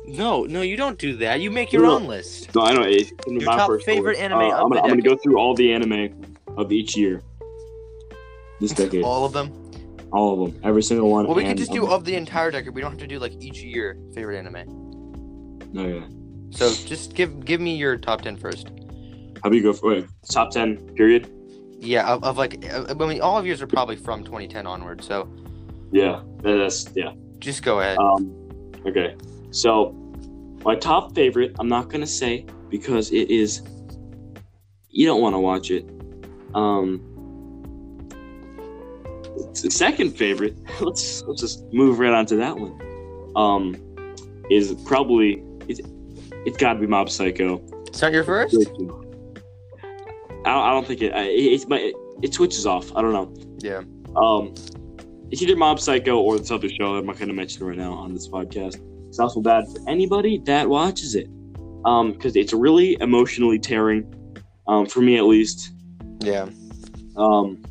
no, 0.06 0.44
no, 0.46 0.62
you 0.62 0.76
don't 0.76 0.98
do 0.98 1.16
that. 1.18 1.40
You 1.40 1.52
make 1.52 1.72
your 1.72 1.84
No. 1.84 1.96
own 1.96 2.06
list. 2.08 2.54
No, 2.56 2.62
I 2.64 2.74
know. 2.74 2.82
It's 2.82 3.12
Your 3.28 3.42
top 3.42 3.82
favorite 3.84 4.18
anime 4.18 4.40
Uh, 4.40 4.48
of 4.48 4.54
I'm, 4.64 4.70
gonna, 4.70 4.82
I'm 4.82 4.90
gonna 4.90 5.02
go 5.04 5.16
through 5.16 5.38
all 5.38 5.54
the 5.54 5.72
anime 5.72 6.34
of 6.58 6.72
each 6.72 6.98
year. 6.98 7.22
This 8.60 8.72
decade, 8.72 9.04
all, 9.04 9.12
All 9.12 9.26
of 9.26 9.34
them. 9.34 9.54
All 10.12 10.34
of 10.44 10.54
them, 10.54 10.62
every 10.64 10.82
single 10.82 11.10
one. 11.10 11.28
Well, 11.28 11.36
we 11.36 11.44
could 11.46 11.58
just 11.58 11.72
do 11.72 11.88
of 11.88 12.04
the 12.06 12.16
entire 12.16 12.50
decade. 12.50 12.74
We 12.74 12.82
don't 12.82 12.90
have 12.92 13.00
to 13.00 13.08
do 13.08 13.20
like 13.20 13.34
each 13.40 13.62
year 13.62 13.98
favorite 14.16 14.38
anime. 14.40 15.60
No, 15.72 15.86
yeah. 15.88 16.06
So 16.50 16.74
just 16.74 17.14
give 17.14 17.46
give 17.46 17.62
me 17.62 17.76
your 17.76 17.96
top 17.96 18.22
10 18.22 18.36
first. 18.38 18.72
How 19.44 19.50
do 19.52 19.56
you 19.58 19.62
go 19.64 19.72
for 19.72 19.92
wait, 19.92 20.08
top 20.30 20.50
ten? 20.52 20.78
Period. 20.96 21.30
Yeah, 21.80 22.08
of, 22.12 22.24
of 22.24 22.38
like, 22.38 22.66
uh, 22.74 22.88
I 22.90 22.94
mean, 22.94 23.22
all 23.22 23.38
of 23.38 23.46
yours 23.46 23.62
are 23.62 23.68
probably 23.68 23.96
from 23.96 24.24
2010 24.24 24.66
onward. 24.66 25.02
So 25.04 25.30
Yeah, 25.92 26.22
that's 26.42 26.88
yeah. 26.96 27.14
just 27.40 27.64
go 27.64 27.80
ahead. 27.80 27.98
Um, 27.98 28.34
okay, 28.86 29.16
so 29.52 29.92
my 30.64 30.76
top 30.76 31.16
favorite, 31.16 31.56
I'm 31.60 31.68
not 31.68 31.90
gonna 31.90 32.06
say 32.08 32.46
because 32.70 33.12
it 33.12 33.30
is. 33.30 33.62
You 34.92 35.06
don't 35.06 35.22
want 35.22 35.34
to 35.36 35.40
watch 35.40 35.72
it. 35.72 35.88
Um, 36.56 37.00
the 39.62 39.70
second 39.72 40.12
favorite, 40.18 40.58
let's 40.82 41.24
let's 41.24 41.42
just 41.42 41.64
move 41.74 42.00
right 42.00 42.14
on 42.14 42.26
to 42.28 42.36
that 42.38 42.58
one. 42.58 42.80
Um, 43.36 43.76
is 44.50 44.74
probably 44.86 45.44
it's 45.68 45.80
it's 46.46 46.58
got 46.58 46.74
to 46.74 46.80
be 46.80 46.88
Mob 46.88 47.10
Psycho. 47.10 47.62
it's 47.88 48.02
not 48.02 48.12
your 48.14 48.24
first. 48.24 48.56
I 48.56 48.66
don't, 48.76 50.46
I 50.46 50.72
don't 50.72 50.88
think 50.88 51.02
it. 51.02 51.14
I- 51.14 51.24
It, 51.24 51.54
it's 51.54 51.68
my 51.68 51.78
it, 51.78 51.96
it 52.22 52.34
switches 52.34 52.66
off. 52.66 52.96
I 52.96 53.02
don't 53.02 53.14
know. 53.14 53.34
Yeah. 53.60 53.84
Um, 54.16 54.54
it's 55.32 55.42
either 55.42 55.56
Mob 55.56 55.80
Psycho 55.80 56.20
or 56.20 56.38
this 56.38 56.52
other 56.52 56.70
show 56.70 56.96
I'm 56.96 57.06
not 57.06 57.18
going 57.18 57.28
to 57.30 57.34
mention 57.34 57.66
right 57.66 57.78
now 57.78 57.94
on 57.94 58.14
this 58.14 58.28
podcast. 58.28 58.82
It's 59.08 59.20
also 59.20 59.42
bad 59.42 59.66
for 59.68 59.90
anybody 59.90 60.40
that 60.46 60.68
watches 60.70 61.16
it, 61.16 61.28
um, 61.86 62.12
because 62.14 62.36
it's 62.36 62.54
really 62.54 62.98
emotionally 63.02 63.60
tearing, 63.60 64.12
um, 64.68 64.86
for 64.86 65.02
me 65.02 65.18
at 65.18 65.26
least. 65.26 65.72
Yeah. 66.22 66.48
Um, 67.16 67.62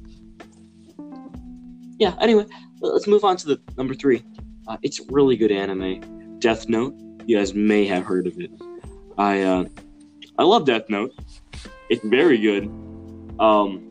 yeah. 1.99 2.17
Anyway, 2.21 2.47
let- 2.81 2.93
let's 2.95 3.07
move 3.07 3.25
on 3.25 3.37
to 3.39 3.47
the 3.47 3.61
number 3.77 3.95
three. 3.95 4.23
Uh, 4.67 4.77
it's 4.83 5.01
really 5.11 5.37
good 5.37 5.51
anime, 5.53 6.39
Death 6.41 6.69
Note. 6.69 6.95
You 7.27 7.39
guys 7.39 7.55
may 7.55 7.87
have 7.87 8.05
heard 8.05 8.27
of 8.27 8.39
it. 8.39 8.51
I 9.17 9.43
uh, 9.43 9.65
I 10.39 10.45
love 10.45 10.65
Death 10.65 10.89
Note. 10.89 11.13
It's 11.91 12.05
very 12.05 12.39
good. 12.39 12.65
Um, 13.41 13.85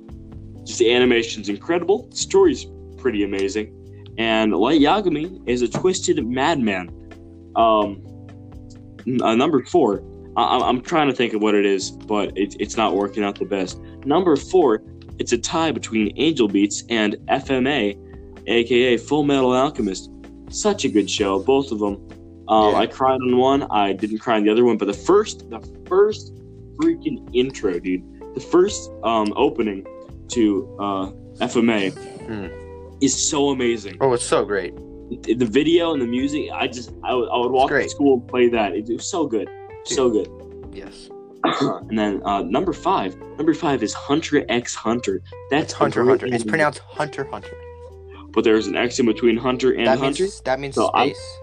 just 0.64 0.80
the 0.80 0.92
animation's 0.94 1.50
incredible. 1.50 2.08
The 2.10 2.18
story's 2.18 2.66
pretty 2.98 3.24
amazing, 3.24 3.74
and 4.18 4.54
Light 4.54 4.82
Yagami 4.82 5.42
is 5.48 5.62
a 5.62 5.68
twisted 5.68 6.26
madman. 6.28 6.90
Um, 7.56 8.02
uh, 9.22 9.36
number 9.36 9.64
four. 9.66 10.04
I- 10.36 10.44
I'm- 10.58 10.62
I'm 10.64 10.82
trying 10.82 11.08
to 11.08 11.16
think 11.16 11.34
of 11.34 11.42
what 11.42 11.56
it 11.56 11.66
is, 11.66 11.90
but 11.92 12.38
it, 12.38 12.56
it's 12.60 12.78
not 12.78 12.96
working 12.96 13.24
out 13.24 13.40
the 13.40 13.46
best. 13.46 13.80
Number 14.06 14.36
four, 14.36 14.84
it's 15.18 15.32
a 15.32 15.38
tie 15.38 15.72
between 15.72 16.14
Angel 16.18 16.48
Beats 16.48 16.84
and 16.90 17.16
FMA, 17.28 17.98
aka 18.46 18.98
Full 18.98 19.24
Metal 19.24 19.52
Alchemist. 19.54 20.12
Such 20.50 20.86
a 20.86 20.90
good 20.90 21.10
show, 21.10 21.40
both 21.40 21.72
of 21.72 21.80
them. 21.80 21.96
Um, 22.48 22.72
Yeah. 22.74 22.80
I 22.80 22.86
cried 22.88 23.20
on 23.22 23.38
one, 23.38 23.64
I 23.72 23.94
didn't 23.94 24.20
cry 24.20 24.36
on 24.38 24.44
the 24.44 24.52
other 24.52 24.64
one, 24.64 24.78
but 24.78 24.86
the 24.86 24.94
first, 24.94 25.50
the 25.50 25.60
first 25.88 26.34
freaking 26.78 27.28
intro, 27.34 27.80
dude, 27.80 28.04
the 28.36 28.40
first 28.40 28.92
um, 29.04 29.34
opening 29.36 29.86
to 30.30 30.68
uh, 30.80 31.12
FMA 31.40 31.90
Hmm. 32.28 32.48
Is 33.02 33.30
so 33.30 33.50
amazing. 33.50 33.98
Oh, 34.02 34.14
it's 34.14 34.26
so 34.26 34.46
great. 34.46 34.76
The 35.24 35.36
the 35.36 35.46
video 35.46 35.94
and 35.94 36.02
the 36.02 36.08
music, 36.08 36.50
I 36.54 36.68
just, 36.68 36.92
I 37.04 37.14
would, 37.14 37.30
walk 37.52 37.70
to 37.70 37.90
school 37.90 38.16
and 38.20 38.28
play 38.28 38.50
that. 38.50 38.74
It, 38.74 38.88
was 38.90 39.08
so 39.10 39.26
good, 39.26 39.50
so 39.86 40.10
good. 40.10 40.28
Yes. 40.74 41.10
and 41.44 41.98
then 41.98 42.22
uh, 42.26 42.42
number 42.42 42.74
five, 42.74 43.16
number 43.38 43.54
five 43.54 43.84
is 43.84 43.94
Hunter 43.94 44.44
x 44.50 44.76
Hunter. 44.76 45.22
That's 45.50 45.72
Hunter 45.72 46.04
Hunter. 46.04 46.26
It's 46.28 46.44
pronounced 46.44 46.80
Hunter 46.80 47.24
Hunter. 47.26 47.56
but 48.32 48.44
there's 48.44 48.68
an 48.68 48.76
X 48.76 49.00
in 49.00 49.06
between 49.06 49.38
Hunter 49.38 49.72
and 49.72 49.88
that 49.88 50.00
Hunter. 50.00 50.24
means 50.24 50.42
that 50.42 50.60
means 50.60 50.76
So 50.76 50.88
I'm- 50.90 51.10
space. 51.10 51.38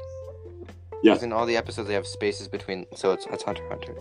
Yeah. 1.02 1.12
Because 1.12 1.22
in 1.24 1.32
all 1.32 1.46
the 1.46 1.56
episodes 1.56 1.88
they 1.88 1.94
have 1.94 2.06
spaces 2.06 2.48
between, 2.48 2.86
so 2.94 3.12
it's 3.12 3.26
it's 3.30 3.42
Hunter 3.44 3.66
Hunter. 3.68 3.94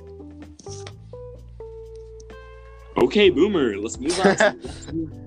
Okay, 2.98 3.30
boomer. 3.30 3.78
Let's 3.78 4.00
move 4.00 4.18
on. 4.20 4.36
to- 4.38 5.10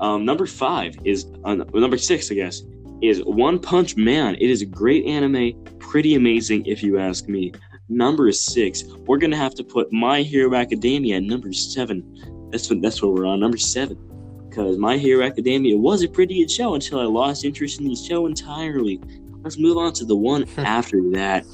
um, 0.00 0.24
number 0.24 0.46
five 0.46 0.96
is 1.04 1.26
uh, 1.44 1.54
number 1.54 1.98
six, 1.98 2.30
I 2.30 2.34
guess, 2.34 2.62
is 3.02 3.22
One 3.24 3.58
Punch 3.58 3.96
Man. 3.96 4.34
It 4.36 4.50
is 4.50 4.62
a 4.62 4.66
great 4.66 5.06
anime, 5.06 5.62
pretty 5.78 6.14
amazing 6.14 6.66
if 6.66 6.82
you 6.82 6.98
ask 6.98 7.28
me. 7.28 7.52
Number 7.88 8.30
six, 8.32 8.84
we're 9.06 9.18
gonna 9.18 9.36
have 9.36 9.54
to 9.56 9.64
put 9.64 9.92
My 9.92 10.22
Hero 10.22 10.54
Academia 10.54 11.16
at 11.16 11.24
number 11.24 11.52
seven. 11.52 12.48
That's 12.50 12.70
what 12.70 12.80
that's 12.80 13.02
what 13.02 13.12
we're 13.12 13.26
on 13.26 13.40
number 13.40 13.58
seven, 13.58 13.98
because 14.48 14.78
My 14.78 14.96
Hero 14.96 15.24
Academia 15.24 15.76
was 15.76 16.02
a 16.02 16.08
pretty 16.08 16.40
good 16.40 16.50
show 16.50 16.74
until 16.74 17.00
I 17.00 17.04
lost 17.04 17.44
interest 17.44 17.80
in 17.80 17.88
the 17.88 17.96
show 17.96 18.26
entirely. 18.26 19.00
Let's 19.42 19.58
move 19.58 19.76
on 19.76 19.92
to 19.94 20.04
the 20.04 20.16
one 20.16 20.48
after 20.58 21.02
that. 21.10 21.44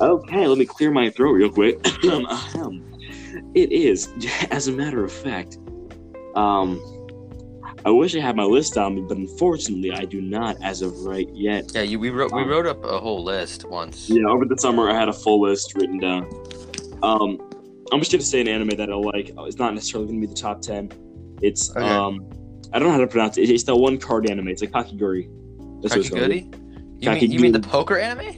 Okay, 0.00 0.46
let 0.46 0.58
me 0.58 0.66
clear 0.66 0.90
my 0.90 1.10
throat 1.10 1.32
real 1.32 1.50
quick. 1.50 1.80
Ahem. 2.04 2.82
It 3.54 3.70
is, 3.72 4.08
as 4.50 4.68
a 4.68 4.72
matter 4.72 5.04
of 5.04 5.12
fact. 5.12 5.58
Um, 6.34 6.80
I 7.84 7.90
wish 7.90 8.14
I 8.16 8.20
had 8.20 8.36
my 8.36 8.44
list 8.44 8.76
on 8.78 8.94
me, 8.94 9.04
but 9.08 9.16
unfortunately, 9.16 9.92
I 9.92 10.04
do 10.04 10.20
not 10.20 10.56
as 10.62 10.82
of 10.82 10.92
right 11.00 11.28
yet. 11.32 11.72
Yeah, 11.74 11.82
you, 11.82 11.98
we 11.98 12.10
wrote 12.10 12.32
we 12.32 12.42
Um, 12.42 12.48
wrote 12.48 12.66
up 12.66 12.84
a 12.84 12.98
whole 12.98 13.22
list 13.22 13.64
once. 13.64 14.08
Yeah, 14.08 14.26
over 14.28 14.44
the 14.44 14.56
summer, 14.58 14.90
I 14.90 14.94
had 14.94 15.08
a 15.08 15.12
full 15.12 15.40
list 15.40 15.74
written 15.74 15.98
down. 15.98 16.24
Um, 17.02 17.38
I'm 17.92 18.00
just 18.00 18.10
gonna 18.12 18.22
say 18.22 18.40
an 18.40 18.48
anime 18.48 18.70
that 18.76 18.90
I 18.90 18.94
like. 18.94 19.30
It's 19.38 19.58
not 19.58 19.74
necessarily 19.74 20.08
gonna 20.08 20.20
be 20.20 20.26
the 20.26 20.34
top 20.34 20.60
ten. 20.62 20.90
It's 21.42 21.70
Okay. 21.70 21.80
um, 21.86 22.28
I 22.72 22.78
don't 22.78 22.88
know 22.88 22.92
how 22.94 22.98
to 23.00 23.06
pronounce 23.06 23.38
it. 23.38 23.48
It's 23.48 23.64
that 23.64 23.76
one 23.76 23.98
card 23.98 24.28
anime. 24.28 24.48
It's 24.48 24.60
like 24.62 24.72
Kakiguri. 24.72 25.28
That's 25.82 25.94
what. 25.96 26.04
Kakiguri? 26.06 26.52
You 26.98 27.10
mean 27.10 27.30
you 27.30 27.40
mean 27.40 27.52
the 27.52 27.60
poker 27.60 27.98
anime? 27.98 28.34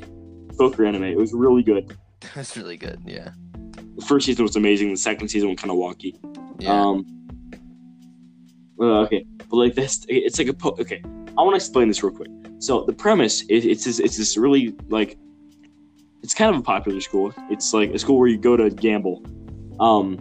Poker 0.59 0.85
anime. 0.85 1.05
It 1.05 1.17
was 1.17 1.33
really 1.33 1.63
good. 1.63 1.97
That's 2.35 2.57
really 2.57 2.77
good. 2.77 3.01
Yeah. 3.07 3.31
The 3.97 4.05
first 4.05 4.27
season 4.27 4.45
was 4.45 4.57
amazing. 4.57 4.91
The 4.91 4.97
second 4.97 5.29
season 5.29 5.49
was 5.49 5.59
kind 5.59 5.71
of 5.71 5.77
wonky. 5.77 6.19
Yeah. 6.59 6.73
Um. 6.73 7.07
Uh, 8.81 9.01
okay, 9.03 9.25
but 9.51 9.57
like 9.57 9.75
this, 9.75 10.05
it's 10.09 10.39
like 10.39 10.49
a 10.49 10.55
po- 10.55 10.77
okay. 10.81 11.03
I 11.37 11.43
want 11.43 11.53
to 11.53 11.57
explain 11.57 11.89
this 11.89 12.03
real 12.03 12.15
quick. 12.15 12.31
So 12.59 12.85
the 12.85 12.93
premise 12.93 13.43
is 13.43 13.65
it's 13.65 13.85
this, 13.85 13.99
it's 14.01 14.17
this 14.17 14.37
really 14.37 14.75
like 14.89 15.19
it's 16.23 16.35
kind 16.35 16.55
of 16.55 16.61
a 16.61 16.65
popular 16.65 17.01
school. 17.01 17.33
It's 17.51 17.73
like 17.73 17.91
a 17.91 17.99
school 17.99 18.19
where 18.19 18.29
you 18.29 18.39
go 18.39 18.57
to 18.57 18.71
gamble, 18.71 19.25
um, 19.79 20.19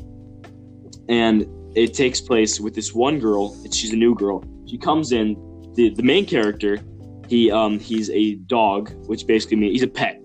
and 1.09 1.45
it 1.75 1.93
takes 1.93 2.21
place 2.21 2.59
with 2.59 2.75
this 2.75 2.93
one 2.93 3.19
girl. 3.19 3.55
She's 3.71 3.93
a 3.93 3.95
new 3.95 4.15
girl. 4.15 4.43
She 4.67 4.77
comes 4.77 5.11
in. 5.11 5.35
the 5.75 5.93
The 5.93 6.03
main 6.03 6.25
character, 6.25 6.79
he 7.27 7.51
um 7.51 7.79
he's 7.79 8.09
a 8.11 8.35
dog, 8.35 8.91
which 9.07 9.25
basically 9.27 9.57
means 9.57 9.73
he's 9.73 9.83
a 9.83 9.87
pet, 9.87 10.21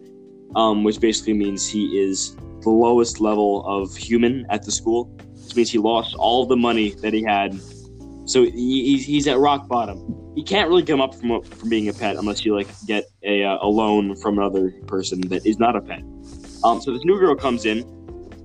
um, 0.57 0.85
which 0.85 1.01
basically 1.01 1.35
means 1.35 1.67
he 1.67 1.99
is 1.99 2.37
the 2.61 2.71
lowest 2.71 3.21
level 3.21 3.65
of 3.67 3.97
human 3.97 4.47
at 4.51 4.63
the 4.63 4.71
school, 4.71 5.05
which 5.45 5.57
means 5.57 5.71
he 5.71 5.79
lost 5.79 6.15
all 6.17 6.47
the 6.47 6.57
money 6.57 6.91
that 7.03 7.13
he 7.13 7.23
had. 7.23 7.59
So 8.33 8.45
he, 8.45 8.51
he's, 8.97 9.05
he's 9.05 9.29
at 9.29 9.37
rock 9.39 9.69
bottom. 9.69 9.99
He 10.35 10.43
can't 10.43 10.67
really 10.71 10.83
come 10.83 11.03
up 11.03 11.15
from 11.15 11.43
from 11.43 11.69
being 11.69 11.89
a 11.89 11.93
pet 11.93 12.17
unless 12.17 12.47
you 12.47 12.55
like 12.57 12.67
get 12.87 13.05
a, 13.23 13.45
uh, 13.45 13.59
a 13.61 13.69
loan 13.69 14.17
from 14.17 14.39
another 14.39 14.71
person 14.87 15.21
that 15.29 15.45
is 15.45 15.59
not 15.59 15.77
a 15.77 15.83
pet. 15.83 16.03
Um, 16.65 16.81
so 16.81 16.93
this 16.95 17.05
new 17.05 17.19
girl 17.19 17.35
comes 17.37 17.67
in 17.67 17.85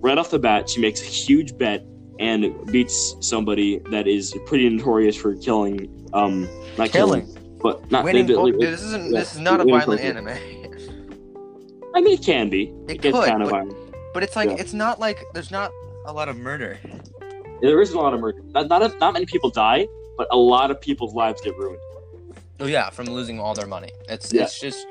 right 0.02 0.18
off 0.18 0.30
the 0.30 0.40
bat. 0.40 0.70
She 0.70 0.82
makes 0.82 1.02
a 1.02 1.06
huge 1.06 1.58
bet 1.58 1.86
and 2.20 2.54
beats 2.70 3.16
somebody 3.22 3.80
that 3.90 4.08
is 4.08 4.36
pretty 4.46 4.68
notorious 4.68 5.16
for 5.16 5.36
killing. 5.38 5.88
Um, 6.12 6.50
not 6.78 6.92
killing, 6.92 7.26
but 7.62 7.90
not 7.90 8.04
Winning 8.04 8.28
they- 8.28 8.34
they- 8.36 8.52
Dude, 8.52 8.60
this 8.60 8.82
isn't. 8.84 9.14
yeah, 9.14 9.20
This 9.20 9.36
is 9.36 9.40
not 9.40 9.62
a 9.62 9.64
violent 9.64 10.02
poker. 10.02 10.02
anime. 10.18 10.28
I 11.96 12.02
mean, 12.02 12.14
it 12.20 12.24
can 12.26 12.50
be. 12.50 12.74
It 12.90 12.96
It, 12.96 13.02
gets 13.02 13.18
could, 13.18 13.28
kind 13.30 13.42
of 13.42 13.50
but- 13.50 13.56
violent. 13.60 13.78
But 14.14 14.24
it's 14.24 14.36
like 14.36 14.50
Yeah. 14.50 14.56
it's 14.60 14.74
not 14.74 15.00
like 15.00 15.24
there's 15.34 15.52
not 15.52 15.72
a 16.06 16.12
lot 16.12 16.28
of 16.28 16.36
murder. 16.38 16.78
There 17.62 17.82
is 17.82 17.92
a 17.94 17.98
lot 17.98 18.14
of 18.14 18.20
murder. 18.20 18.42
Not, 18.54 18.68
not 18.70 19.00
not 19.00 19.14
many 19.14 19.26
people 19.26 19.50
die, 19.50 19.88
but 20.18 20.28
a 20.32 20.38
lot 20.38 20.72
of 20.72 20.80
people's 20.82 21.14
lives 21.14 21.42
get 21.42 21.58
ruined. 21.58 21.80
Oh 22.60 22.66
yeah, 22.66 22.90
from 22.90 23.06
losing 23.08 23.40
all 23.40 23.54
their 23.54 23.68
money. 23.68 23.90
It's 24.10 24.34
Yeah. 24.34 24.44
it's 24.44 24.60
just 24.60 24.86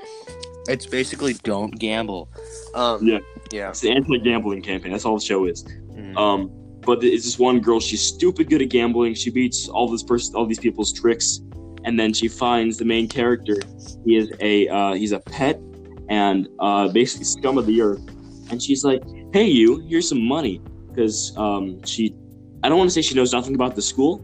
it's 0.68 0.86
basically 0.86 1.34
don't 1.44 1.78
gamble. 1.78 2.28
Um, 2.74 3.06
Yeah. 3.06 3.18
Yeah. 3.52 3.68
It's 3.70 3.80
the 3.80 3.90
anti-gambling 3.90 4.62
campaign. 4.62 4.92
That's 4.92 5.04
all 5.04 5.18
the 5.18 5.24
show 5.24 5.44
is. 5.46 5.64
Mhm. 5.94 6.16
Um, 6.16 6.50
but 6.82 7.02
it's 7.04 7.24
this 7.24 7.38
one 7.38 7.60
girl. 7.60 7.80
She's 7.80 8.02
stupid 8.02 8.48
good 8.50 8.62
at 8.62 8.68
gambling. 8.68 9.14
She 9.14 9.30
beats 9.30 9.68
all 9.68 9.88
this 9.88 10.02
person, 10.02 10.34
all 10.36 10.46
these 10.46 10.58
people's 10.60 10.92
tricks, 10.92 11.40
and 11.84 11.98
then 11.98 12.12
she 12.12 12.28
finds 12.28 12.76
the 12.76 12.84
main 12.84 13.08
character. 13.08 13.56
He 14.04 14.16
is 14.16 14.30
a 14.40 14.68
uh, 14.68 14.94
he's 14.94 15.12
a 15.12 15.20
pet 15.20 15.60
and 16.08 16.48
uh, 16.60 16.88
basically 16.88 17.24
scum 17.24 17.58
of 17.58 17.66
the 17.66 17.80
earth. 17.82 18.02
And 18.50 18.62
she's 18.62 18.84
like, 18.84 19.02
"Hey, 19.32 19.46
you, 19.46 19.80
here's 19.88 20.08
some 20.08 20.22
money," 20.24 20.60
because 20.88 21.32
um, 21.36 21.82
she, 21.84 22.14
I 22.62 22.68
don't 22.68 22.78
want 22.78 22.90
to 22.90 22.94
say 22.94 23.02
she 23.02 23.14
knows 23.14 23.32
nothing 23.32 23.54
about 23.54 23.74
the 23.76 23.82
school, 23.82 24.18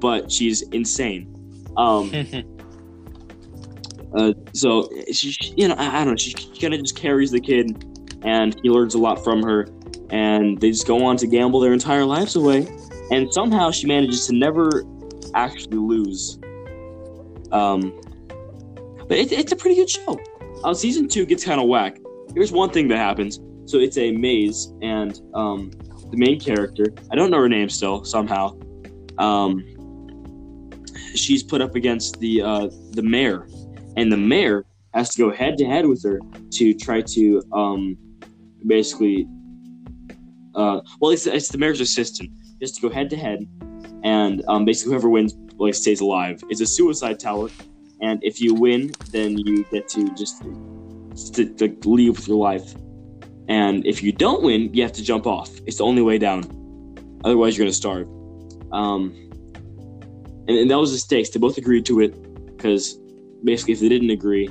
but 0.00 0.30
she's 0.30 0.62
insane. 0.70 1.34
Um, 1.76 2.10
uh, 4.14 4.32
so 4.52 4.88
she, 5.12 5.32
she- 5.32 5.54
you 5.56 5.68
know, 5.68 5.74
I, 5.74 6.00
I 6.00 6.04
don't 6.04 6.14
know. 6.14 6.16
She, 6.16 6.32
kind 6.60 6.74
of 6.74 6.80
just 6.80 6.96
carries 6.96 7.30
the 7.30 7.40
kid, 7.40 7.84
and 8.22 8.58
he 8.62 8.68
learns 8.70 8.94
a 8.94 8.98
lot 8.98 9.22
from 9.24 9.42
her. 9.42 9.66
And 10.10 10.60
they 10.60 10.70
just 10.70 10.86
go 10.86 11.04
on 11.04 11.16
to 11.18 11.26
gamble 11.26 11.60
their 11.60 11.72
entire 11.72 12.04
lives 12.04 12.36
away, 12.36 12.66
and 13.12 13.32
somehow 13.32 13.70
she 13.70 13.86
manages 13.86 14.26
to 14.26 14.34
never 14.34 14.84
actually 15.34 15.78
lose. 15.78 16.38
Um, 17.52 17.98
but 19.08 19.16
it, 19.18 19.32
it's 19.32 19.52
a 19.52 19.56
pretty 19.56 19.76
good 19.76 19.88
show. 19.88 20.18
Uh, 20.64 20.74
season 20.74 21.08
two 21.08 21.24
gets 21.24 21.44
kind 21.44 21.60
of 21.60 21.68
whack. 21.68 21.98
here's 22.34 22.52
one 22.52 22.70
thing 22.70 22.88
that 22.88 22.98
happens. 22.98 23.40
So 23.66 23.78
it's 23.78 23.96
a 23.98 24.10
maze, 24.10 24.72
and 24.82 25.20
um, 25.32 25.70
the 26.10 26.16
main 26.16 26.40
character, 26.40 26.86
I 27.10 27.14
don't 27.14 27.30
know 27.30 27.38
her 27.38 27.48
name 27.48 27.68
still 27.68 28.04
somehow. 28.04 28.58
Um, 29.18 29.64
she's 31.14 31.42
put 31.42 31.60
up 31.60 31.74
against 31.74 32.18
the 32.20 32.42
uh, 32.42 32.68
the 32.92 33.02
mayor, 33.02 33.48
and 33.96 34.10
the 34.10 34.16
mayor 34.16 34.64
has 34.94 35.10
to 35.10 35.18
go 35.18 35.30
head 35.30 35.56
to 35.58 35.64
head 35.64 35.86
with 35.86 36.02
her 36.02 36.20
to 36.52 36.74
try 36.74 37.00
to 37.02 37.42
um, 37.52 37.96
basically. 38.66 39.26
Uh, 40.54 40.80
well, 41.00 41.12
it's, 41.12 41.26
it's 41.26 41.48
the 41.48 41.58
mayor's 41.58 41.80
assistant. 41.80 42.30
Just 42.60 42.74
to 42.76 42.82
go 42.82 42.90
head 42.90 43.08
to 43.10 43.16
head, 43.16 43.46
and 44.02 44.42
um, 44.48 44.64
basically 44.64 44.92
whoever 44.92 45.08
wins 45.08 45.34
like 45.56 45.74
stays 45.74 46.00
alive. 46.00 46.42
It's 46.48 46.60
a 46.60 46.66
suicide 46.66 47.20
tower, 47.20 47.48
and 48.00 48.22
if 48.22 48.40
you 48.40 48.54
win, 48.54 48.92
then 49.12 49.38
you 49.38 49.64
get 49.64 49.88
to 49.90 50.12
just 50.14 50.42
to, 51.34 51.46
to 51.54 51.76
leave 51.88 52.16
with 52.16 52.28
your 52.28 52.38
life. 52.38 52.74
And 53.50 53.84
if 53.84 54.00
you 54.00 54.12
don't 54.12 54.44
win, 54.44 54.72
you 54.72 54.80
have 54.82 54.92
to 54.92 55.02
jump 55.02 55.26
off. 55.26 55.50
It's 55.66 55.78
the 55.78 55.84
only 55.84 56.02
way 56.02 56.18
down. 56.18 56.44
Otherwise, 57.24 57.58
you're 57.58 57.64
gonna 57.64 57.72
starve. 57.72 58.08
Um, 58.70 59.12
and, 60.46 60.56
and 60.56 60.70
that 60.70 60.78
was 60.78 60.92
the 60.92 60.98
stakes. 60.98 61.30
They 61.30 61.40
both 61.40 61.58
agreed 61.58 61.84
to 61.86 62.00
it 62.00 62.12
because 62.56 62.96
basically, 63.42 63.74
if 63.74 63.80
they 63.80 63.88
didn't 63.88 64.10
agree, 64.10 64.48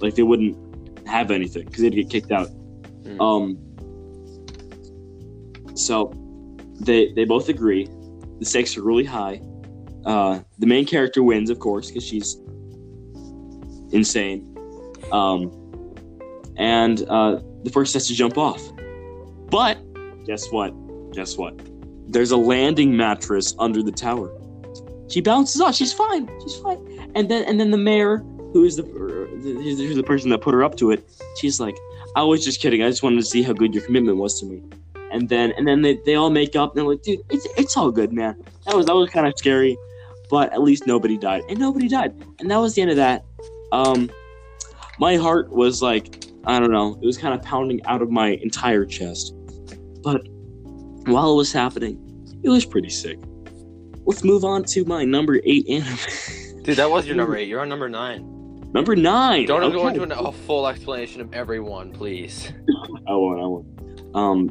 like 0.00 0.14
they 0.14 0.24
wouldn't 0.24 1.08
have 1.08 1.30
anything 1.30 1.64
because 1.64 1.80
they'd 1.80 1.94
get 1.94 2.10
kicked 2.10 2.30
out. 2.30 2.48
Hmm. 2.48 3.20
Um, 3.20 3.58
so 5.74 6.12
they 6.80 7.14
they 7.14 7.24
both 7.24 7.48
agree. 7.48 7.88
The 8.40 8.44
stakes 8.44 8.76
are 8.76 8.82
really 8.82 9.06
high. 9.06 9.40
Uh, 10.04 10.40
the 10.58 10.66
main 10.66 10.84
character 10.84 11.22
wins, 11.22 11.48
of 11.48 11.60
course, 11.60 11.88
because 11.88 12.04
she's 12.04 12.36
insane. 13.90 14.54
Um, 15.12 15.50
and 16.58 17.08
uh, 17.08 17.40
the 17.64 17.70
first 17.70 17.94
has 17.94 18.06
to 18.08 18.14
jump 18.14 18.38
off. 18.38 18.62
But 19.50 19.78
guess 20.24 20.50
what? 20.50 20.72
Guess 21.12 21.36
what? 21.36 21.58
There's 22.08 22.30
a 22.30 22.36
landing 22.36 22.96
mattress 22.96 23.54
under 23.58 23.82
the 23.82 23.92
tower. 23.92 24.30
She 25.08 25.20
bounces 25.20 25.60
off. 25.60 25.74
She's 25.74 25.92
fine. 25.92 26.28
She's 26.42 26.56
fine. 26.56 27.10
And 27.14 27.28
then 27.30 27.44
and 27.44 27.60
then 27.60 27.70
the 27.70 27.78
mayor, 27.78 28.18
who 28.52 28.64
is 28.64 28.76
the 28.76 28.82
who's 28.84 29.78
the- 29.78 29.94
the 29.94 30.02
person 30.02 30.30
that 30.30 30.40
put 30.40 30.54
her 30.54 30.64
up 30.64 30.76
to 30.76 30.90
it, 30.90 31.04
she's 31.36 31.60
like, 31.60 31.76
"I 32.16 32.22
was 32.22 32.44
just 32.44 32.60
kidding. 32.60 32.82
I 32.82 32.88
just 32.88 33.02
wanted 33.02 33.16
to 33.16 33.24
see 33.26 33.42
how 33.42 33.52
good 33.52 33.74
your 33.74 33.84
commitment 33.84 34.16
was 34.16 34.40
to 34.40 34.46
me." 34.46 34.62
And 35.10 35.28
then 35.28 35.52
and 35.56 35.68
then 35.68 35.82
they, 35.82 35.96
they 36.06 36.14
all 36.14 36.30
make 36.30 36.56
up 36.56 36.70
and 36.72 36.78
they're 36.78 36.88
like, 36.88 37.02
"Dude, 37.02 37.20
it's 37.30 37.46
it's 37.58 37.76
all 37.76 37.90
good, 37.90 38.12
man. 38.12 38.36
That 38.64 38.74
was 38.74 38.86
that 38.86 38.94
was 38.94 39.10
kind 39.10 39.26
of 39.26 39.34
scary, 39.36 39.76
but 40.30 40.52
at 40.52 40.62
least 40.62 40.86
nobody 40.86 41.18
died. 41.18 41.42
And 41.50 41.58
nobody 41.58 41.88
died. 41.88 42.14
And 42.40 42.50
that 42.50 42.56
was 42.58 42.74
the 42.74 42.80
end 42.82 42.90
of 42.90 42.96
that. 42.96 43.24
Um, 43.72 44.10
my 44.98 45.16
heart 45.16 45.50
was 45.50 45.82
like, 45.82 46.24
I 46.44 46.58
don't 46.58 46.72
know, 46.72 46.98
it 47.00 47.06
was 47.06 47.18
kind 47.18 47.34
of 47.34 47.42
pounding 47.42 47.84
out 47.86 48.02
of 48.02 48.10
my 48.10 48.30
entire 48.42 48.84
chest. 48.84 49.34
But 50.02 50.26
while 51.06 51.32
it 51.32 51.36
was 51.36 51.52
happening, 51.52 51.98
it 52.42 52.48
was 52.48 52.64
pretty 52.64 52.90
sick. 52.90 53.18
Let's 54.04 54.24
move 54.24 54.44
on 54.44 54.64
to 54.64 54.84
my 54.84 55.04
number 55.04 55.40
eight 55.44 55.68
anime. 55.68 55.96
Dude, 56.62 56.76
that 56.76 56.90
was 56.90 57.06
your 57.06 57.16
number 57.16 57.36
eight. 57.38 57.48
You're 57.48 57.60
on 57.60 57.68
number 57.68 57.88
nine. 57.88 58.70
number 58.72 58.96
nine. 58.96 59.46
Don't 59.46 59.72
go 59.72 59.86
into 59.88 60.02
an, 60.02 60.12
a 60.12 60.32
full 60.32 60.66
explanation 60.66 61.20
of 61.20 61.32
everyone, 61.32 61.92
please. 61.92 62.52
I 63.08 63.14
won't. 63.14 63.40
I 63.40 63.46
won't. 63.46 64.16
Um, 64.16 64.48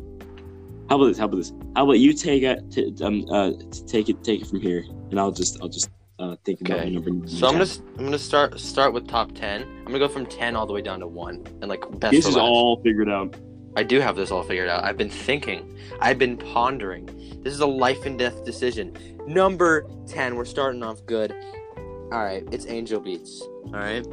how 0.89 0.95
about 0.95 1.07
this? 1.07 1.17
How 1.17 1.25
about 1.25 1.37
this? 1.37 1.53
How 1.75 1.83
about 1.83 1.99
you 1.99 2.13
take 2.13 2.43
it? 2.43 2.71
T- 2.71 2.93
um, 3.03 3.25
uh, 3.31 3.51
t- 3.71 3.83
take 3.87 4.09
it. 4.09 4.23
Take 4.23 4.41
it 4.41 4.47
from 4.47 4.61
here, 4.61 4.83
and 5.09 5.19
I'll 5.19 5.31
just. 5.31 5.61
I'll 5.61 5.69
just 5.69 5.89
uh 6.21 6.35
Okay. 6.47 6.89
number. 6.91 7.27
So 7.27 7.47
I'm 7.47 7.53
gonna 7.53 7.69
I'm 7.97 8.05
gonna 8.05 8.19
start 8.19 8.59
start 8.59 8.93
with 8.93 9.07
top 9.07 9.33
ten. 9.33 9.63
I'm 9.63 9.85
gonna 9.85 9.99
go 9.99 10.07
from 10.07 10.25
ten 10.25 10.55
all 10.55 10.65
the 10.67 10.73
way 10.73 10.81
down 10.81 10.99
to 10.99 11.07
one, 11.07 11.43
and 11.61 11.67
like 11.67 11.81
best 11.99 12.11
This 12.11 12.25
is 12.27 12.35
last. 12.35 12.43
all 12.43 12.81
figured 12.83 13.09
out. 13.09 13.35
I 13.75 13.83
do 13.83 13.99
have 14.01 14.15
this 14.15 14.31
all 14.31 14.43
figured 14.43 14.69
out. 14.69 14.83
I've 14.83 14.97
been 14.97 15.09
thinking. 15.09 15.77
I've 15.99 16.19
been 16.19 16.37
pondering. 16.37 17.05
This 17.41 17.53
is 17.53 17.61
a 17.61 17.65
life 17.65 18.05
and 18.05 18.19
death 18.19 18.43
decision. 18.43 18.95
Number 19.25 19.87
10. 20.07 20.35
We're 20.35 20.43
starting 20.45 20.83
off 20.83 21.03
good. 21.05 21.33
All 21.77 22.23
right. 22.23 22.43
It's 22.51 22.65
Angel 22.67 22.99
Beats. 22.99 23.41
All 23.41 23.71
right. 23.71 24.03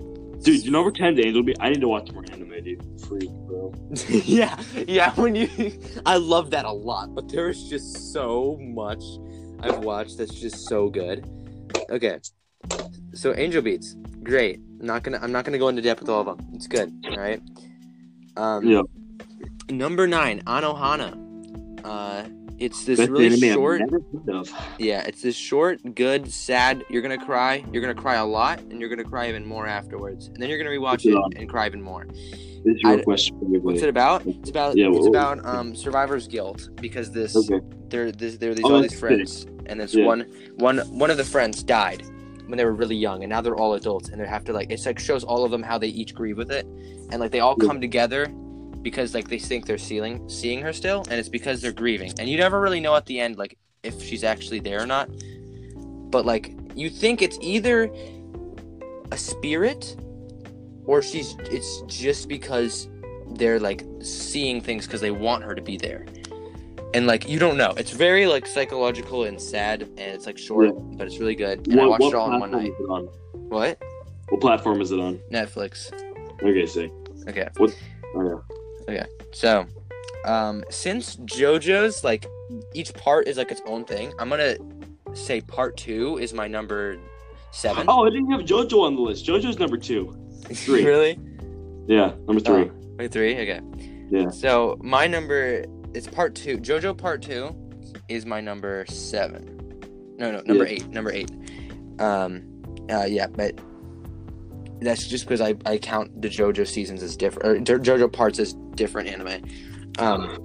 Dude, 0.44 0.62
your 0.64 0.72
number 0.72 0.92
10 0.92 1.18
Angel 1.18 1.42
Be 1.42 1.56
I 1.58 1.70
need 1.70 1.80
to 1.80 1.88
watch 1.88 2.12
more 2.12 2.24
anime, 2.30 2.62
dude. 2.62 2.86
Freak, 3.08 3.28
bro. 3.48 3.74
yeah. 4.08 4.62
Yeah. 4.86 5.12
When 5.14 5.34
you. 5.34 5.48
I 6.06 6.16
love 6.16 6.50
that 6.52 6.64
a 6.64 6.72
lot, 6.72 7.12
but 7.14 7.28
there's 7.28 7.68
just 7.68 8.12
so 8.12 8.56
much 8.60 9.02
I've 9.60 9.78
watched 9.80 10.18
that's 10.18 10.34
just 10.34 10.68
so 10.68 10.88
good. 10.88 11.28
Okay. 11.90 12.18
So 13.14 13.34
Angel 13.36 13.62
Beats. 13.62 13.96
Great. 14.22 14.60
Not 14.80 15.02
gonna. 15.02 15.18
I'm 15.22 15.32
not 15.32 15.44
gonna 15.44 15.58
go 15.58 15.68
into 15.68 15.82
depth 15.82 16.00
with 16.00 16.08
all 16.08 16.20
of 16.20 16.26
them. 16.38 16.46
It's 16.54 16.66
good. 16.66 16.92
All 17.10 17.16
right. 17.16 17.40
Um, 18.36 18.66
Yeah. 18.66 18.82
Number 19.70 20.06
nine, 20.06 20.40
Anohana. 20.46 21.16
Uh, 21.84 22.24
it's 22.58 22.84
this 22.84 22.98
Best 22.98 23.10
really 23.10 23.38
short. 23.52 23.80
Never 23.80 24.00
heard 24.26 24.28
of. 24.34 24.52
Yeah, 24.78 25.02
it's 25.06 25.22
this 25.22 25.36
short, 25.36 25.94
good, 25.94 26.30
sad. 26.32 26.84
You're 26.90 27.02
gonna 27.02 27.22
cry. 27.24 27.64
You're 27.72 27.82
gonna 27.82 27.94
cry 27.94 28.14
a 28.16 28.26
lot, 28.26 28.60
and 28.60 28.80
you're 28.80 28.88
gonna 28.88 29.04
cry 29.04 29.28
even 29.28 29.46
more 29.46 29.66
afterwards. 29.66 30.26
And 30.28 30.36
then 30.38 30.48
you're 30.48 30.58
gonna 30.58 30.70
rewatch 30.70 31.04
Yeah. 31.04 31.18
it 31.30 31.38
and 31.38 31.48
cry 31.48 31.66
even 31.66 31.82
more. 31.82 32.06
This 32.64 32.74
is 32.76 32.80
your 32.82 32.98
I- 32.98 33.02
question 33.02 33.38
for. 33.38 33.46
What's 33.60 33.82
it 33.82 33.88
about? 33.88 34.26
It's 34.26 34.50
about 34.50 34.76
Yeah, 34.76 34.88
it's 34.88 34.98
well- 34.98 35.08
about 35.08 35.44
um 35.46 35.74
survivor's 35.76 36.26
guilt 36.26 36.68
because 36.80 37.10
this 37.12 37.36
Okay. 37.36 37.60
there 37.88 38.10
this 38.10 38.38
there 38.38 38.50
are 38.50 38.54
these 38.54 38.64
Oh, 38.64 38.74
all 38.76 38.82
these 38.82 38.98
friends 38.98 39.46
and 39.68 39.80
this 39.80 39.94
Yeah. 39.94 40.04
one 40.06 40.20
one 40.56 40.78
one 40.98 41.10
of 41.10 41.16
the 41.16 41.24
friends 41.24 41.62
died 41.62 42.02
when 42.46 42.56
they 42.56 42.64
were 42.64 42.72
really 42.74 42.96
young 42.96 43.22
and 43.22 43.30
now 43.30 43.40
they're 43.40 43.56
all 43.56 43.74
adults 43.74 44.08
and 44.08 44.20
they 44.20 44.26
have 44.26 44.44
to 44.44 44.52
like 44.52 44.70
it's 44.70 44.86
like 44.86 44.98
shows 44.98 45.22
all 45.24 45.44
of 45.44 45.50
them 45.50 45.62
how 45.62 45.76
they 45.78 45.88
each 45.88 46.14
grieve 46.14 46.38
with 46.38 46.50
it 46.50 46.64
and 47.10 47.20
like 47.20 47.30
they 47.30 47.40
all 47.40 47.54
come 47.54 47.80
together 47.80 48.26
because 48.82 49.12
like 49.14 49.28
they 49.28 49.38
think 49.38 49.66
they're 49.66 49.76
seeing 49.76 50.26
seeing 50.28 50.60
her 50.62 50.72
still 50.72 51.04
and 51.10 51.14
it's 51.20 51.28
because 51.28 51.60
they're 51.60 51.72
grieving 51.72 52.12
and 52.18 52.28
you 52.28 52.36
never 52.38 52.60
really 52.60 52.80
know 52.80 52.94
at 52.94 53.04
the 53.06 53.20
end 53.20 53.36
like 53.36 53.58
if 53.82 54.02
she's 54.02 54.24
actually 54.24 54.60
there 54.60 54.82
or 54.82 54.86
not 54.86 55.10
but 56.10 56.24
like 56.24 56.54
you 56.74 56.88
think 56.88 57.20
it's 57.20 57.38
either 57.42 57.92
a 59.12 59.16
spirit 59.18 59.96
or 60.86 61.02
she's 61.02 61.36
it's 61.50 61.82
just 61.86 62.28
because 62.28 62.88
they're 63.32 63.60
like 63.60 63.84
seeing 64.00 64.60
things 64.60 64.86
because 64.86 65.00
they 65.02 65.10
want 65.10 65.44
her 65.44 65.54
to 65.54 65.60
be 65.62 65.76
there 65.76 66.06
and 66.94 67.06
like 67.06 67.28
you 67.28 67.38
don't 67.38 67.56
know 67.56 67.72
it's 67.76 67.90
very 67.90 68.26
like 68.26 68.46
psychological 68.46 69.24
and 69.24 69.40
sad 69.40 69.82
and 69.82 69.98
it's 69.98 70.26
like 70.26 70.38
short 70.38 70.66
Yeah. 70.66 70.72
but 70.96 71.06
it's 71.06 71.18
really 71.18 71.34
good 71.34 71.66
and 71.68 71.80
i 71.80 71.86
watched 71.86 72.04
it 72.04 72.14
all 72.14 72.32
in 72.32 72.40
one 72.40 72.50
night 72.50 72.72
on? 72.88 73.06
what 73.48 73.82
What 74.30 74.40
platform 74.40 74.80
is 74.80 74.90
it 74.92 75.00
on? 75.00 75.20
netflix 75.30 75.92
Okay, 76.42 76.66
say. 76.66 76.90
okay 77.28 77.48
Oh, 78.16 78.42
yeah. 78.88 79.06
so 79.32 79.66
um 80.24 80.64
since 80.70 81.16
jojo's 81.16 82.02
like 82.04 82.26
each 82.74 82.94
part 82.94 83.28
is 83.28 83.36
like 83.36 83.50
its 83.50 83.60
own 83.66 83.84
thing 83.84 84.12
i'm 84.18 84.28
gonna 84.30 84.56
say 85.14 85.40
part 85.40 85.76
two 85.76 86.18
is 86.18 86.32
my 86.32 86.46
number 86.48 86.98
seven. 87.50 87.86
Oh, 87.88 88.04
I 88.06 88.10
didn't 88.10 88.30
have 88.30 88.42
JoJo 88.42 88.82
on 88.82 88.94
the 88.94 89.00
list. 89.00 89.24
JoJo's 89.26 89.58
number 89.58 89.78
two. 89.78 90.14
three. 90.52 90.84
really 90.84 91.18
Yeah, 91.86 92.12
number 92.26 92.40
three. 92.40 92.64
Oh, 92.64 92.70
wait, 92.98 93.10
three. 93.10 93.34
Okay. 93.40 93.60
Yeah. 94.10 94.28
So 94.28 94.78
my 94.82 95.06
number 95.06 95.64
it's 95.94 96.06
part 96.06 96.34
two. 96.34 96.58
JoJo 96.58 96.96
part 96.96 97.22
two 97.22 97.54
is 98.08 98.26
my 98.26 98.40
number 98.40 98.84
seven. 98.88 99.54
No, 100.18 100.30
no, 100.32 100.42
number 100.44 100.64
Yeah. 100.64 100.70
eight. 100.70 100.88
Number 100.88 101.12
eight. 101.12 101.30
Um, 101.98 102.42
uh, 102.90 103.04
yeah, 103.08 103.26
but 103.26 103.58
that's 104.80 105.06
just 105.06 105.24
because 105.24 105.40
I, 105.40 105.54
I 105.66 105.78
count 105.78 106.20
the 106.22 106.28
JoJo 106.28 106.66
seasons 106.66 107.02
as 107.02 107.16
different 107.16 107.68
or 107.68 107.78
JoJo 107.78 108.12
parts 108.12 108.38
as 108.38 108.54
different 108.74 109.08
anime. 109.08 109.42
Um, 109.98 110.38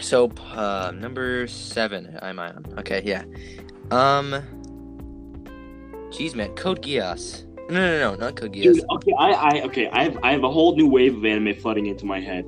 so 0.00 0.28
uh, 0.52 0.92
number 0.94 1.46
seven, 1.46 2.18
I'm 2.22 2.38
on. 2.38 2.64
Okay, 2.78 3.02
yeah. 3.04 3.22
Um, 3.90 4.42
jeez, 6.10 6.34
man, 6.34 6.54
Code 6.54 6.82
Geass. 6.82 7.44
No, 7.70 7.80
no, 7.80 7.98
no, 7.98 8.14
not 8.16 8.36
Code 8.36 8.52
Geass. 8.52 8.74
Dude, 8.74 8.84
okay, 8.90 9.12
I, 9.18 9.30
I, 9.32 9.62
okay, 9.62 9.88
I 9.90 10.04
have, 10.04 10.18
I 10.22 10.32
have 10.32 10.44
a 10.44 10.50
whole 10.50 10.76
new 10.76 10.88
wave 10.88 11.16
of 11.16 11.24
anime 11.24 11.54
flooding 11.54 11.86
into 11.86 12.04
my 12.06 12.20
head. 12.20 12.44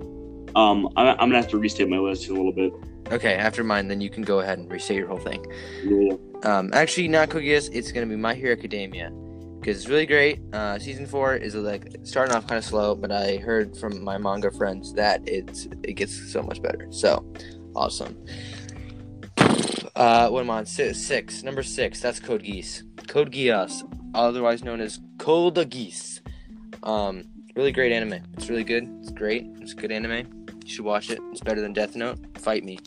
Um, 0.57 0.89
I, 0.97 1.11
I'm 1.11 1.29
gonna 1.29 1.37
have 1.37 1.49
to 1.51 1.59
restate 1.59 1.89
my 1.89 1.99
list 1.99 2.29
in 2.29 2.35
a 2.35 2.37
little 2.37 2.51
bit. 2.53 2.73
Okay, 3.13 3.35
after 3.35 3.63
mine, 3.63 3.89
then 3.89 4.01
you 4.01 4.11
can 4.11 4.23
go 4.23 4.41
ahead 4.41 4.59
and 4.59 4.73
restate 4.73 4.97
your 4.97 5.07
whole 5.07 5.19
thing. 5.19 5.47
Yeah. 5.85 6.15
Um, 6.43 6.71
actually, 6.73 7.09
not 7.09 7.29
Code 7.29 7.43
Geass. 7.43 7.69
It's 7.73 7.93
gonna 7.93 8.07
be 8.07 8.17
My 8.17 8.35
Hero 8.35 8.53
Academia 8.53 9.11
because 9.61 9.77
it's 9.77 9.89
really 9.89 10.07
great. 10.07 10.41
Uh, 10.55 10.79
season 10.79 11.07
four 11.07 11.37
is 11.37 11.55
like 11.55 11.95
starting 12.05 12.35
off 12.35 12.47
kind 12.47 12.59
of 12.59 12.65
slow, 12.65 12.95
but 12.95 13.13
I 13.13 13.37
heard 13.37 13.77
from 13.77 14.03
my 14.03 14.17
manga 14.17 14.51
friends 14.51 14.95
that 14.95 15.21
it's 15.29 15.67
it 15.83 15.93
gets 15.93 16.33
so 16.33 16.43
much 16.43 16.63
better. 16.63 16.89
So 16.91 17.25
awesome. 17.75 18.17
Uh, 19.95 20.29
what 20.29 20.41
am 20.41 20.51
I 20.51 20.59
on? 20.59 20.67
Six, 20.67 20.99
six. 20.99 21.43
Number 21.43 21.63
six. 21.63 22.01
That's 22.01 22.19
Code 22.19 22.43
Geass. 22.43 22.83
Code 23.09 23.31
Geass, 23.31 23.83
otherwise 24.15 24.65
known 24.65 24.81
as 24.81 25.01
Code 25.19 25.57
Geass. 25.57 26.21
Um, 26.83 27.25
really 27.55 27.73
great 27.73 27.93
anime. 27.93 28.23
It's 28.35 28.49
really 28.49 28.65
good. 28.65 28.89
It's 29.01 29.11
great. 29.11 29.47
It's 29.61 29.73
a 29.73 29.77
good 29.77 29.93
anime. 29.93 30.36
You 30.67 30.73
should 30.73 30.85
watch 30.85 31.11
it. 31.11 31.21
It's 31.31 31.41
better 31.41 31.61
than 31.61 31.73
Death 31.73 31.95
Note. 31.95 32.19
Fight 32.39 32.65
me. 32.65 32.79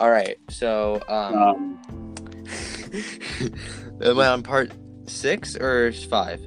All 0.00 0.10
right. 0.10 0.36
So 0.50 1.00
um. 1.08 1.34
Um, 1.36 2.14
Am 4.02 4.18
I 4.18 4.26
on 4.28 4.42
part 4.42 4.72
six 5.06 5.54
or 5.56 5.92
five? 5.92 6.40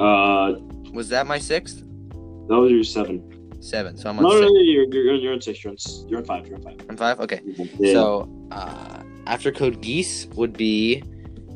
uh, 0.00 0.54
Was 0.92 1.08
that 1.10 1.26
my 1.28 1.38
sixth? 1.38 1.78
that 2.48 2.56
was 2.58 2.72
your 2.72 2.82
seven. 2.82 3.22
seven. 3.62 3.96
So 3.96 4.08
I'm 4.10 4.18
on 4.18 4.24
No, 4.24 4.30
no, 4.30 4.40
six. 4.40 4.50
no, 4.52 4.60
you're, 4.60 4.84
you're, 4.92 5.14
you're 5.14 5.32
on 5.34 5.40
six. 5.40 5.62
You're 5.62 5.72
on, 5.72 5.76
you're 6.08 6.18
on 6.18 6.24
five. 6.24 6.46
You're 6.48 6.56
on 6.56 6.62
five. 6.62 6.76
I'm 6.88 6.96
five. 6.96 7.20
Okay. 7.20 7.40
Yeah. 7.78 7.92
So 7.92 8.48
uh, 8.50 9.02
after 9.28 9.52
Code 9.52 9.80
Geass 9.80 10.26
would 10.34 10.54
be, 10.54 11.04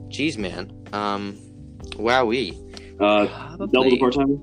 geez, 0.09 0.39
man. 0.39 0.71
Um, 0.93 1.37
wowee. 1.97 2.55
uh, 3.01 3.57
double 3.67 3.91
the 3.91 3.99
part 3.99 4.15
timer. 4.15 4.37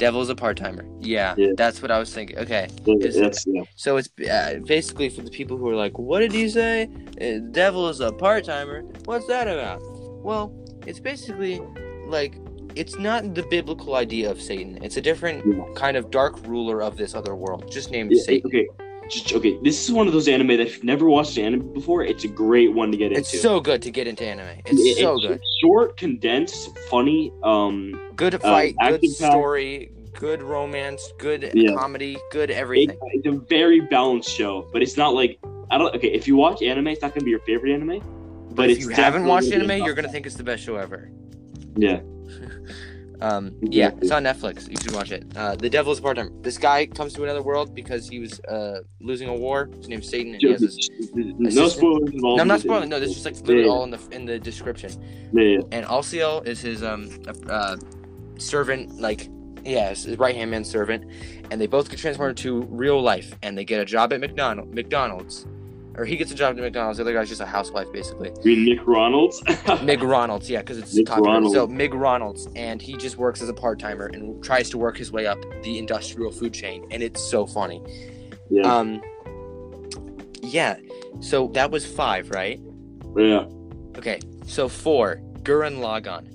Devil's 0.00 0.30
a 0.30 0.34
part 0.34 0.56
timer. 0.56 0.84
Yeah, 0.98 1.34
Yeah. 1.36 1.52
that's 1.56 1.82
what 1.82 1.90
I 1.90 1.98
was 1.98 2.12
thinking. 2.12 2.38
Okay. 2.38 2.68
Is 2.86 3.16
it- 3.16 3.20
That's 3.22 3.46
yeah. 3.46 3.62
So 3.76 3.98
it's 3.98 4.08
uh, 4.28 4.58
basically 4.66 5.08
for 5.10 5.20
the 5.22 5.30
people 5.30 5.56
who 5.58 5.68
are 5.68 5.76
like, 5.84 5.98
"What 5.98 6.20
did 6.20 6.32
he 6.32 6.48
say? 6.48 6.88
Uh, 7.20 7.38
devil 7.52 7.88
is 7.88 8.00
a 8.00 8.10
part 8.10 8.44
timer. 8.46 8.80
What's 9.04 9.26
that 9.26 9.46
about?" 9.46 9.80
Well, 10.24 10.52
it's 10.86 11.00
basically 11.00 11.60
like 12.08 12.32
it's 12.76 12.96
not 12.98 13.34
the 13.34 13.44
biblical 13.50 13.94
idea 13.96 14.30
of 14.30 14.40
Satan. 14.40 14.78
It's 14.82 14.96
a 14.96 15.00
different 15.02 15.44
Yeah. 15.46 15.64
kind 15.74 15.96
of 15.98 16.10
dark 16.10 16.34
ruler 16.46 16.80
of 16.82 16.96
this 16.96 17.14
other 17.14 17.34
world, 17.34 17.70
just 17.70 17.90
named 17.90 18.16
Satan. 18.16 18.48
Okay. 18.48 18.66
Just, 19.10 19.32
okay. 19.32 19.58
This 19.62 19.84
is 19.84 19.92
one 19.92 20.06
of 20.06 20.12
those 20.12 20.28
anime 20.28 20.48
that 20.48 20.60
if 20.60 20.76
you've 20.76 20.84
never 20.84 21.08
watched 21.10 21.36
anime 21.38 21.72
before, 21.72 22.04
it's 22.04 22.24
a 22.24 22.28
great 22.28 22.72
one 22.72 22.90
to 22.92 22.96
get 22.96 23.10
It's 23.12 23.18
into. 23.32 23.36
It's 23.36 23.42
so 23.42 23.60
good 23.60 23.82
to 23.82 23.90
get 23.90 24.06
into 24.06 24.24
anime. 24.24 24.46
It's 24.66 24.80
It- 24.98 24.98
so 25.02 25.18
good. 25.18 25.40
Short, 25.60 25.96
condensed, 25.96 26.78
funny. 26.88 27.32
Um, 27.42 27.98
Good 28.14 28.40
fight, 28.40 28.76
good 28.80 28.94
action 28.94 29.10
pack. 29.18 29.32
story, 29.32 29.90
good 30.18 30.42
romance, 30.42 31.12
good 31.18 31.50
Yeah. 31.54 31.74
comedy, 31.74 32.18
good 32.30 32.50
it, 32.50 32.54
everything. 32.54 32.96
it's 33.14 33.26
a 33.26 33.32
very 33.48 33.80
balanced 33.80 34.30
show, 34.30 34.68
but 34.72 34.82
it's 34.82 34.96
not 34.96 35.14
like 35.14 35.38
I 35.72 35.78
don't. 35.78 35.94
Okay, 35.94 36.08
if 36.12 36.26
you 36.28 36.36
watch 36.36 36.62
anime, 36.62 36.88
it's 36.88 37.02
not 37.02 37.14
gonna 37.14 37.24
be 37.24 37.30
your 37.30 37.40
favorite 37.40 37.72
anime. 37.72 38.00
But, 38.48 38.56
But 38.56 38.70
if 38.70 38.78
it's 38.78 38.86
you 38.86 38.92
haven't 38.92 39.24
watched 39.26 39.52
anime, 39.52 39.84
you're 39.84 39.94
gonna 39.94 40.08
think 40.08 40.26
it's 40.26 40.34
the 40.34 40.42
best 40.44 40.62
show 40.64 40.76
ever. 40.76 41.10
Yeah. 41.76 42.00
Um, 43.20 43.54
yeah, 43.62 43.90
it's 44.00 44.10
on 44.10 44.24
Netflix. 44.24 44.68
You 44.68 44.76
should 44.82 44.92
watch 44.92 45.12
it. 45.12 45.24
Uh, 45.36 45.54
the 45.54 45.68
Devil's 45.68 45.98
a 45.98 46.02
part-timer. 46.02 46.30
This 46.40 46.56
guy 46.58 46.86
comes 46.86 47.12
to 47.14 47.22
another 47.24 47.42
world 47.42 47.74
because 47.74 48.08
he 48.08 48.18
was 48.18 48.40
uh, 48.40 48.80
losing 49.00 49.28
a 49.28 49.34
war. 49.34 49.68
His 49.76 49.88
name's 49.88 50.08
Satan, 50.08 50.32
and 50.34 50.42
he 50.42 50.50
has 50.50 50.60
this. 50.60 50.88
no 51.14 51.68
spoilers 51.68 52.10
involved. 52.12 52.36
No, 52.36 52.40
I'm 52.42 52.48
not 52.48 52.60
spoiling. 52.60 52.88
No, 52.88 52.98
this 52.98 53.10
is 53.10 53.22
just 53.22 53.26
like 53.26 53.36
literally 53.46 53.64
Yeah. 53.66 53.70
all 53.72 53.84
in 53.84 53.90
the 53.90 54.00
in 54.12 54.24
the 54.24 54.38
description. 54.38 54.90
Yeah, 55.32 55.42
yeah. 55.42 55.58
And 55.72 55.84
Alciel 55.86 56.46
is 56.46 56.60
his 56.60 56.82
um 56.82 57.10
uh, 57.48 57.76
servant, 58.38 58.98
like 59.00 59.28
yeah, 59.64 59.90
his 59.90 60.16
right 60.18 60.34
hand 60.34 60.50
man 60.50 60.64
servant, 60.64 61.04
and 61.50 61.60
they 61.60 61.66
both 61.66 61.90
get 61.90 61.98
transported 61.98 62.36
to 62.38 62.62
real 62.62 63.02
life, 63.02 63.34
and 63.42 63.56
they 63.58 63.64
get 63.64 63.80
a 63.80 63.84
job 63.84 64.12
at 64.12 64.20
McDonald 64.20 64.74
McDonald's, 64.74 65.46
or 66.00 66.06
he 66.06 66.16
gets 66.16 66.30
a 66.32 66.34
job 66.34 66.56
at 66.56 66.62
McDonald's. 66.62 66.96
The 66.96 67.04
other 67.04 67.12
guy's 67.12 67.28
just 67.28 67.42
a 67.42 67.46
housewife, 67.46 67.92
basically. 67.92 68.30
You 68.42 68.56
mean 68.56 68.64
Nick 68.64 68.80
Ronalds? 68.86 69.34
Mig 69.84 69.98
Ronalds, 70.00 70.48
yeah, 70.48 70.60
because 70.60 70.78
it's. 70.78 70.94
Ronalds. 70.98 71.52
So 71.52 71.66
Mig 71.66 71.90
Ronalds, 71.92 72.50
and 72.56 72.80
he 72.80 72.96
just 72.96 73.18
works 73.18 73.42
as 73.42 73.50
a 73.50 73.52
part 73.52 73.78
timer 73.78 74.06
and 74.06 74.42
tries 74.42 74.70
to 74.70 74.78
work 74.78 74.96
his 74.96 75.12
way 75.12 75.26
up 75.26 75.38
the 75.62 75.78
industrial 75.78 76.32
food 76.32 76.54
chain, 76.54 76.86
and 76.90 77.02
it's 77.02 77.22
so 77.22 77.46
funny. 77.46 77.82
yeah. 78.48 78.62
Um, 78.62 79.02
yeah. 80.42 80.76
So 81.20 81.48
that 81.48 81.70
was 81.70 81.84
five, 81.84 82.30
right? 82.30 82.58
yeah. 83.16 83.44
Okay. 83.98 84.20
So 84.46 84.68
four, 84.70 85.20
Gurren 85.42 85.80
Lagann. 85.80 86.26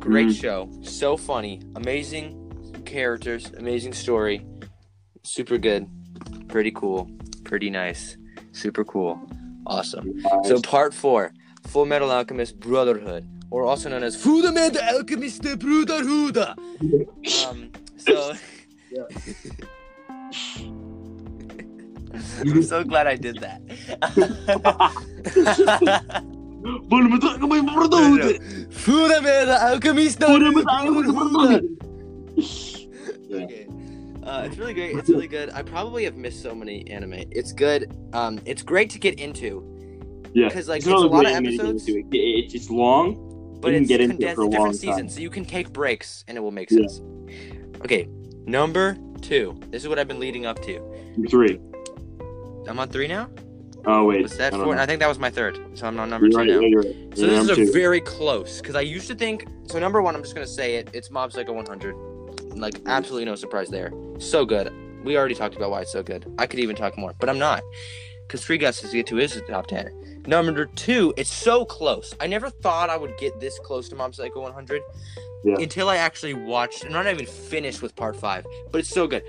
Great 0.00 0.28
Mm. 0.28 0.40
show, 0.40 0.70
so 0.82 1.16
funny, 1.16 1.60
amazing 1.76 2.82
characters, 2.86 3.52
amazing 3.58 3.92
story, 3.92 4.44
super 5.22 5.58
good, 5.58 5.86
pretty 6.48 6.70
cool, 6.70 7.06
pretty 7.50 7.68
nice, 7.68 8.16
super 8.52 8.84
cool, 8.84 9.20
awesome. 9.66 10.22
So 10.44 10.60
part 10.60 10.94
four, 10.94 11.32
Full 11.66 11.84
Metal 11.84 12.08
Alchemist 12.08 12.60
Brotherhood, 12.60 13.28
or 13.50 13.64
also 13.64 13.88
known 13.88 14.04
as 14.04 14.14
Full 14.14 14.48
Metal 14.52 14.80
Alchemist 14.80 15.42
Brotherhood. 15.58 16.38
Um, 16.38 17.72
so 17.96 18.34
I'm 22.40 22.62
so 22.62 22.84
glad 22.84 23.08
I 23.08 23.16
did 23.16 23.40
that. 23.40 23.60
Full 26.88 27.02
Metal 27.08 27.30
Alchemist 27.30 27.74
Brotherhood. 27.74 28.40
Yeah. 33.28 33.42
Okay. 33.42 33.66
Uh, 34.22 34.42
it's 34.46 34.56
really 34.58 34.74
great. 34.74 34.96
It's 34.96 35.08
really 35.08 35.26
good. 35.26 35.50
I 35.50 35.62
probably 35.62 36.04
have 36.04 36.16
missed 36.16 36.42
so 36.42 36.54
many 36.54 36.86
anime. 36.90 37.14
It's 37.30 37.52
good. 37.52 37.90
Um, 38.12 38.38
it's 38.44 38.62
great 38.62 38.90
to 38.90 38.98
get 38.98 39.18
into 39.18 39.64
Yeah. 40.34 40.48
because 40.48 40.68
like 40.68 40.78
It's 40.78 40.86
it's, 40.86 40.94
a 40.94 40.98
lot 40.98 41.06
of 41.06 41.10
great 41.24 41.26
anime 41.34 41.44
to 41.44 41.50
get 41.56 41.60
episodes, 41.60 41.88
into. 41.88 42.16
It- 42.16 42.54
It's 42.54 42.70
long. 42.70 43.58
but 43.60 43.68
you 43.68 43.74
can 43.76 43.82
it's 43.82 43.88
get 43.88 44.00
into 44.00 44.14
it 44.14 44.18
for 44.34 44.42
a 44.42 44.44
different 44.44 44.52
long 44.54 44.64
time. 44.66 44.74
seasons, 44.74 45.14
so 45.14 45.20
you 45.20 45.30
can 45.30 45.44
take 45.44 45.72
breaks 45.72 46.24
and 46.28 46.36
it 46.36 46.40
will 46.40 46.50
make 46.50 46.70
Yeah. 46.70 46.86
sense. 46.86 47.00
Okay, 47.84 48.08
number 48.46 48.96
two. 49.22 49.58
This 49.70 49.82
is 49.82 49.88
what 49.88 49.98
I've 49.98 50.08
been 50.08 50.20
leading 50.20 50.44
up 50.46 50.60
to. 50.62 50.80
Three. 51.28 51.58
I'm 52.68 52.78
on 52.78 52.88
three 52.88 53.08
now. 53.08 53.28
Oh 53.86 54.04
wait. 54.04 54.22
Was 54.22 54.36
that 54.36 54.52
I 54.52 54.58
four? 54.62 54.74
know. 54.76 54.82
I 54.82 54.84
think 54.86 55.00
that 55.00 55.08
was 55.08 55.18
my 55.18 55.30
third. 55.30 55.58
So 55.72 55.86
I'm 55.86 55.98
on 55.98 56.10
number 56.10 56.26
You're 56.26 56.44
two 56.44 56.52
right, 56.60 56.70
now. 56.70 56.78
right. 56.78 57.16
So 57.16 57.24
You're 57.24 57.30
this 57.30 57.42
is 57.44 57.50
a 57.50 57.56
two. 57.56 57.72
very 57.72 58.00
close 58.02 58.60
because 58.60 58.76
I 58.76 58.82
used 58.82 59.08
to 59.08 59.14
think. 59.14 59.46
So 59.66 59.78
number 59.78 60.02
one, 60.02 60.14
I'm 60.14 60.22
just 60.22 60.34
gonna 60.34 60.46
say 60.46 60.74
it. 60.76 60.90
It's 60.92 61.10
Mob 61.10 61.32
Psycho 61.32 61.54
100. 61.54 61.94
Like 62.54 62.80
absolutely 62.86 63.24
no 63.26 63.34
surprise 63.36 63.68
there. 63.68 63.92
So 64.18 64.44
good. 64.44 64.72
We 65.04 65.16
already 65.16 65.34
talked 65.34 65.56
about 65.56 65.70
why 65.70 65.80
it's 65.82 65.92
so 65.92 66.02
good. 66.02 66.32
I 66.38 66.46
could 66.46 66.60
even 66.60 66.76
talk 66.76 66.96
more, 66.98 67.14
but 67.18 67.28
I'm 67.28 67.38
not. 67.38 67.62
Because 68.26 68.44
Three 68.44 68.58
Guesses 68.58 68.90
to 68.90 68.96
Get 68.96 69.06
To 69.08 69.18
is 69.18 69.34
the 69.34 69.40
top 69.42 69.66
ten. 69.66 70.22
Number 70.26 70.66
two, 70.66 71.12
it's 71.16 71.30
so 71.32 71.64
close. 71.64 72.14
I 72.20 72.26
never 72.26 72.50
thought 72.50 72.90
I 72.90 72.96
would 72.96 73.16
get 73.18 73.40
this 73.40 73.58
close 73.60 73.88
to 73.88 73.96
Mob 73.96 74.14
Psycho 74.14 74.42
100 74.42 74.82
Yeah. 75.44 75.54
until 75.58 75.88
I 75.88 75.96
actually 75.96 76.34
watched. 76.34 76.84
and 76.84 76.94
I'm 76.96 77.04
not 77.04 77.14
even 77.14 77.26
finished 77.26 77.82
with 77.82 77.96
part 77.96 78.14
five, 78.14 78.46
but 78.70 78.78
it's 78.78 78.90
so 78.90 79.06
good. 79.06 79.24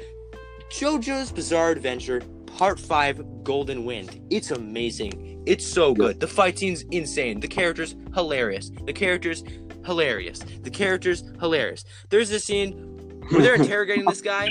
JoJo's 0.69 1.31
Bizarre 1.31 1.71
Adventure 1.71 2.21
Part 2.45 2.79
5 2.79 3.43
Golden 3.43 3.85
Wind. 3.85 4.21
It's 4.29 4.51
amazing. 4.51 5.41
It's 5.47 5.65
so 5.65 5.93
good. 5.93 6.19
The 6.19 6.27
fight 6.27 6.59
scene's 6.59 6.83
insane. 6.91 7.39
The 7.39 7.47
characters 7.47 7.95
hilarious. 8.13 8.71
The 8.85 8.93
characters 8.93 9.43
hilarious. 9.85 10.39
The 10.61 10.69
characters 10.69 11.23
hilarious. 11.39 11.83
There's 12.09 12.29
a 12.31 12.39
scene 12.39 12.90
where 13.31 13.41
they're 13.41 13.55
interrogating 13.63 14.05
this 14.05 14.21
guy 14.21 14.47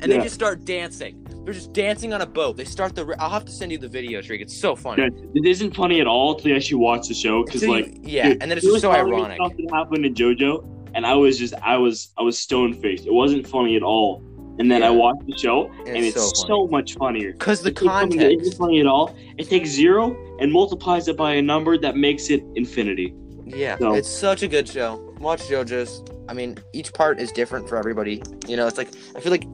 and 0.00 0.10
they 0.10 0.18
just 0.18 0.34
start 0.34 0.64
dancing. 0.64 1.26
They're 1.44 1.54
just 1.54 1.72
dancing 1.72 2.12
on 2.12 2.20
a 2.20 2.26
boat. 2.26 2.56
They 2.56 2.64
start 2.64 2.94
the 2.94 3.14
I'll 3.18 3.30
have 3.30 3.44
to 3.46 3.52
send 3.52 3.72
you 3.72 3.78
the 3.78 3.88
video, 3.88 4.20
Trig. 4.20 4.40
It's 4.40 4.56
so 4.56 4.76
funny. 4.76 5.02
Yeah, 5.02 5.08
it 5.34 5.46
isn't 5.46 5.74
funny 5.74 6.00
at 6.00 6.06
all 6.06 6.34
until 6.34 6.50
you 6.50 6.56
actually 6.56 6.76
watch 6.78 7.08
the 7.08 7.14
show 7.14 7.44
because 7.44 7.62
you- 7.62 7.70
like 7.72 7.98
yeah, 8.02 8.28
dude, 8.28 8.42
and 8.42 8.50
then 8.50 8.58
it's 8.58 8.66
just 8.66 8.82
so 8.82 8.90
ironic. 8.92 9.38
Something 9.38 9.68
happened 9.70 10.04
in 10.04 10.14
JoJo, 10.14 10.90
and 10.94 11.06
I 11.06 11.14
was 11.14 11.38
just 11.38 11.54
I 11.62 11.76
was 11.76 12.12
I 12.18 12.22
was 12.22 12.38
stone 12.38 12.74
faced. 12.74 13.06
It 13.06 13.12
wasn't 13.12 13.46
funny 13.46 13.76
at 13.76 13.82
all. 13.82 14.22
And 14.58 14.70
then 14.70 14.82
I 14.82 14.90
watched 14.90 15.24
the 15.26 15.38
show, 15.38 15.70
And 15.86 15.88
and, 15.96 16.04
it's 16.04 16.16
so 16.20 16.46
so, 16.46 16.66
much 16.66 16.94
funnier. 16.96 17.32
Because 17.32 17.62
the 17.62 17.70
It 17.70 17.76
context. 17.76 18.42
isn't 18.42 18.58
funny 18.58 18.80
at 18.80 18.86
all. 18.86 19.16
It 19.38 19.48
takes 19.48 19.70
zero 19.70 20.14
and 20.38 20.52
multiplies 20.52 21.08
it 21.08 21.16
by 21.16 21.32
a 21.34 21.40
number 21.42 21.78
that 21.78 21.96
makes 21.96 22.28
it 22.28 22.42
infinity. 22.56 23.14
Yeah, 23.46 23.78
So- 23.78 23.94
it's 23.94 24.08
such 24.10 24.42
a 24.42 24.48
good 24.48 24.68
show. 24.68 25.09
Watch 25.20 25.42
JoJo's. 25.42 26.02
I 26.28 26.32
mean, 26.32 26.56
each 26.72 26.92
part 26.94 27.20
is 27.20 27.30
different 27.30 27.68
for 27.68 27.76
everybody. 27.76 28.22
You 28.48 28.56
know, 28.56 28.66
it's 28.66 28.78
like 28.78 28.88
I 29.14 29.20
feel 29.20 29.30
like 29.30 29.44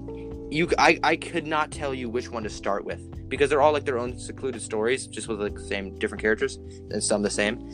you. 0.51 0.71
I 0.79 0.99
I 1.03 1.17
could 1.17 1.47
not 1.47 1.73
tell 1.73 1.93
you 1.93 2.09
which 2.09 2.31
one 2.31 2.45
to 2.45 2.51
start 2.51 2.85
with 2.85 3.29
because 3.29 3.51
they're 3.51 3.63
all 3.63 3.73
like 3.73 3.85
their 3.85 3.99
own 3.99 4.17
secluded 4.19 4.63
stories, 4.63 5.07
just 5.09 5.27
with 5.27 5.41
like 5.41 5.55
the 5.55 5.65
same 5.65 5.99
different 5.99 6.23
characters 6.23 6.57
and 6.91 7.03
some 7.03 7.23
the 7.23 7.31
same. 7.31 7.69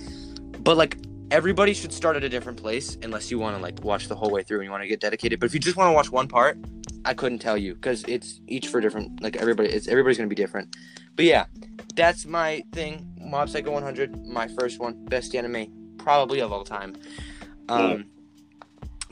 But 0.61 0.79
like 0.79 0.97
everybody 1.31 1.75
should 1.75 1.93
start 1.93 2.17
at 2.17 2.25
a 2.25 2.29
different 2.29 2.61
place 2.61 2.97
unless 3.03 3.31
you 3.31 3.39
want 3.39 3.57
to 3.57 3.63
like 3.63 3.83
watch 3.85 4.09
the 4.09 4.15
whole 4.15 4.31
way 4.31 4.43
through 4.43 4.59
and 4.59 4.67
you 4.67 4.71
want 4.71 4.83
to 4.83 4.89
get 4.89 5.01
dedicated. 5.01 5.39
But 5.39 5.47
if 5.47 5.55
you 5.55 5.61
just 5.61 5.77
want 5.77 5.89
to 5.89 5.93
watch 5.93 6.11
one 6.11 6.29
part, 6.29 6.59
I 7.05 7.15
couldn't 7.15 7.41
tell 7.41 7.59
you 7.59 7.75
because 7.75 8.05
it's 8.09 8.41
each 8.49 8.69
for 8.69 8.81
different. 8.81 9.23
Like 9.23 9.37
everybody, 9.37 9.69
it's 9.69 9.89
everybody's 9.89 10.17
gonna 10.17 10.29
be 10.29 10.35
different. 10.35 10.75
But 11.15 11.27
yeah, 11.27 11.45
that's 11.95 12.25
my 12.25 12.63
thing. 12.73 13.07
Mob 13.19 13.51
Psycho 13.51 13.71
100, 13.71 14.27
my 14.27 14.49
first 14.49 14.79
one, 14.79 15.05
best 15.07 15.35
anime 15.35 15.97
probably 15.99 16.41
of 16.41 16.53
all 16.53 16.65
time. 16.65 16.97
Um, 17.73 18.07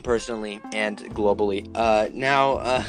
personally 0.02 0.60
and 0.72 0.98
globally. 1.14 1.70
Uh, 1.74 2.08
now 2.12 2.54
uh, 2.54 2.84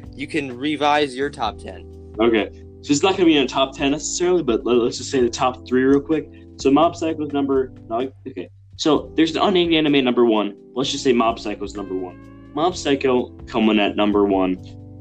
you 0.14 0.26
can 0.26 0.56
revise 0.56 1.14
your 1.14 1.30
top 1.30 1.58
10. 1.58 2.16
Okay, 2.20 2.50
so 2.82 2.92
it's 2.92 3.02
not 3.02 3.12
gonna 3.16 3.26
be 3.26 3.36
in 3.36 3.44
a 3.44 3.48
top 3.48 3.76
ten 3.76 3.92
necessarily, 3.92 4.42
but 4.42 4.64
let, 4.64 4.76
us 4.78 4.98
just 4.98 5.10
say 5.10 5.20
the 5.20 5.28
top 5.28 5.66
three 5.66 5.82
real 5.82 6.00
quick. 6.00 6.30
So 6.56 6.70
Mob 6.70 6.96
Psycho's 6.96 7.32
number. 7.32 7.72
Okay, 7.90 8.48
so 8.76 9.12
there's 9.14 9.36
an 9.36 9.42
unnamed 9.42 9.74
anime 9.74 10.04
number 10.04 10.24
one. 10.24 10.56
Let's 10.74 10.90
just 10.90 11.04
say 11.04 11.12
Mob 11.12 11.38
Psycho's 11.38 11.74
number 11.74 11.94
one. 11.94 12.52
Mob 12.54 12.76
Psycho 12.76 13.30
coming 13.46 13.78
at 13.78 13.94
number 13.94 14.24
one. 14.24 14.56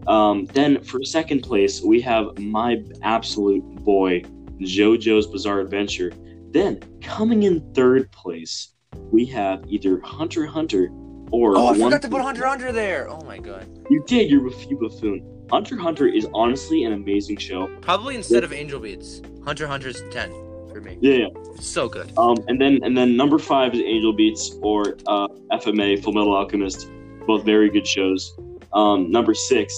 Um, 0.08 0.46
then 0.46 0.82
for 0.84 1.04
second 1.04 1.42
place 1.42 1.82
we 1.82 2.00
have 2.02 2.38
my 2.40 2.84
absolute 3.02 3.64
boy 3.84 4.22
JoJo's 4.60 5.28
Bizarre 5.28 5.60
Adventure. 5.60 6.12
Then 6.52 6.80
coming 7.02 7.44
in 7.44 7.74
third 7.74 8.12
place 8.12 8.74
we 9.12 9.26
have 9.26 9.64
either 9.68 10.00
Hunter 10.02 10.46
Hunter 10.46 10.90
or 11.32 11.58
Oh, 11.58 11.68
I 11.68 11.74
forgot 11.78 12.02
to 12.04 12.10
put 12.10 12.22
Hunter 12.22 12.46
Hunter 12.46 12.72
there. 12.72 13.10
Oh 13.10 13.22
my 13.22 13.38
god. 13.38 13.68
You 13.90 14.04
did, 14.08 14.30
you 14.30 14.42
buff- 14.50 14.70
you 14.70 14.78
buffoon. 14.78 15.46
Hunter 15.50 15.78
Hunter 15.78 16.08
is 16.08 16.28
honestly 16.34 16.84
an 16.84 16.94
amazing 16.94 17.38
show. 17.38 17.68
Probably 17.82 18.16
instead 18.16 18.44
of 18.44 18.52
Angel 18.54 18.80
Beats, 18.80 19.22
Hunter 19.46 19.64
x 19.66 19.72
Hunter's 19.72 20.04
10 20.12 20.30
for 20.70 20.82
me. 20.82 20.98
Yeah, 21.02 21.14
yeah. 21.16 21.28
It's 21.56 21.68
so 21.68 21.88
good. 21.88 22.12
Um, 22.18 22.38
and 22.48 22.60
then 22.60 22.80
and 22.84 22.98
then 22.98 23.16
number 23.16 23.40
five 23.40 23.74
is 23.74 23.82
Angel 23.82 24.14
Beats 24.14 24.58
or 24.62 24.98
uh, 25.08 25.28
FMA 25.54 26.02
Full 26.04 26.14
Metal 26.14 26.34
Alchemist, 26.36 26.90
both 27.26 27.44
very 27.46 27.70
good 27.70 27.88
shows. 27.88 28.38
Um, 28.74 29.10
number 29.10 29.34
six 29.34 29.74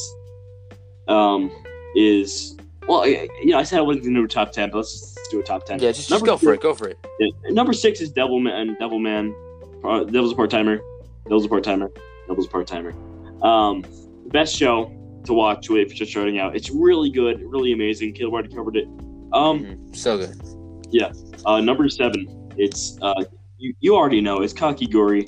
um, 1.07 1.51
is 1.95 2.57
well, 2.87 3.03
I- 3.03 3.27
you 3.43 3.51
know, 3.51 3.59
I 3.59 3.63
said 3.63 3.79
I 3.79 3.81
wasn't 3.83 4.05
going 4.05 4.15
to 4.15 4.21
do 4.21 4.25
a 4.25 4.27
top 4.27 4.51
ten, 4.51 4.69
but 4.71 4.77
let's 4.77 4.91
just 4.91 5.18
do 5.29 5.39
a 5.39 5.43
top 5.43 5.65
ten. 5.65 5.79
Yeah, 5.79 5.91
just, 5.91 6.09
just 6.09 6.25
go 6.25 6.37
for 6.37 6.53
it. 6.53 6.61
Go 6.61 6.73
for 6.73 6.87
it. 6.89 6.97
Yeah, 7.19 7.27
number 7.49 7.73
six 7.73 8.01
is 8.01 8.11
Devilman. 8.11 8.77
Devilman. 8.79 9.33
Uh, 9.83 10.03
Devil's 10.03 10.33
a 10.33 10.35
part 10.35 10.49
timer. 10.49 10.79
Devil's 11.25 11.45
a 11.45 11.49
part 11.49 11.63
timer. 11.63 11.89
Devil's 12.27 12.47
a 12.47 12.49
part 12.49 12.67
timer. 12.67 12.93
Um, 13.43 13.83
best 14.27 14.55
show 14.55 14.91
to 15.25 15.33
watch 15.33 15.65
if 15.69 15.71
you're 15.71 15.87
just 15.87 16.11
starting 16.11 16.39
out. 16.39 16.55
It's 16.55 16.69
really 16.69 17.09
good, 17.09 17.41
really 17.43 17.71
amazing. 17.73 18.13
Caleb 18.13 18.33
already 18.33 18.53
covered 18.53 18.75
it. 18.77 18.87
Um, 19.33 19.59
Mhm. 19.63 19.95
So 19.95 20.17
good. 20.17 20.35
Yeah. 20.91 21.11
Uh, 21.45 21.61
number 21.61 21.87
seven. 21.89 22.51
It's 22.57 22.97
uh, 23.01 23.23
you, 23.57 23.73
you 23.79 23.95
already 23.95 24.21
know. 24.21 24.41
It's 24.41 24.53
Kakigori. 24.53 25.27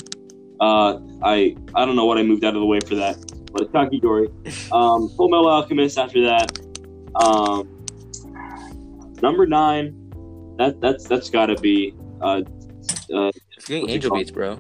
Uh, 0.60 1.00
I 1.24 1.56
I 1.76 1.86
don't 1.86 1.96
know 1.96 2.06
what 2.06 2.18
I 2.18 2.24
moved 2.24 2.44
out 2.44 2.56
of 2.56 2.60
the 2.62 2.66
way 2.66 2.80
for 2.82 2.96
that, 2.96 3.18
but 3.52 3.62
it's 3.64 3.72
Kakigori. 3.72 4.28
Um, 4.74 5.10
Full 5.16 5.30
Metal 5.30 5.48
Alchemist. 5.48 5.98
After 5.98 6.22
that, 6.24 6.60
um, 7.16 7.68
number 9.22 9.46
nine. 9.46 9.96
That 10.58 10.80
that's 10.82 11.06
that's 11.08 11.30
got 11.30 11.48
to 11.48 11.56
be 11.56 11.94
uh, 12.22 12.42
uh, 13.14 13.32
Angel? 13.70 14.16
Beats, 14.16 14.32
bro. 14.32 14.60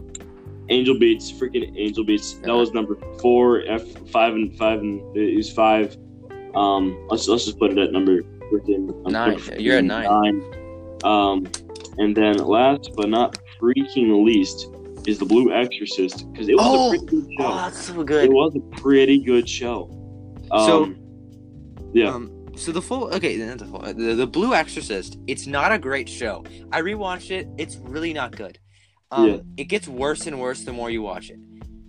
Angel 0.70 0.97
Beats, 0.97 1.32
freaking 1.32 1.76
Angel 1.78 2.03
Beats. 2.03 2.34
That 2.36 2.53
was 2.53 2.72
number 2.72 2.97
four. 3.20 3.62
F 3.68 3.84
five 4.09 4.34
and 4.34 4.55
five 4.57 4.80
and 4.80 5.01
it 5.18 5.36
was 5.36 5.51
five. 5.51 5.95
Um, 6.55 7.05
let's 7.09 7.28
let's 7.28 7.45
just 7.45 7.59
put 7.59 7.72
it 7.72 7.78
at 7.78 7.91
number 7.91 8.22
freaking 8.51 8.89
um, 9.05 9.12
Nine. 9.12 9.39
You're 9.59 9.78
at 9.78 9.84
freaking 9.84 9.88
nine. 9.88 11.01
Um, 11.03 11.47
and 11.97 12.16
then 12.16 12.38
last 12.38 12.91
but 12.95 13.09
not 13.09 13.38
freaking 13.59 14.24
least 14.26 14.68
is 15.07 15.18
the 15.18 15.26
Blue 15.26 15.51
Exorcist 15.51 16.32
because 16.32 16.47
it 16.47 16.55
was 16.55 16.66
Oh! 16.68 16.88
a 16.88 16.89
pretty 16.89 17.05
good 17.07 17.28
show. 17.38 17.45
Oh, 17.47 17.55
that's 17.55 17.86
so 17.86 18.03
good. 18.03 18.26
it 18.26 18.32
was 18.32 18.55
a 18.55 18.82
pretty 18.82 19.18
good 19.20 19.49
show. 19.49 19.89
Um, 20.51 20.66
So- 20.68 20.93
yeah, 21.93 22.14
Um, 22.14 22.41
so 22.56 22.72
the 22.72 22.82
full 22.82 23.14
okay, 23.16 23.38
the, 23.38 23.66
full, 23.66 23.80
the 23.80 24.16
the 24.16 24.28
Blue 24.28 24.54
Exorcist. 24.54 25.18
It's 25.28 25.47
not 25.47 25.72
a 25.72 25.80
great 25.80 26.08
show. 26.10 26.43
I 26.72 26.82
rewatched 26.82 27.32
it. 27.32 27.47
It's 27.58 27.78
really 27.78 28.14
not 28.14 28.36
good. 28.36 28.60
Um, 29.12 29.28
Yeah. 29.28 29.38
it 29.58 29.64
gets 29.66 29.88
worse 29.88 30.28
and 30.28 30.39
worse 30.39 30.64
the 30.64 30.74
more 30.74 30.89
you 30.89 31.02
watch 31.02 31.30
it. 31.30 31.39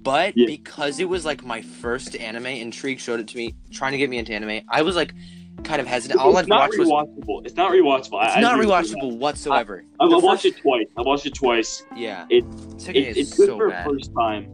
But 0.02 0.36
Yeah. 0.36 0.46
because 0.46 0.98
it 0.98 1.08
was 1.08 1.24
like 1.24 1.44
my 1.44 1.62
first 1.62 2.16
anime, 2.16 2.46
Intrigue 2.46 2.98
showed 2.98 3.20
it 3.20 3.28
to 3.28 3.36
me, 3.36 3.54
trying 3.70 3.92
to 3.92 3.98
get 3.98 4.10
me 4.10 4.18
into 4.18 4.32
anime. 4.34 4.62
I 4.68 4.82
was 4.82 4.96
like 4.96 5.14
kind 5.62 5.80
of 5.80 5.86
hesitant. 5.86 6.18
All 6.18 6.30
it's 6.30 6.38
I'd 6.40 6.48
not 6.48 6.70
watch 6.70 6.78
was 6.78 6.88
rewatchable. 6.88 7.46
It's 7.46 7.54
not 7.54 7.70
rewatchable. 7.72 8.24
It's 8.24 8.36
I 8.36 8.40
not 8.40 8.56
you. 8.56 8.64
rewatchable 8.68 9.16
whatsoever. 9.18 9.84
I, 10.00 10.04
I 10.04 10.08
The 10.08 10.18
watched 10.18 10.42
first- 10.42 10.56
it 10.56 10.60
twice. 10.62 10.86
I 10.96 11.02
watched 11.02 11.26
it 11.26 11.34
twice. 11.34 11.82
Yeah, 11.94 12.26
It- 12.30 12.44
It, 12.88 13.16
it's 13.18 13.36
good 13.36 13.46
so 13.48 13.56
for 13.58 13.68
bad. 13.70 13.86
first 13.86 14.10
time, 14.18 14.48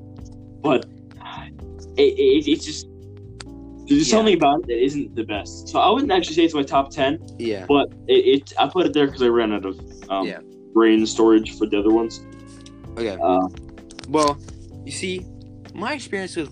but 0.61 0.85
it, 1.97 2.03
it, 2.19 2.49
it's 2.51 2.65
just 2.67 2.87
there's 3.89 4.09
Yeah. 4.09 4.17
something 4.17 4.35
about 4.35 4.61
it 4.61 4.67
that 4.69 4.85
isn't 4.85 5.15
the 5.17 5.25
best. 5.25 5.69
So 5.69 5.79
I 5.81 5.91
wouldn't 5.91 6.13
actually 6.13 6.35
say 6.35 6.45
it's 6.45 6.55
my 6.55 6.63
top 6.63 6.91
ten, 6.91 7.19
Yeah, 7.39 7.65
but 7.67 7.89
it, 8.07 8.13
it 8.43 8.53
I 8.59 8.69
put 8.69 8.87
it 8.87 8.93
there 8.93 9.07
because 9.07 9.23
I 9.23 9.29
ran 9.29 9.53
out 9.53 9.65
of 9.65 9.79
um, 10.09 10.27
Yeah. 10.27 10.41
brain 10.75 11.05
storage 11.07 11.57
for 11.59 11.67
the 11.67 11.79
other 11.79 11.91
ones. 11.91 12.21
okay. 12.97 13.17
Uh, 13.23 13.41
Well, 14.09 14.39
you 14.85 14.93
see, 14.93 15.25
my 15.75 15.93
experience 15.95 16.35
with 16.37 16.51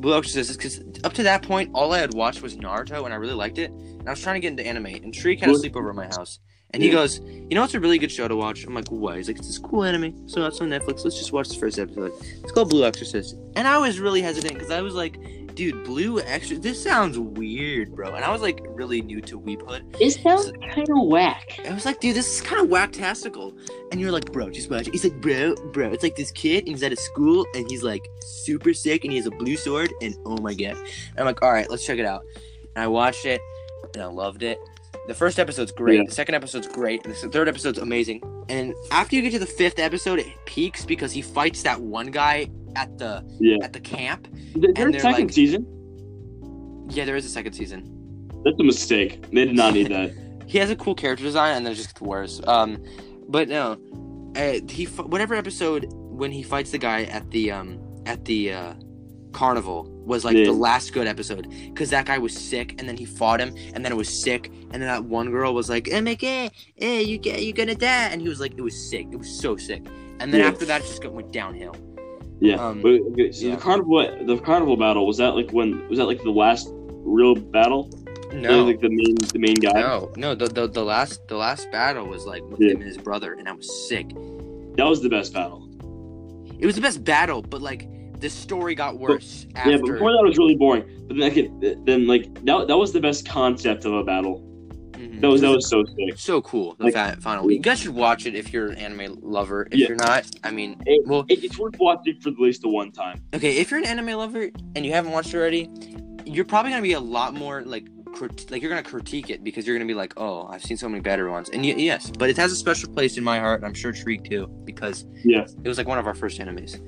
Blue 0.00 0.16
Exorcist 0.16 0.50
is 0.50 0.56
because 0.56 0.80
up 1.04 1.12
to 1.14 1.22
that 1.24 1.42
point, 1.42 1.70
all 1.74 1.92
I 1.92 1.98
had 1.98 2.14
watched 2.14 2.40
was 2.42 2.56
Naruto, 2.56 3.04
and 3.04 3.12
I 3.12 3.16
really 3.18 3.34
liked 3.34 3.58
it. 3.58 3.70
And 3.70 4.08
I 4.08 4.12
was 4.12 4.20
trying 4.22 4.34
to 4.36 4.40
get 4.40 4.48
into 4.52 4.66
anime, 4.66 4.86
and 4.86 5.14
had 5.14 5.50
a 5.50 5.52
What? 5.52 5.62
sleepover 5.62 5.90
at 5.90 5.94
my 5.94 6.06
house. 6.06 6.38
And 6.72 6.82
he 6.82 6.90
goes, 6.90 7.20
You 7.20 7.54
know 7.54 7.62
it's 7.62 7.74
a 7.74 7.80
really 7.80 7.98
good 7.98 8.10
show 8.10 8.26
to 8.26 8.34
watch? 8.34 8.64
I'm 8.64 8.74
like, 8.74 8.90
What? 8.90 9.16
He's 9.16 9.28
like, 9.28 9.36
It's 9.38 9.46
this 9.46 9.58
cool 9.58 9.84
anime. 9.84 10.26
So 10.28 10.44
it's 10.46 10.60
on 10.60 10.70
Netflix. 10.70 11.04
Let's 11.04 11.16
just 11.18 11.32
watch 11.32 11.48
the 11.48 11.54
first 11.56 11.78
episode. 11.78 12.12
It's 12.42 12.50
called 12.52 12.70
Blue 12.70 12.84
Exorcist. 12.84 13.36
And 13.54 13.68
I 13.68 13.78
was 13.78 14.00
really 14.00 14.22
hesitant 14.22 14.54
because 14.54 14.70
I 14.72 14.80
was 14.80 14.94
like, 14.94 15.18
Dude, 15.54 15.84
Blue 15.84 16.20
Exorcist, 16.20 16.62
this 16.62 16.82
sounds 16.82 17.16
weird, 17.16 17.94
bro. 17.94 18.14
And 18.14 18.24
I 18.24 18.32
was 18.32 18.42
like 18.42 18.60
really 18.70 19.00
new 19.02 19.20
to 19.20 19.38
Weephood. 19.38 19.96
This 19.98 20.20
sounds 20.20 20.50
kind 20.74 20.88
of 20.88 21.06
whack. 21.06 21.60
I 21.64 21.72
was 21.72 21.84
like, 21.84 22.00
dude, 22.00 22.16
this 22.16 22.36
is 22.36 22.40
kind 22.40 22.60
of 22.60 22.68
whacktastical. 22.68 23.56
And 23.92 24.00
you're 24.00 24.10
like, 24.10 24.32
bro, 24.32 24.50
just 24.50 24.68
watch. 24.68 24.88
He's 24.90 25.04
like, 25.04 25.20
bro, 25.20 25.54
bro, 25.72 25.90
it's 25.92 26.02
like 26.02 26.16
this 26.16 26.32
kid, 26.32 26.64
and 26.64 26.70
he's 26.70 26.82
at 26.82 26.92
a 26.92 26.96
school, 26.96 27.46
and 27.54 27.70
he's 27.70 27.84
like 27.84 28.08
super 28.20 28.74
sick, 28.74 29.04
and 29.04 29.12
he 29.12 29.16
has 29.16 29.26
a 29.26 29.30
blue 29.30 29.56
sword, 29.56 29.92
and 30.02 30.16
oh 30.26 30.38
my 30.38 30.54
god. 30.54 30.76
And 30.76 31.18
I'm 31.18 31.26
like, 31.26 31.40
all 31.42 31.52
right, 31.52 31.70
let's 31.70 31.86
check 31.86 31.98
it 31.98 32.06
out. 32.06 32.24
And 32.74 32.82
I 32.82 32.88
watched 32.88 33.24
it, 33.24 33.40
and 33.94 34.02
I 34.02 34.06
loved 34.06 34.42
it. 34.42 34.58
The 35.06 35.14
first 35.14 35.38
episode's 35.38 35.70
great. 35.70 35.98
Yeah. 35.98 36.04
The 36.06 36.12
second 36.12 36.34
episode's 36.34 36.66
great. 36.66 37.02
The 37.04 37.12
third 37.12 37.48
episode's 37.48 37.78
amazing. 37.78 38.22
And 38.48 38.74
after 38.90 39.14
you 39.14 39.22
get 39.22 39.32
to 39.32 39.38
the 39.38 39.46
fifth 39.46 39.78
episode, 39.78 40.18
it 40.18 40.26
peaks 40.46 40.84
because 40.84 41.12
he 41.12 41.22
fights 41.22 41.62
that 41.62 41.80
one 41.80 42.06
guy 42.06 42.48
at 42.76 42.96
the 42.98 43.24
Yeah, 43.40 43.58
at 43.62 43.72
the 43.72 43.80
camp. 43.80 44.28
Th- 44.54 44.64
And 44.66 44.76
their 44.76 44.90
they're 44.92 45.00
second 45.00 45.24
like- 45.26 45.32
season. 45.32 45.66
Yeah, 46.90 47.04
there 47.04 47.16
is 47.16 47.24
a 47.24 47.28
second 47.30 47.52
season. 47.54 47.90
That's 48.44 48.58
a 48.60 48.64
mistake. 48.64 49.22
They 49.30 49.46
did 49.46 49.56
not 49.56 49.72
need 49.74 49.88
that. 49.88 50.12
he 50.46 50.58
has 50.58 50.70
a 50.70 50.76
cool 50.76 50.94
character 50.94 51.24
design, 51.24 51.56
and 51.56 51.64
then 51.66 51.72
it 51.72 51.76
just 51.76 51.88
gets 51.88 52.00
worse. 52.02 52.40
Um, 52.46 52.82
but 53.28 53.48
no, 53.48 53.78
uh, 54.36 54.60
he 54.68 54.84
whatever 54.84 55.34
episode 55.34 55.86
when 55.92 56.30
he 56.30 56.42
fights 56.42 56.70
the 56.70 56.78
guy 56.78 57.04
at 57.04 57.30
the 57.30 57.50
um 57.50 57.78
at 58.06 58.24
the 58.26 58.52
uh, 58.52 58.74
carnival 59.32 59.90
was 60.04 60.24
like 60.24 60.36
Yeah. 60.36 60.44
the 60.44 60.52
last 60.52 60.92
good 60.92 61.06
episode 61.06 61.48
because 61.66 61.88
that 61.90 62.04
guy 62.04 62.18
was 62.18 62.34
sick, 62.36 62.74
and 62.78 62.86
then 62.88 62.96
he 62.98 63.06
fought 63.06 63.40
him, 63.40 63.54
and 63.72 63.82
then 63.82 63.90
it 63.90 63.96
was 63.96 64.08
sick, 64.10 64.48
and 64.70 64.72
then 64.74 64.80
that 64.82 65.04
one 65.04 65.30
girl 65.30 65.54
was 65.54 65.70
like, 65.70 65.84
"MK, 65.86 66.50
eh, 66.82 67.00
you 67.00 67.16
get 67.16 67.42
you 67.42 67.54
gonna 67.54 67.74
die," 67.74 68.08
and 68.12 68.20
he 68.20 68.28
was 68.28 68.40
like, 68.40 68.52
it 68.58 68.60
was 68.60 68.76
sick, 68.90 69.06
it 69.10 69.16
was 69.16 69.30
so 69.30 69.56
sick, 69.56 69.82
and 70.20 70.30
then 70.32 70.40
Yeah. 70.40 70.48
after 70.48 70.66
that, 70.66 70.82
it 70.82 70.86
just 70.86 71.02
went 71.06 71.32
downhill. 71.32 71.74
Yeah. 72.44 72.56
Um, 72.56 72.82
but, 72.82 73.00
okay, 73.12 73.32
so 73.32 73.46
yeah. 73.46 73.54
the 73.56 73.60
carnival, 73.60 74.26
the 74.26 74.38
carnival 74.38 74.76
battle 74.76 75.06
was 75.06 75.16
that 75.16 75.34
like 75.34 75.50
when 75.50 75.88
was 75.88 75.98
that 75.98 76.04
like 76.04 76.22
the 76.22 76.30
last 76.30 76.68
real 76.72 77.34
battle? 77.34 77.90
No. 78.32 78.64
was, 78.64 78.66
like 78.66 78.80
the 78.80 78.90
main 78.90 79.14
the 79.32 79.38
main 79.38 79.54
guy. 79.54 79.80
No, 79.80 80.12
no, 80.16 80.34
the, 80.34 80.48
the 80.48 80.68
the 80.68 80.84
last 80.84 81.26
the 81.28 81.36
last 81.36 81.70
battle 81.72 82.06
was 82.06 82.26
like 82.26 82.42
with 82.44 82.60
Yeah. 82.60 82.72
him 82.72 82.76
and 82.78 82.86
his 82.86 82.98
brother, 82.98 83.32
and 83.32 83.48
I 83.48 83.52
was 83.52 83.88
sick. 83.88 84.08
That 84.76 84.84
was 84.84 85.00
the 85.02 85.08
best 85.08 85.32
battle. 85.32 85.68
It 86.58 86.66
was 86.66 86.74
the 86.74 86.82
best 86.82 87.02
battle, 87.04 87.40
but 87.42 87.62
like 87.62 87.88
the 88.20 88.28
story 88.28 88.74
got 88.74 88.98
worse 88.98 89.46
after. 89.54 89.70
Yeah, 89.70 89.76
but 89.78 89.92
before 89.92 90.12
that 90.12 90.22
was 90.22 90.36
really 90.36 90.56
boring. 90.56 90.84
But 91.06 91.16
then, 91.16 91.34
like, 91.34 91.84
then 91.86 92.06
like 92.06 92.44
that, 92.44 92.68
that 92.68 92.76
was 92.76 92.92
the 92.92 93.00
best 93.00 93.26
concept 93.26 93.84
of 93.84 93.94
a 93.94 94.04
battle. 94.04 94.43
Mhm. 95.12 95.20
That 95.20 95.28
was 95.28 95.40
that 95.42 95.50
was 95.50 95.68
so 95.68 95.84
sick. 95.84 96.18
so 96.18 96.40
cool. 96.42 96.74
The 96.78 96.84
Like- 96.90 97.20
final 97.20 97.44
week. 97.46 97.56
You 97.58 97.62
guys 97.62 97.80
should 97.80 97.94
watch 97.94 98.26
it 98.26 98.34
if 98.34 98.52
you're 98.52 98.68
an 98.68 98.76
anime 98.78 99.18
lover. 99.22 99.66
If 99.70 99.78
Yeah. 99.78 99.88
you're 99.88 99.96
not, 99.96 100.24
I 100.42 100.50
mean, 100.50 100.76
It- 100.86 101.06
well, 101.06 101.24
It, 101.28 101.44
it's 101.44 101.58
worth 101.58 101.78
watching 101.78 102.16
for 102.20 102.30
at 102.30 102.38
least 102.38 102.62
the 102.62 102.68
one 102.68 102.90
time. 102.92 103.20
okay. 103.34 103.56
If 103.58 103.70
you're 103.70 103.80
an 103.80 103.86
anime 103.86 104.16
lover 104.18 104.50
and 104.76 104.84
you 104.86 104.92
haven't 104.92 105.12
watched 105.12 105.32
it 105.34 105.36
already, 105.36 105.68
you're 106.26 106.44
probably 106.44 106.70
gonna 106.72 106.82
be 106.82 106.92
a 106.92 107.00
lot 107.00 107.34
more 107.34 107.62
like. 107.62 107.86
crit- 108.12 108.48
Like 108.48 108.62
you're 108.62 108.68
gonna 108.70 108.80
critique 108.80 109.28
it 109.28 109.42
because 109.42 109.66
you're 109.66 109.74
gonna 109.76 109.88
be 109.88 109.92
like, 109.94 110.12
"Oh, 110.16 110.46
I've 110.48 110.62
seen 110.62 110.76
so 110.76 110.88
many 110.88 111.00
better 111.00 111.28
ones," 111.32 111.48
and 111.48 111.62
y- 111.64 111.74
yes, 111.76 112.12
but 112.16 112.30
it 112.30 112.36
has 112.36 112.52
a 112.52 112.54
special 112.54 112.88
place 112.92 113.16
in 113.18 113.24
my 113.24 113.40
heart. 113.40 113.58
and 113.60 113.66
I'm 113.66 113.74
sure 113.74 113.92
Shriek 113.92 114.22
too 114.30 114.46
because 114.64 115.04
Yeah. 115.24 115.44
it 115.64 115.66
was 115.68 115.78
like 115.78 115.88
one 115.88 115.98
of 115.98 116.06
our 116.06 116.14
first 116.14 116.38
animes. 116.40 116.78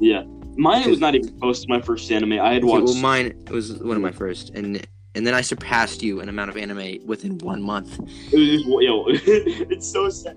Yeah, 0.00 0.24
mine 0.56 0.90
was 0.90 0.98
not 0.98 1.14
even 1.14 1.28
close 1.38 1.60
to 1.62 1.66
my 1.68 1.80
first 1.80 2.10
anime. 2.10 2.40
I 2.40 2.54
had 2.54 2.64
watched. 2.64 2.86
well, 2.86 2.96
mine 2.96 3.34
was 3.52 3.72
one 3.84 3.94
of 3.96 4.02
my 4.02 4.10
first, 4.10 4.50
and 4.56 4.84
and 5.14 5.26
then 5.26 5.34
I 5.34 5.40
surpassed 5.40 6.02
you 6.02 6.20
in 6.20 6.28
amount 6.28 6.50
of 6.50 6.56
anime 6.56 7.04
within 7.06 7.38
one 7.38 7.62
month. 7.62 7.98
It 8.32 8.38
was 8.38 8.48
just, 8.48 8.66
yo, 8.66 9.04
it's 9.08 9.90
so 9.90 10.08
sad. 10.08 10.36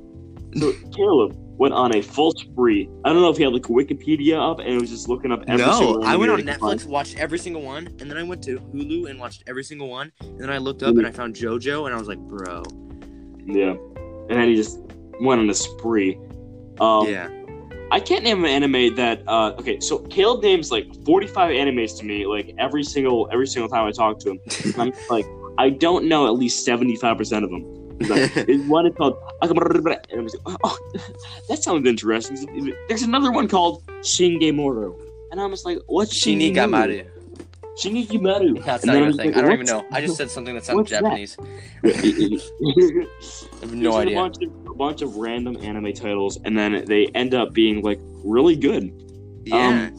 So 0.57 0.73
Caleb 0.95 1.35
went 1.57 1.73
on 1.73 1.95
a 1.95 2.01
full 2.01 2.31
spree. 2.31 2.89
I 3.03 3.13
don't 3.13 3.21
know 3.21 3.29
if 3.29 3.37
he 3.37 3.43
had 3.43 3.53
like 3.53 3.63
Wikipedia 3.63 4.37
up 4.37 4.59
and 4.59 4.79
was 4.79 4.89
just 4.89 5.07
looking 5.07 5.31
up 5.31 5.43
every 5.47 5.65
no, 5.65 6.01
I 6.03 6.15
went 6.15 6.31
on 6.31 6.39
anime 6.39 6.47
he 6.47 6.53
could 6.53 6.61
Netflix, 6.61 6.85
watched 6.85 7.17
every 7.17 7.39
single 7.39 7.61
one, 7.61 7.87
and 7.99 8.11
then 8.11 8.17
I 8.17 8.23
went 8.23 8.43
to 8.43 8.59
Hulu 8.59 9.09
and 9.09 9.19
watched 9.19 9.43
every 9.47 9.63
single 9.63 9.89
one, 9.89 10.11
and 10.21 10.39
then 10.39 10.49
I 10.49 10.57
looked 10.57 10.83
up 10.83 10.97
and 10.97 11.07
I 11.07 11.11
found 11.11 11.35
JoJo, 11.35 11.85
and 11.85 11.95
I 11.95 11.97
was 11.97 12.07
like, 12.07 12.19
bro. 12.19 12.63
Yeah, 13.45 13.75
and 14.29 14.31
then 14.31 14.49
he 14.49 14.55
just 14.55 14.79
went 15.21 15.39
on 15.39 15.49
a 15.49 15.53
spree. 15.53 16.17
Um, 16.79 17.07
yeah, 17.07 17.29
I 17.91 17.99
can't 17.99 18.23
name 18.23 18.43
an 18.43 18.49
anime 18.49 18.95
that. 18.95 19.21
Uh, 19.27 19.55
okay, 19.59 19.79
so 19.79 19.99
Caleb 19.99 20.43
names 20.43 20.71
like 20.71 20.87
forty-five 21.05 21.51
animes 21.51 21.97
to 21.99 22.05
me, 22.05 22.25
like 22.25 22.53
every 22.57 22.83
single 22.83 23.29
every 23.31 23.47
single 23.47 23.69
time 23.69 23.85
I 23.85 23.91
talk 23.91 24.19
to 24.19 24.31
him. 24.31 24.39
And 24.63 24.75
I'm 24.79 24.93
like, 25.09 25.25
I 25.57 25.69
don't 25.69 26.05
know 26.05 26.25
at 26.25 26.33
least 26.33 26.65
seventy-five 26.65 27.17
percent 27.17 27.45
of 27.45 27.51
them. 27.51 27.63
Like, 27.99 28.31
one 28.67 28.87
is 28.87 28.95
called 28.95 29.17
and 29.41 29.59
I 29.59 30.17
was 30.17 30.35
like, 30.43 30.57
oh, 30.63 30.77
that 31.49 31.63
sounds 31.63 31.87
interesting. 31.87 32.75
There's 32.87 33.03
another 33.03 33.31
one 33.31 33.47
called 33.47 33.85
Shingemoro, 34.01 34.99
and 35.31 35.39
I 35.39 35.45
was 35.45 35.63
like, 35.63 35.79
what's 35.85 36.13
Shinigamaru. 36.19 37.14
Shinigamaru. 37.81 38.63
That's 38.63 38.83
And 38.83 38.93
not 38.93 38.95
even 39.01 39.07
I 39.07 39.09
a 39.09 39.13
thing. 39.13 39.27
like, 39.33 39.37
I 39.37 39.41
don't 39.41 39.51
even 39.53 39.65
know. 39.65 39.85
I 39.91 40.01
just 40.01 40.15
said 40.17 40.29
something 40.31 40.55
that 40.55 40.63
sounded 40.63 40.81
what's 40.81 40.91
that? 40.91 41.01
Japanese. 41.01 41.37
I 41.85 43.59
have 43.61 43.73
no 43.73 43.91
a 43.93 43.97
idea. 44.01 44.15
bunch, 44.15 44.37
of, 44.41 44.67
a 44.67 44.73
bunch 44.73 45.01
of 45.01 45.15
random 45.17 45.57
anime 45.61 45.93
titles, 45.93 46.37
and 46.43 46.57
then 46.57 46.85
they 46.85 47.07
end 47.07 47.33
up 47.33 47.53
being 47.53 47.81
like 47.81 47.99
really 48.23 48.55
good. 48.55 48.91
Yeah, 49.45 49.89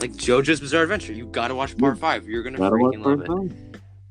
like 0.00 0.12
JoJo's 0.12 0.60
Bizarre 0.60 0.82
Adventure. 0.82 1.12
You 1.12 1.26
gotta 1.26 1.54
watch 1.54 1.76
part 1.78 1.98
five. 1.98 2.26
You're 2.28 2.42
gonna 2.42 2.58
freaking 2.58 3.04
love 3.04 3.22
it. 3.22 3.56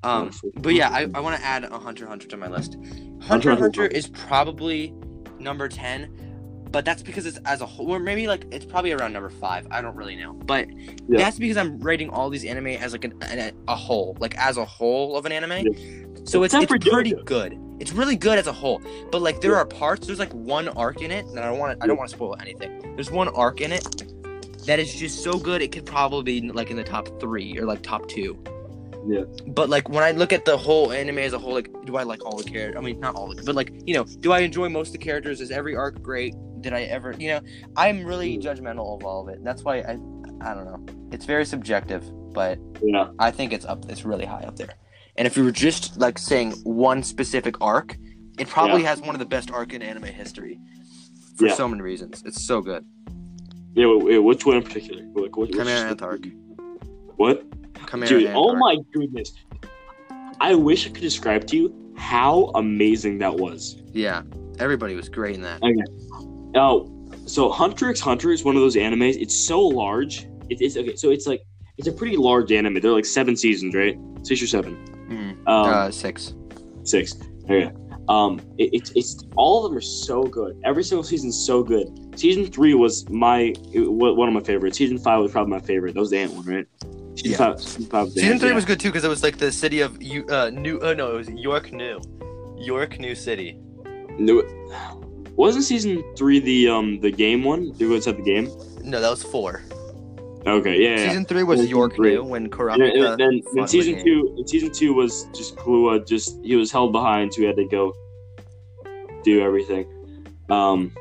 Um, 0.04 0.32
but 0.56 0.74
yeah, 0.74 0.90
I, 0.90 1.02
I 1.14 1.20
want 1.20 1.38
to 1.40 1.46
add 1.46 1.64
a 1.66 1.78
Hunter 1.78 2.06
x 2.06 2.10
Hunter 2.10 2.28
to 2.30 2.38
my 2.38 2.48
list. 2.48 2.76
Hunter 3.22 3.50
Hunter 3.52 3.56
Hunter 3.58 3.86
is 3.88 4.08
probably 4.08 4.94
number 5.38 5.68
ten. 5.68 6.31
But 6.72 6.86
that's 6.86 7.04
because 7.04 7.26
it's 7.26 7.38
as 7.46 7.62
a 7.62 7.66
whole, 7.66 7.90
or 7.94 8.00
maybe 8.00 8.28
like 8.28 8.46
it's 8.52 8.66
probably 8.66 8.92
around 8.94 9.14
number 9.14 9.30
five. 9.30 9.68
I 9.72 9.82
don't 9.82 9.96
really 9.96 10.16
know, 10.16 10.34
but 10.34 10.68
Yeah. 11.08 11.18
that's 11.20 11.38
because 11.38 11.58
I'm 11.58 11.80
rating 11.80 12.10
all 12.10 12.30
these 12.30 12.46
anime 12.46 12.68
as 12.68 12.94
like 12.94 13.04
an, 13.04 13.14
an, 13.22 13.54
a 13.68 13.76
whole, 13.76 14.16
like 14.20 14.38
as 14.38 14.58
a 14.58 14.66
whole 14.66 15.18
of 15.18 15.26
an 15.26 15.32
anime. 15.32 15.74
So 16.26 16.44
it's, 16.44 16.54
Except 16.54 16.72
it's 16.72 16.90
pretty 16.90 17.14
good. 17.26 17.58
It's 17.80 17.92
really 17.94 18.16
good 18.16 18.38
as 18.38 18.46
a 18.48 18.54
whole, 18.54 18.82
but 19.12 19.22
like 19.22 19.42
there 19.42 19.52
Yeah. 19.52 19.58
are 19.58 19.66
parts. 19.66 20.06
There's 20.08 20.20
like 20.20 20.32
one 20.34 20.68
arc 20.70 21.02
in 21.02 21.12
it, 21.12 21.26
and 21.26 21.40
I 21.40 21.50
don't 21.50 21.58
want 21.60 21.78
to. 21.78 21.84
I 21.84 21.88
don't 21.88 21.98
want 21.98 22.10
to 22.10 22.16
spoil 22.16 22.36
anything. 22.40 22.94
There's 22.96 23.12
one 23.12 23.28
arc 23.30 23.60
in 23.62 23.72
it 23.72 24.04
that 24.68 24.80
is 24.80 24.94
just 24.94 25.24
so 25.24 25.40
good. 25.40 25.62
It 25.64 25.72
could 25.72 25.86
probably 25.86 26.42
be 26.42 26.52
like 26.52 26.70
in 26.70 26.78
the 26.78 26.84
top 26.84 27.20
three 27.20 27.58
or 27.58 27.66
like 27.66 27.82
top 27.82 28.08
two. 28.08 28.42
Yeah. 29.08 29.24
But 29.48 29.70
like 29.70 29.90
when 29.90 30.04
I 30.04 30.12
look 30.12 30.32
at 30.32 30.46
the 30.46 30.56
whole 30.56 30.92
anime 30.92 31.18
as 31.18 31.34
a 31.34 31.40
whole, 31.40 31.54
like 31.54 31.70
do 31.86 31.96
I 31.98 32.04
like 32.04 32.24
all 32.24 32.38
the 32.38 32.44
characters? 32.44 32.78
I 32.78 32.82
mean, 32.86 33.00
not 33.00 33.16
all, 33.16 33.34
the, 33.34 33.42
but 33.42 33.56
like 33.56 33.74
you 33.88 33.96
know, 33.96 34.04
do 34.04 34.32
I 34.32 34.42
enjoy 34.42 34.70
most 34.70 34.90
of 34.90 34.94
the 34.94 35.00
characters? 35.00 35.42
Is 35.42 35.50
every 35.50 35.76
arc 35.76 36.00
great? 36.04 36.36
Did 36.62 36.74
I 36.74 36.84
ever? 36.84 37.16
You 37.18 37.30
know, 37.30 37.42
I'm 37.76 38.06
really 38.06 38.36
hmm. 38.36 38.42
judgmental 38.42 38.96
of 38.96 39.06
all 39.06 39.22
of 39.22 39.30
it. 39.30 39.44
That's 39.44 39.64
why 39.64 39.78
I, 39.80 39.98
I 40.42 40.54
don't 40.54 40.66
know. 40.66 40.86
It's 41.12 41.26
very 41.26 41.46
subjective, 41.46 42.04
but 42.34 42.60
Yeah. 42.82 43.10
I 43.20 43.32
think 43.32 43.54
it's 43.54 43.66
up. 43.66 43.90
It's 43.90 44.06
really 44.06 44.26
high 44.26 44.44
up 44.44 44.56
there. 44.56 44.76
And 45.18 45.28
if 45.28 45.36
you 45.36 45.44
were 45.44 45.52
just 45.52 45.98
like 45.98 46.18
saying 46.18 46.54
one 46.64 47.04
specific 47.04 47.56
arc, 47.60 47.98
it 48.40 48.48
probably 48.48 48.84
has 48.84 49.02
one 49.02 49.14
of 49.14 49.20
the 49.20 49.26
best 49.26 49.52
arc 49.52 49.74
in 49.74 49.82
anime 49.82 50.04
history 50.04 50.60
for 51.36 51.48
Yeah. 51.48 51.56
so 51.56 51.68
many 51.68 51.82
reasons. 51.82 52.24
It's 52.26 52.44
so 52.44 52.62
good. 52.62 52.86
Yeah. 53.74 53.88
Wait, 53.88 54.04
wait, 54.04 54.20
which 54.20 54.46
one 54.46 54.58
in 54.58 54.64
particular? 54.64 55.04
Like, 55.14 55.36
what, 55.36 55.50
Chimera 55.52 55.66
which- 55.66 55.92
Ant 55.92 56.02
arc. 56.02 56.26
What? 57.18 57.44
Chimera 57.90 58.08
Dude, 58.08 58.24
Ant 58.28 58.36
oh 58.38 58.50
arc. 58.50 58.60
my 58.60 58.78
goodness. 58.94 59.34
I 60.40 60.56
wish 60.56 60.88
I 60.88 60.90
could 60.90 61.02
describe 61.02 61.46
to 61.48 61.58
you 61.58 61.94
how 61.96 62.52
amazing 62.56 63.20
that 63.20 63.36
was. 63.36 63.82
Yeah, 63.94 64.24
everybody 64.60 64.96
was 64.96 65.08
great 65.08 65.36
in 65.36 65.42
that. 65.42 65.62
Oh, 66.56 66.90
so 67.26 67.50
Hunter 67.50 67.90
x 67.90 68.00
Hunter 68.00 68.32
is 68.32 68.44
one 68.44 68.56
of 68.56 68.62
those 68.62 68.76
animes. 68.76 69.16
It's 69.20 69.48
so 69.48 69.62
large. 69.62 70.28
It, 70.50 70.62
it's 70.62 70.76
okay. 70.78 70.96
So 70.96 71.10
it's 71.12 71.28
like 71.28 71.42
it's 71.78 71.88
a 71.88 71.92
pretty 71.92 72.18
large 72.18 72.52
anime. 72.52 72.80
They're 72.82 72.92
like 72.92 73.06
seven 73.06 73.36
seasons, 73.36 73.74
right? 73.76 73.98
Six 74.24 74.42
or 74.42 74.48
seven. 74.48 74.76
Mhm. 75.10 75.32
Um, 75.48 75.74
uh, 75.74 75.92
six. 75.92 76.34
six. 76.84 77.16
Okay. 77.46 77.72
Um, 78.10 78.42
it, 78.58 78.70
it's 78.74 78.92
it's 78.96 79.24
all 79.36 79.64
of 79.66 79.72
them 79.72 79.78
are 79.78 79.82
so 79.82 80.24
good. 80.24 80.60
Every 80.66 80.84
single 80.84 81.04
season's 81.04 81.38
so 81.46 81.64
good. 81.64 81.88
Season 82.20 82.46
three 82.46 82.74
was 82.74 83.08
my 83.10 83.54
it, 83.74 83.90
one 83.92 84.28
of 84.28 84.34
my 84.34 84.42
favorites. 84.42 84.78
Season 84.78 84.98
five 84.98 85.22
was 85.22 85.32
probably 85.32 85.52
my 85.52 85.60
favorite. 85.60 85.94
That 85.94 86.00
was 86.02 86.10
the 86.10 86.18
ant 86.18 86.34
one, 86.34 86.46
right? 86.46 86.68
Season 87.16 87.32
Yeah. 87.32 87.38
five. 87.38 87.62
Season 87.62 87.86
five. 87.86 88.06
Was 88.06 88.14
the 88.16 88.20
Season 88.22 88.32
ant, 88.34 88.42
three 88.42 88.50
yeah. 88.50 88.56
was 88.56 88.66
good 88.66 88.80
too 88.80 88.90
because 88.90 89.04
it 89.04 89.10
was 89.10 89.24
like 89.24 89.38
the 89.38 89.52
city 89.52 89.80
of 89.82 90.02
you, 90.02 90.26
uh, 90.28 90.50
New. 90.50 90.80
Uh, 90.80 90.94
no, 90.94 91.12
it 91.14 91.18
was 91.18 91.30
York 91.30 91.72
New, 91.72 92.00
York 92.58 93.00
New 93.00 93.16
City. 93.16 93.58
No, 94.18 94.42
wasn't 95.42 95.66
season 95.66 96.04
three 96.16 96.40
the 96.40 96.70
um 96.70 97.00
the 97.00 97.12
game 97.12 97.44
one? 97.44 97.72
Did 97.74 97.90
we 97.90 97.98
at 97.98 98.04
the 98.04 98.14
game? 98.24 98.50
No, 98.84 99.02
that 99.02 99.10
was 99.10 99.24
four. 99.24 99.64
Okay, 100.46 100.82
yeah. 100.82 100.90
yeah. 100.90 101.08
Season 101.10 101.26
three 101.26 101.44
was 101.44 101.60
Season 101.60 101.70
York 101.70 101.96
three. 101.96 102.14
New 102.16 102.24
when 102.24 102.44
And 102.44 102.52
Kurapika. 102.52 102.94
then, 102.94 103.18
then, 103.18 103.42
then 103.54 103.68
season 103.68 104.04
two, 104.04 104.34
and 104.38 104.50
season 104.50 104.72
two 104.72 104.94
was 104.94 105.26
just 105.36 105.56
Killua. 105.56 106.08
Just 106.08 106.40
he 106.44 106.56
was 106.56 106.72
held 106.72 106.92
behind, 106.92 107.34
so 107.34 107.42
he 107.42 107.48
had 107.48 107.56
to 107.58 107.66
go 107.66 107.94
do 109.24 109.42
everything. 109.42 109.86
Um, 110.50 110.92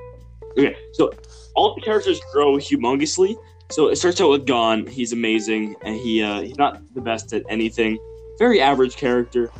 okay, 0.52 0.76
so 0.92 1.10
all 1.54 1.74
the 1.74 1.80
characters 1.80 2.20
grow 2.32 2.56
humongously. 2.56 3.36
So 3.70 3.88
it 3.88 3.96
starts 3.96 4.20
out 4.20 4.30
with 4.30 4.46
Gon. 4.46 4.86
He's 4.86 5.12
amazing, 5.12 5.76
and 5.82 5.96
he 5.96 6.22
uh, 6.22 6.40
he's 6.42 6.58
not 6.58 6.82
the 6.94 7.00
best 7.00 7.32
at 7.32 7.44
anything. 7.48 7.98
Very 8.38 8.60
average 8.60 8.96
character, 8.96 9.50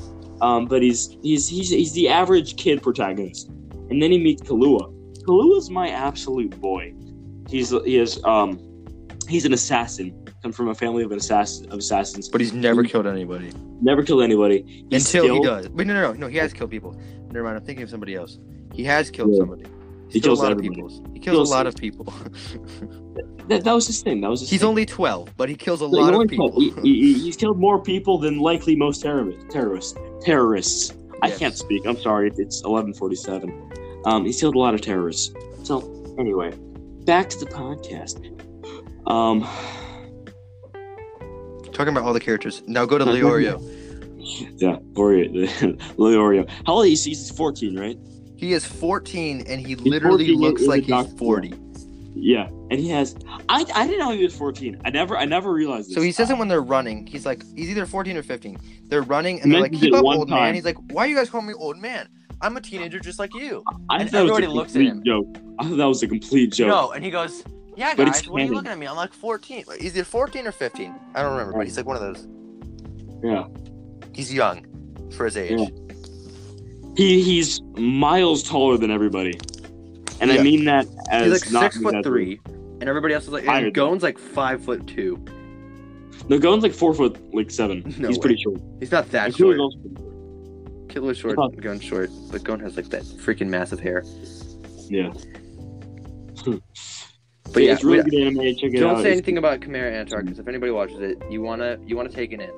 um, 0.41 0.67
but 0.67 0.83
he's 0.83 1.17
he's 1.23 1.49
he's 1.49 1.71
he's 1.71 1.93
the 1.93 2.09
average 2.09 2.57
kid 2.57 2.83
protagonist. 2.83 3.51
And 3.91 4.01
then 4.03 4.11
he 4.13 4.19
meets 4.19 4.43
Killua. 4.43 4.93
Killua's 5.25 5.69
my 5.71 5.89
absolute 5.89 6.59
boy. 6.61 6.95
He's 7.49 7.71
he 7.71 7.97
is 7.99 8.23
um 8.25 8.59
he's 9.29 9.45
an 9.45 9.53
assassin. 9.53 10.17
Come 10.43 10.53
from 10.53 10.69
a 10.69 10.75
family 10.75 11.03
of 11.03 11.13
an 11.13 11.19
assassin 11.19 11.71
of 11.71 11.79
assassins. 11.81 12.29
but 12.29 12.41
he's 12.41 12.53
never 12.55 12.83
killed 12.83 13.07
anybody 13.07 13.53
Never 13.83 14.03
killed 14.03 14.23
anybody. 14.23 14.87
He's 14.91 15.07
until 15.15 15.35
he 15.35 15.41
does. 15.43 15.69
Wait, 15.71 15.87
no, 15.87 15.95
no, 15.95 16.13
no, 16.13 16.13
no. 16.13 16.27
He 16.29 16.37
has 16.39 16.53
killed 16.53 16.71
people. 16.71 16.93
Never 17.33 17.45
mind. 17.45 17.57
I'm 17.59 17.65
thinking 17.65 17.83
of 17.83 17.91
somebody 17.91 18.15
else. 18.15 18.39
He 18.75 18.85
has 18.85 19.11
killed 19.11 19.33
Yeah. 19.33 19.39
somebody. 19.41 19.65
He 20.09 20.15
He's 20.15 20.23
kills 20.23 20.41
a 20.41 20.43
lot 20.43 20.53
everybody. 20.53 20.81
of 20.83 20.89
people. 20.89 21.13
He 21.15 21.19
kills 21.21 21.35
Kills- 21.37 21.51
a 21.51 21.55
lot 21.55 21.67
of 21.67 21.77
people. 21.77 22.13
That, 23.49 23.65
that 23.65 23.73
was 23.75 23.87
his 23.87 24.01
thing. 24.03 24.21
That 24.21 24.31
was 24.31 24.41
his 24.41 24.51
he's 24.51 24.61
thing. 24.61 24.69
only 24.69 24.87
12, 24.87 25.37
but 25.37 25.49
he 25.49 25.57
kills 25.57 25.81
a 25.83 25.87
He's 25.87 25.95
lot 25.95 26.15
of 26.15 26.29
people. 26.29 26.53
he- 26.61 26.71
he- 26.83 27.15
he's 27.19 27.37
killed 27.37 27.59
more 27.59 27.83
people 27.83 28.19
than 28.19 28.39
likely 28.39 28.77
most 28.77 29.03
terrorists. 29.03 29.45
Terrorists. 29.51 29.99
Terrorists. 30.23 30.93
I 31.23 31.31
can't 31.31 31.57
speak. 31.57 31.87
I'm 31.87 32.01
sorry. 32.01 32.33
It's 32.37 32.63
11:47. 32.63 34.07
Um, 34.07 34.25
he's 34.25 34.41
killed 34.41 34.55
a 34.55 34.59
lot 34.59 34.75
of 34.75 34.81
terrorists. 34.81 35.35
So 35.63 36.15
anyway, 36.19 36.53
back 37.05 37.29
to 37.31 37.39
the 37.39 37.47
podcast. 37.47 38.27
Um, 39.07 39.47
Talking 41.73 41.93
about 41.95 42.05
all 42.05 42.13
the 42.13 42.21
characters. 42.21 42.63
Now 42.67 42.85
go 42.85 42.99
to 42.99 43.05
Leorio. 43.07 43.59
yeah, 44.59 44.77
Oreo, 44.95 45.31
Leorio. 45.97 46.49
How 46.67 46.75
old 46.75 46.87
is 46.87 47.05
he? 47.05 47.11
He's 47.13 47.31
14, 47.31 47.79
right? 47.79 47.97
He 48.37 48.53
is 48.53 48.65
14 48.67 49.45
and 49.47 49.61
he 49.67 49.77
literally 49.77 50.35
looks 50.35 50.63
like 50.63 50.83
he's 50.83 50.91
doctor. 50.91 51.17
40. 51.17 51.55
Yeah, 52.15 52.49
and 52.71 52.73
he 52.73 52.89
has. 52.89 53.17
I, 53.49 53.65
I 53.75 53.87
didn't 53.87 54.01
know 54.01 54.11
he 54.11 54.25
was 54.25 54.37
14. 54.37 54.81
I 54.85 54.91
never 54.91 55.17
I 55.17 55.25
never 55.25 55.53
realized 55.53 55.89
this. 55.89 55.95
So 55.95 56.03
he 56.03 56.13
says 56.13 56.31
it 56.31 56.37
when 56.39 56.49
they're 56.49 56.61
running. 56.63 57.07
He's 57.07 57.25
like, 57.25 57.43
he's 57.55 57.71
either 57.71 57.87
14 57.87 58.17
or 58.17 58.23
15. 58.23 58.59
They're 58.87 59.03
running 59.03 59.41
and 59.41 59.53
they're 59.53 59.61
like, 59.61 59.73
keep 59.73 59.95
up, 59.95 60.05
old 60.05 60.29
time. 60.29 60.41
man. 60.43 60.55
He's 60.55 60.65
like, 60.65 60.77
why 60.93 61.05
are 61.05 61.07
you 61.07 61.17
guys 61.17 61.31
calling 61.31 61.47
me 61.47 61.55
old 61.55 61.79
man? 61.79 62.09
I'm 62.43 62.57
a 62.57 62.61
teenager 62.61 62.99
just 62.99 63.19
like 63.19 63.35
you. 63.35 63.63
I 63.89 64.01
and 64.01 64.11
thought 64.11 64.21
it 64.21 64.23
was 64.23 64.31
a 64.31 64.35
everybody 64.35 64.47
looks 64.47 64.75
at 64.75 64.81
complete 64.81 64.89
him. 64.89 65.05
joke. 65.05 65.37
I 65.59 65.69
thought 65.69 65.77
that 65.77 65.85
was 65.87 66.03
a 66.03 66.09
complete 66.09 66.53
joke. 66.53 66.69
No, 66.69 66.93
and 66.93 67.05
he 67.05 67.11
goes, 67.11 67.45
yeah, 67.77 67.95
But 67.95 68.07
guys, 68.07 68.29
what 68.29 68.43
are 68.43 68.45
you 68.45 68.55
looking 68.55 68.71
at 68.71 68.79
me? 68.79 68.87
I'm 68.87 68.97
like 68.97 69.13
14. 69.13 69.65
Like, 69.67 69.83
Either 69.83 70.05
14 70.05 70.47
or 70.47 70.53
15. 70.53 70.95
I 71.15 71.23
don't 71.23 71.33
remember, 71.33 71.53
but 71.53 71.67
he's 71.67 71.77
like 71.77 71.87
one 71.87 71.97
of 71.97 72.03
those. 72.03 72.27
Yeah. 73.23 73.47
He's 74.13 74.33
young 74.33 74.67
for 75.17 75.27
his 75.27 75.37
age. 75.37 75.59
Yeah. 75.59 75.67
He 76.97 77.23
he's 77.23 77.63
miles 77.77 78.43
taller 78.43 78.77
than 78.77 78.91
everybody, 78.91 79.39
and 80.21 80.31
I 80.33 80.43
mean 80.43 80.65
that 80.67 80.87
as 81.11 81.31
He's 81.33 81.43
like 81.45 81.53
not 81.53 81.63
six 81.63 81.77
being 81.77 81.85
foot 81.85 81.93
that 81.95 82.05
three, 82.05 82.41
and 82.47 82.85
everybody 82.89 83.15
else 83.15 83.25
is 83.25 83.31
like, 83.31 83.45
Higher 83.45 83.57
and 83.59 83.67
than- 83.67 83.73
Gon's 83.73 84.03
like 84.03 84.19
five 84.19 84.65
foot 84.65 84.87
two. 84.87 85.17
big. 85.19 85.35
No, 86.29 86.39
Gon's 86.39 86.63
like 86.63 86.73
four 86.75 86.95
foot 86.95 87.19
like 87.35 87.51
seven. 87.51 87.83
No 87.99 88.09
he's 88.09 88.19
way. 88.19 88.21
pretty 88.23 88.43
short. 88.43 88.61
He's 88.79 88.93
not 88.93 89.11
that 89.11 89.27
And 89.27 89.37
short. 89.37 89.59
also 89.59 89.79
pretty 89.79 89.97
short. 89.97 90.89
Killua's 90.89 91.19
short, 91.19 91.37
thought- 91.37 91.57
Gon's 91.61 91.83
short, 91.85 92.11
but 92.31 92.43
Gon 92.45 92.61
has 92.61 92.77
like 92.77 92.89
that 92.91 93.03
freaking 93.03 93.49
massive 93.49 93.81
hair. 93.81 94.05
Yeah. 94.89 95.13
But 97.53 97.63
yeah, 97.65 97.73
it's 97.73 97.83
really 97.85 98.03
we- 98.03 98.11
good 98.11 98.21
anime. 98.27 98.57
Check 98.57 98.73
it 98.75 98.81
Don't 98.81 98.91
out. 98.91 98.97
say 98.99 99.01
It's- 99.11 99.13
anything 99.13 99.39
about 99.39 99.61
Chimera 99.63 99.93
Ant 99.93 100.11
because 100.11 100.39
if 100.39 100.47
anybody 100.49 100.73
watches 100.73 101.01
it, 101.01 101.19
you 101.31 101.43
wanna 101.43 101.79
you 101.87 101.97
wanna 101.97 102.09
take 102.11 102.33
it 102.33 102.41
in 102.41 102.51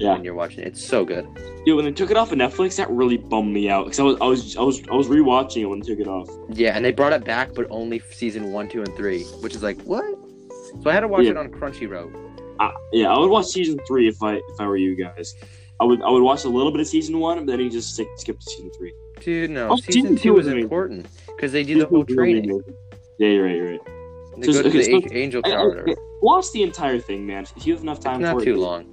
Yeah. 0.00 0.14
when 0.14 0.24
you're 0.24 0.34
watching 0.34 0.60
it. 0.60 0.68
It's 0.68 0.84
so 0.84 1.04
good. 1.04 1.26
Dude, 1.64 1.76
when 1.76 1.84
they 1.84 1.92
took 1.92 2.10
it 2.10 2.16
off 2.16 2.32
of 2.32 2.38
Netflix, 2.38 2.76
that 2.76 2.88
really 2.90 3.18
bummed 3.18 3.52
me 3.52 3.68
out 3.68 3.84
because 3.84 4.00
I 4.00 4.02
was 4.04 4.16
I 4.20 4.24
was 4.26 4.56
I 4.56 4.62
was 4.62 4.82
I 4.90 4.94
was 4.94 5.08
rewatching 5.08 5.62
it 5.62 5.66
when 5.66 5.80
they 5.80 5.86
took 5.86 6.00
it 6.00 6.08
off. 6.08 6.28
Yeah, 6.48 6.74
and 6.74 6.84
they 6.84 6.90
brought 6.92 7.12
it 7.12 7.24
back, 7.24 7.54
but 7.54 7.66
only 7.70 8.00
season 8.10 8.50
one, 8.50 8.68
two, 8.68 8.82
and 8.82 8.94
three, 8.96 9.24
which 9.42 9.54
is 9.54 9.62
like 9.62 9.80
what? 9.82 10.04
So 10.82 10.88
I 10.90 10.94
had 10.94 11.00
to 11.00 11.08
watch 11.08 11.24
Yeah. 11.24 11.30
it 11.32 11.36
on 11.36 11.48
Crunchyroll. 11.48 12.10
I, 12.58 12.72
yeah, 12.92 13.12
I 13.12 13.18
would 13.18 13.30
watch 13.30 13.46
season 13.46 13.78
three 13.86 14.08
if 14.08 14.22
I 14.22 14.34
if 14.34 14.58
I 14.60 14.66
were 14.66 14.76
you 14.76 14.94
guys. 14.96 15.34
I 15.80 15.84
would 15.84 16.02
I 16.02 16.10
would 16.10 16.22
watch 16.22 16.44
a 16.44 16.48
little 16.48 16.72
bit 16.72 16.80
of 16.80 16.86
season 16.88 17.18
one, 17.18 17.38
but 17.38 17.46
then 17.46 17.60
you 17.60 17.70
just 17.70 17.92
stick, 17.94 18.08
skip 18.16 18.38
to 18.38 18.44
season 18.50 18.70
three. 18.76 18.92
Dude, 19.20 19.50
no, 19.50 19.68
Oh, 19.70 19.76
season, 19.76 19.92
season 19.92 20.16
two 20.16 20.22
two 20.22 20.32
was 20.32 20.38
was 20.44 20.46
amazing. 20.48 20.62
important 20.64 21.06
because 21.26 21.52
they 21.52 21.62
do 21.62 21.74
Season 21.74 21.80
the 21.80 21.86
whole 21.86 22.04
training. 22.06 22.62
Yeah, 23.18 23.28
you're 23.28 23.44
right. 23.44 23.56
You're 23.56 23.70
right. 23.72 23.80
They 24.38 24.46
So- 24.46 24.52
go 24.54 24.62
to 24.62 24.68
okay, 24.70 24.78
the 24.78 25.08
so- 25.08 25.14
Angel 25.14 25.42
I- 25.44 25.48
I- 25.48 25.52
Tower. 25.52 25.86
Watch 26.22 26.52
the 26.52 26.62
entire 26.62 26.98
thing, 26.98 27.26
man. 27.26 27.44
If 27.56 27.66
you 27.66 27.74
have 27.74 27.82
enough 27.82 28.00
time 28.00 28.16
It's 28.16 28.22
not 28.30 28.38
for 28.38 28.44
too 28.44 28.54
it, 28.54 28.58
long. 28.58 28.84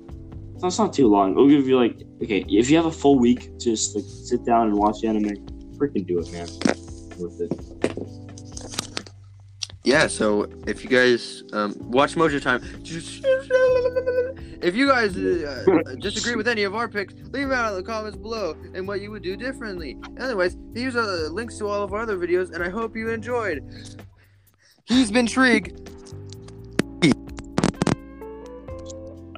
It's 0.64 0.80
not 0.80 0.94
too 0.94 1.08
long. 1.08 1.36
We'll 1.36 1.50
give 1.50 1.68
you 1.68 1.78
like 1.78 2.02
okay, 2.24 2.44
if 2.48 2.70
you 2.70 2.78
have 2.78 2.86
a 2.86 2.92
full 2.92 3.20
week, 3.20 3.58
just 3.60 3.96
like 3.96 4.06
sit 4.06 4.44
down 4.46 4.68
and 4.68 4.76
watch 4.76 5.04
anime. 5.04 5.36
Freaking 5.78 6.08
do 6.08 6.20
it, 6.20 6.32
man. 6.32 6.48
Worth 7.20 7.42
it. 7.42 7.78
Yeah, 9.84 10.08
so 10.08 10.50
if 10.66 10.84
you 10.84 10.90
guys 10.90 11.44
um, 11.54 11.74
watch 11.80 12.16
Mojo 12.16 12.42
Time, 12.42 12.62
if 14.62 14.76
you 14.76 14.88
guys 14.90 15.16
uh, 15.16 15.96
disagree 16.02 16.36
with 16.36 16.48
any 16.50 16.64
of 16.64 16.76
our 16.76 16.90
picks, 16.90 17.14
leave 17.32 17.48
it 17.48 17.54
out 17.54 17.72
in 17.72 17.78
the 17.78 17.84
comments 17.84 18.18
below 18.18 18.58
and 18.74 18.86
what 18.86 19.00
you 19.00 19.12
would 19.12 19.24
do 19.24 19.38
differently. 19.38 19.98
Anyways, 20.20 20.58
here's 20.74 20.98
uh, 20.98 21.30
links 21.32 21.58
to 21.60 21.68
all 21.70 21.84
of 21.84 21.94
our 21.94 22.02
other 22.02 22.18
videos, 22.18 22.52
and 22.54 22.62
I 22.62 22.70
hope 22.70 22.98
you 22.98 23.10
enjoyed. 23.10 23.64
He's 24.84 25.10
been 25.10 25.26
Trig. 25.26 25.88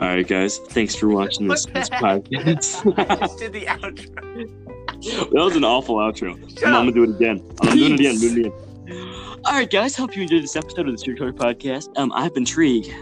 All 0.02 0.08
right, 0.08 0.26
guys. 0.28 0.60
Thanks 0.60 0.96
for 0.96 1.10
watching 1.10 1.48
this, 1.48 1.66
this 1.66 1.90
the 1.90 1.96
heck? 1.98 2.24
podcast. 2.24 3.38
did 3.40 3.54
the 3.54 3.66
outro. 3.66 5.32
that 5.32 5.44
was 5.44 5.56
an 5.56 5.64
awful 5.66 5.98
outro. 5.98 6.38
Shut 6.58 6.68
I'm, 6.70 6.86
gonna 6.86 6.92
do 6.94 7.04
it 7.04 7.10
again. 7.16 7.44
I'm 7.62 7.78
doing 7.78 7.94
it 7.94 8.00
again. 8.00 8.14
Peace. 8.14 8.22
Doing 8.22 8.46
it 8.46 8.48
again. 8.48 9.40
All 9.46 9.54
right, 9.54 9.70
guys. 9.70 9.96
Hope 9.96 10.16
you 10.16 10.24
enjoyed 10.24 10.44
this 10.44 10.56
episode 10.56 10.88
of 10.88 10.94
the 10.94 10.98
Street 10.98 11.18
Color 11.18 11.34
Podcast. 11.34 11.98
Um, 11.98 12.12
I've 12.14 12.34
been 12.34 12.46
Trig. 12.46 12.94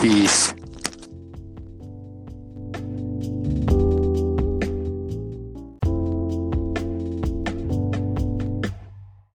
Peace. 0.00 0.54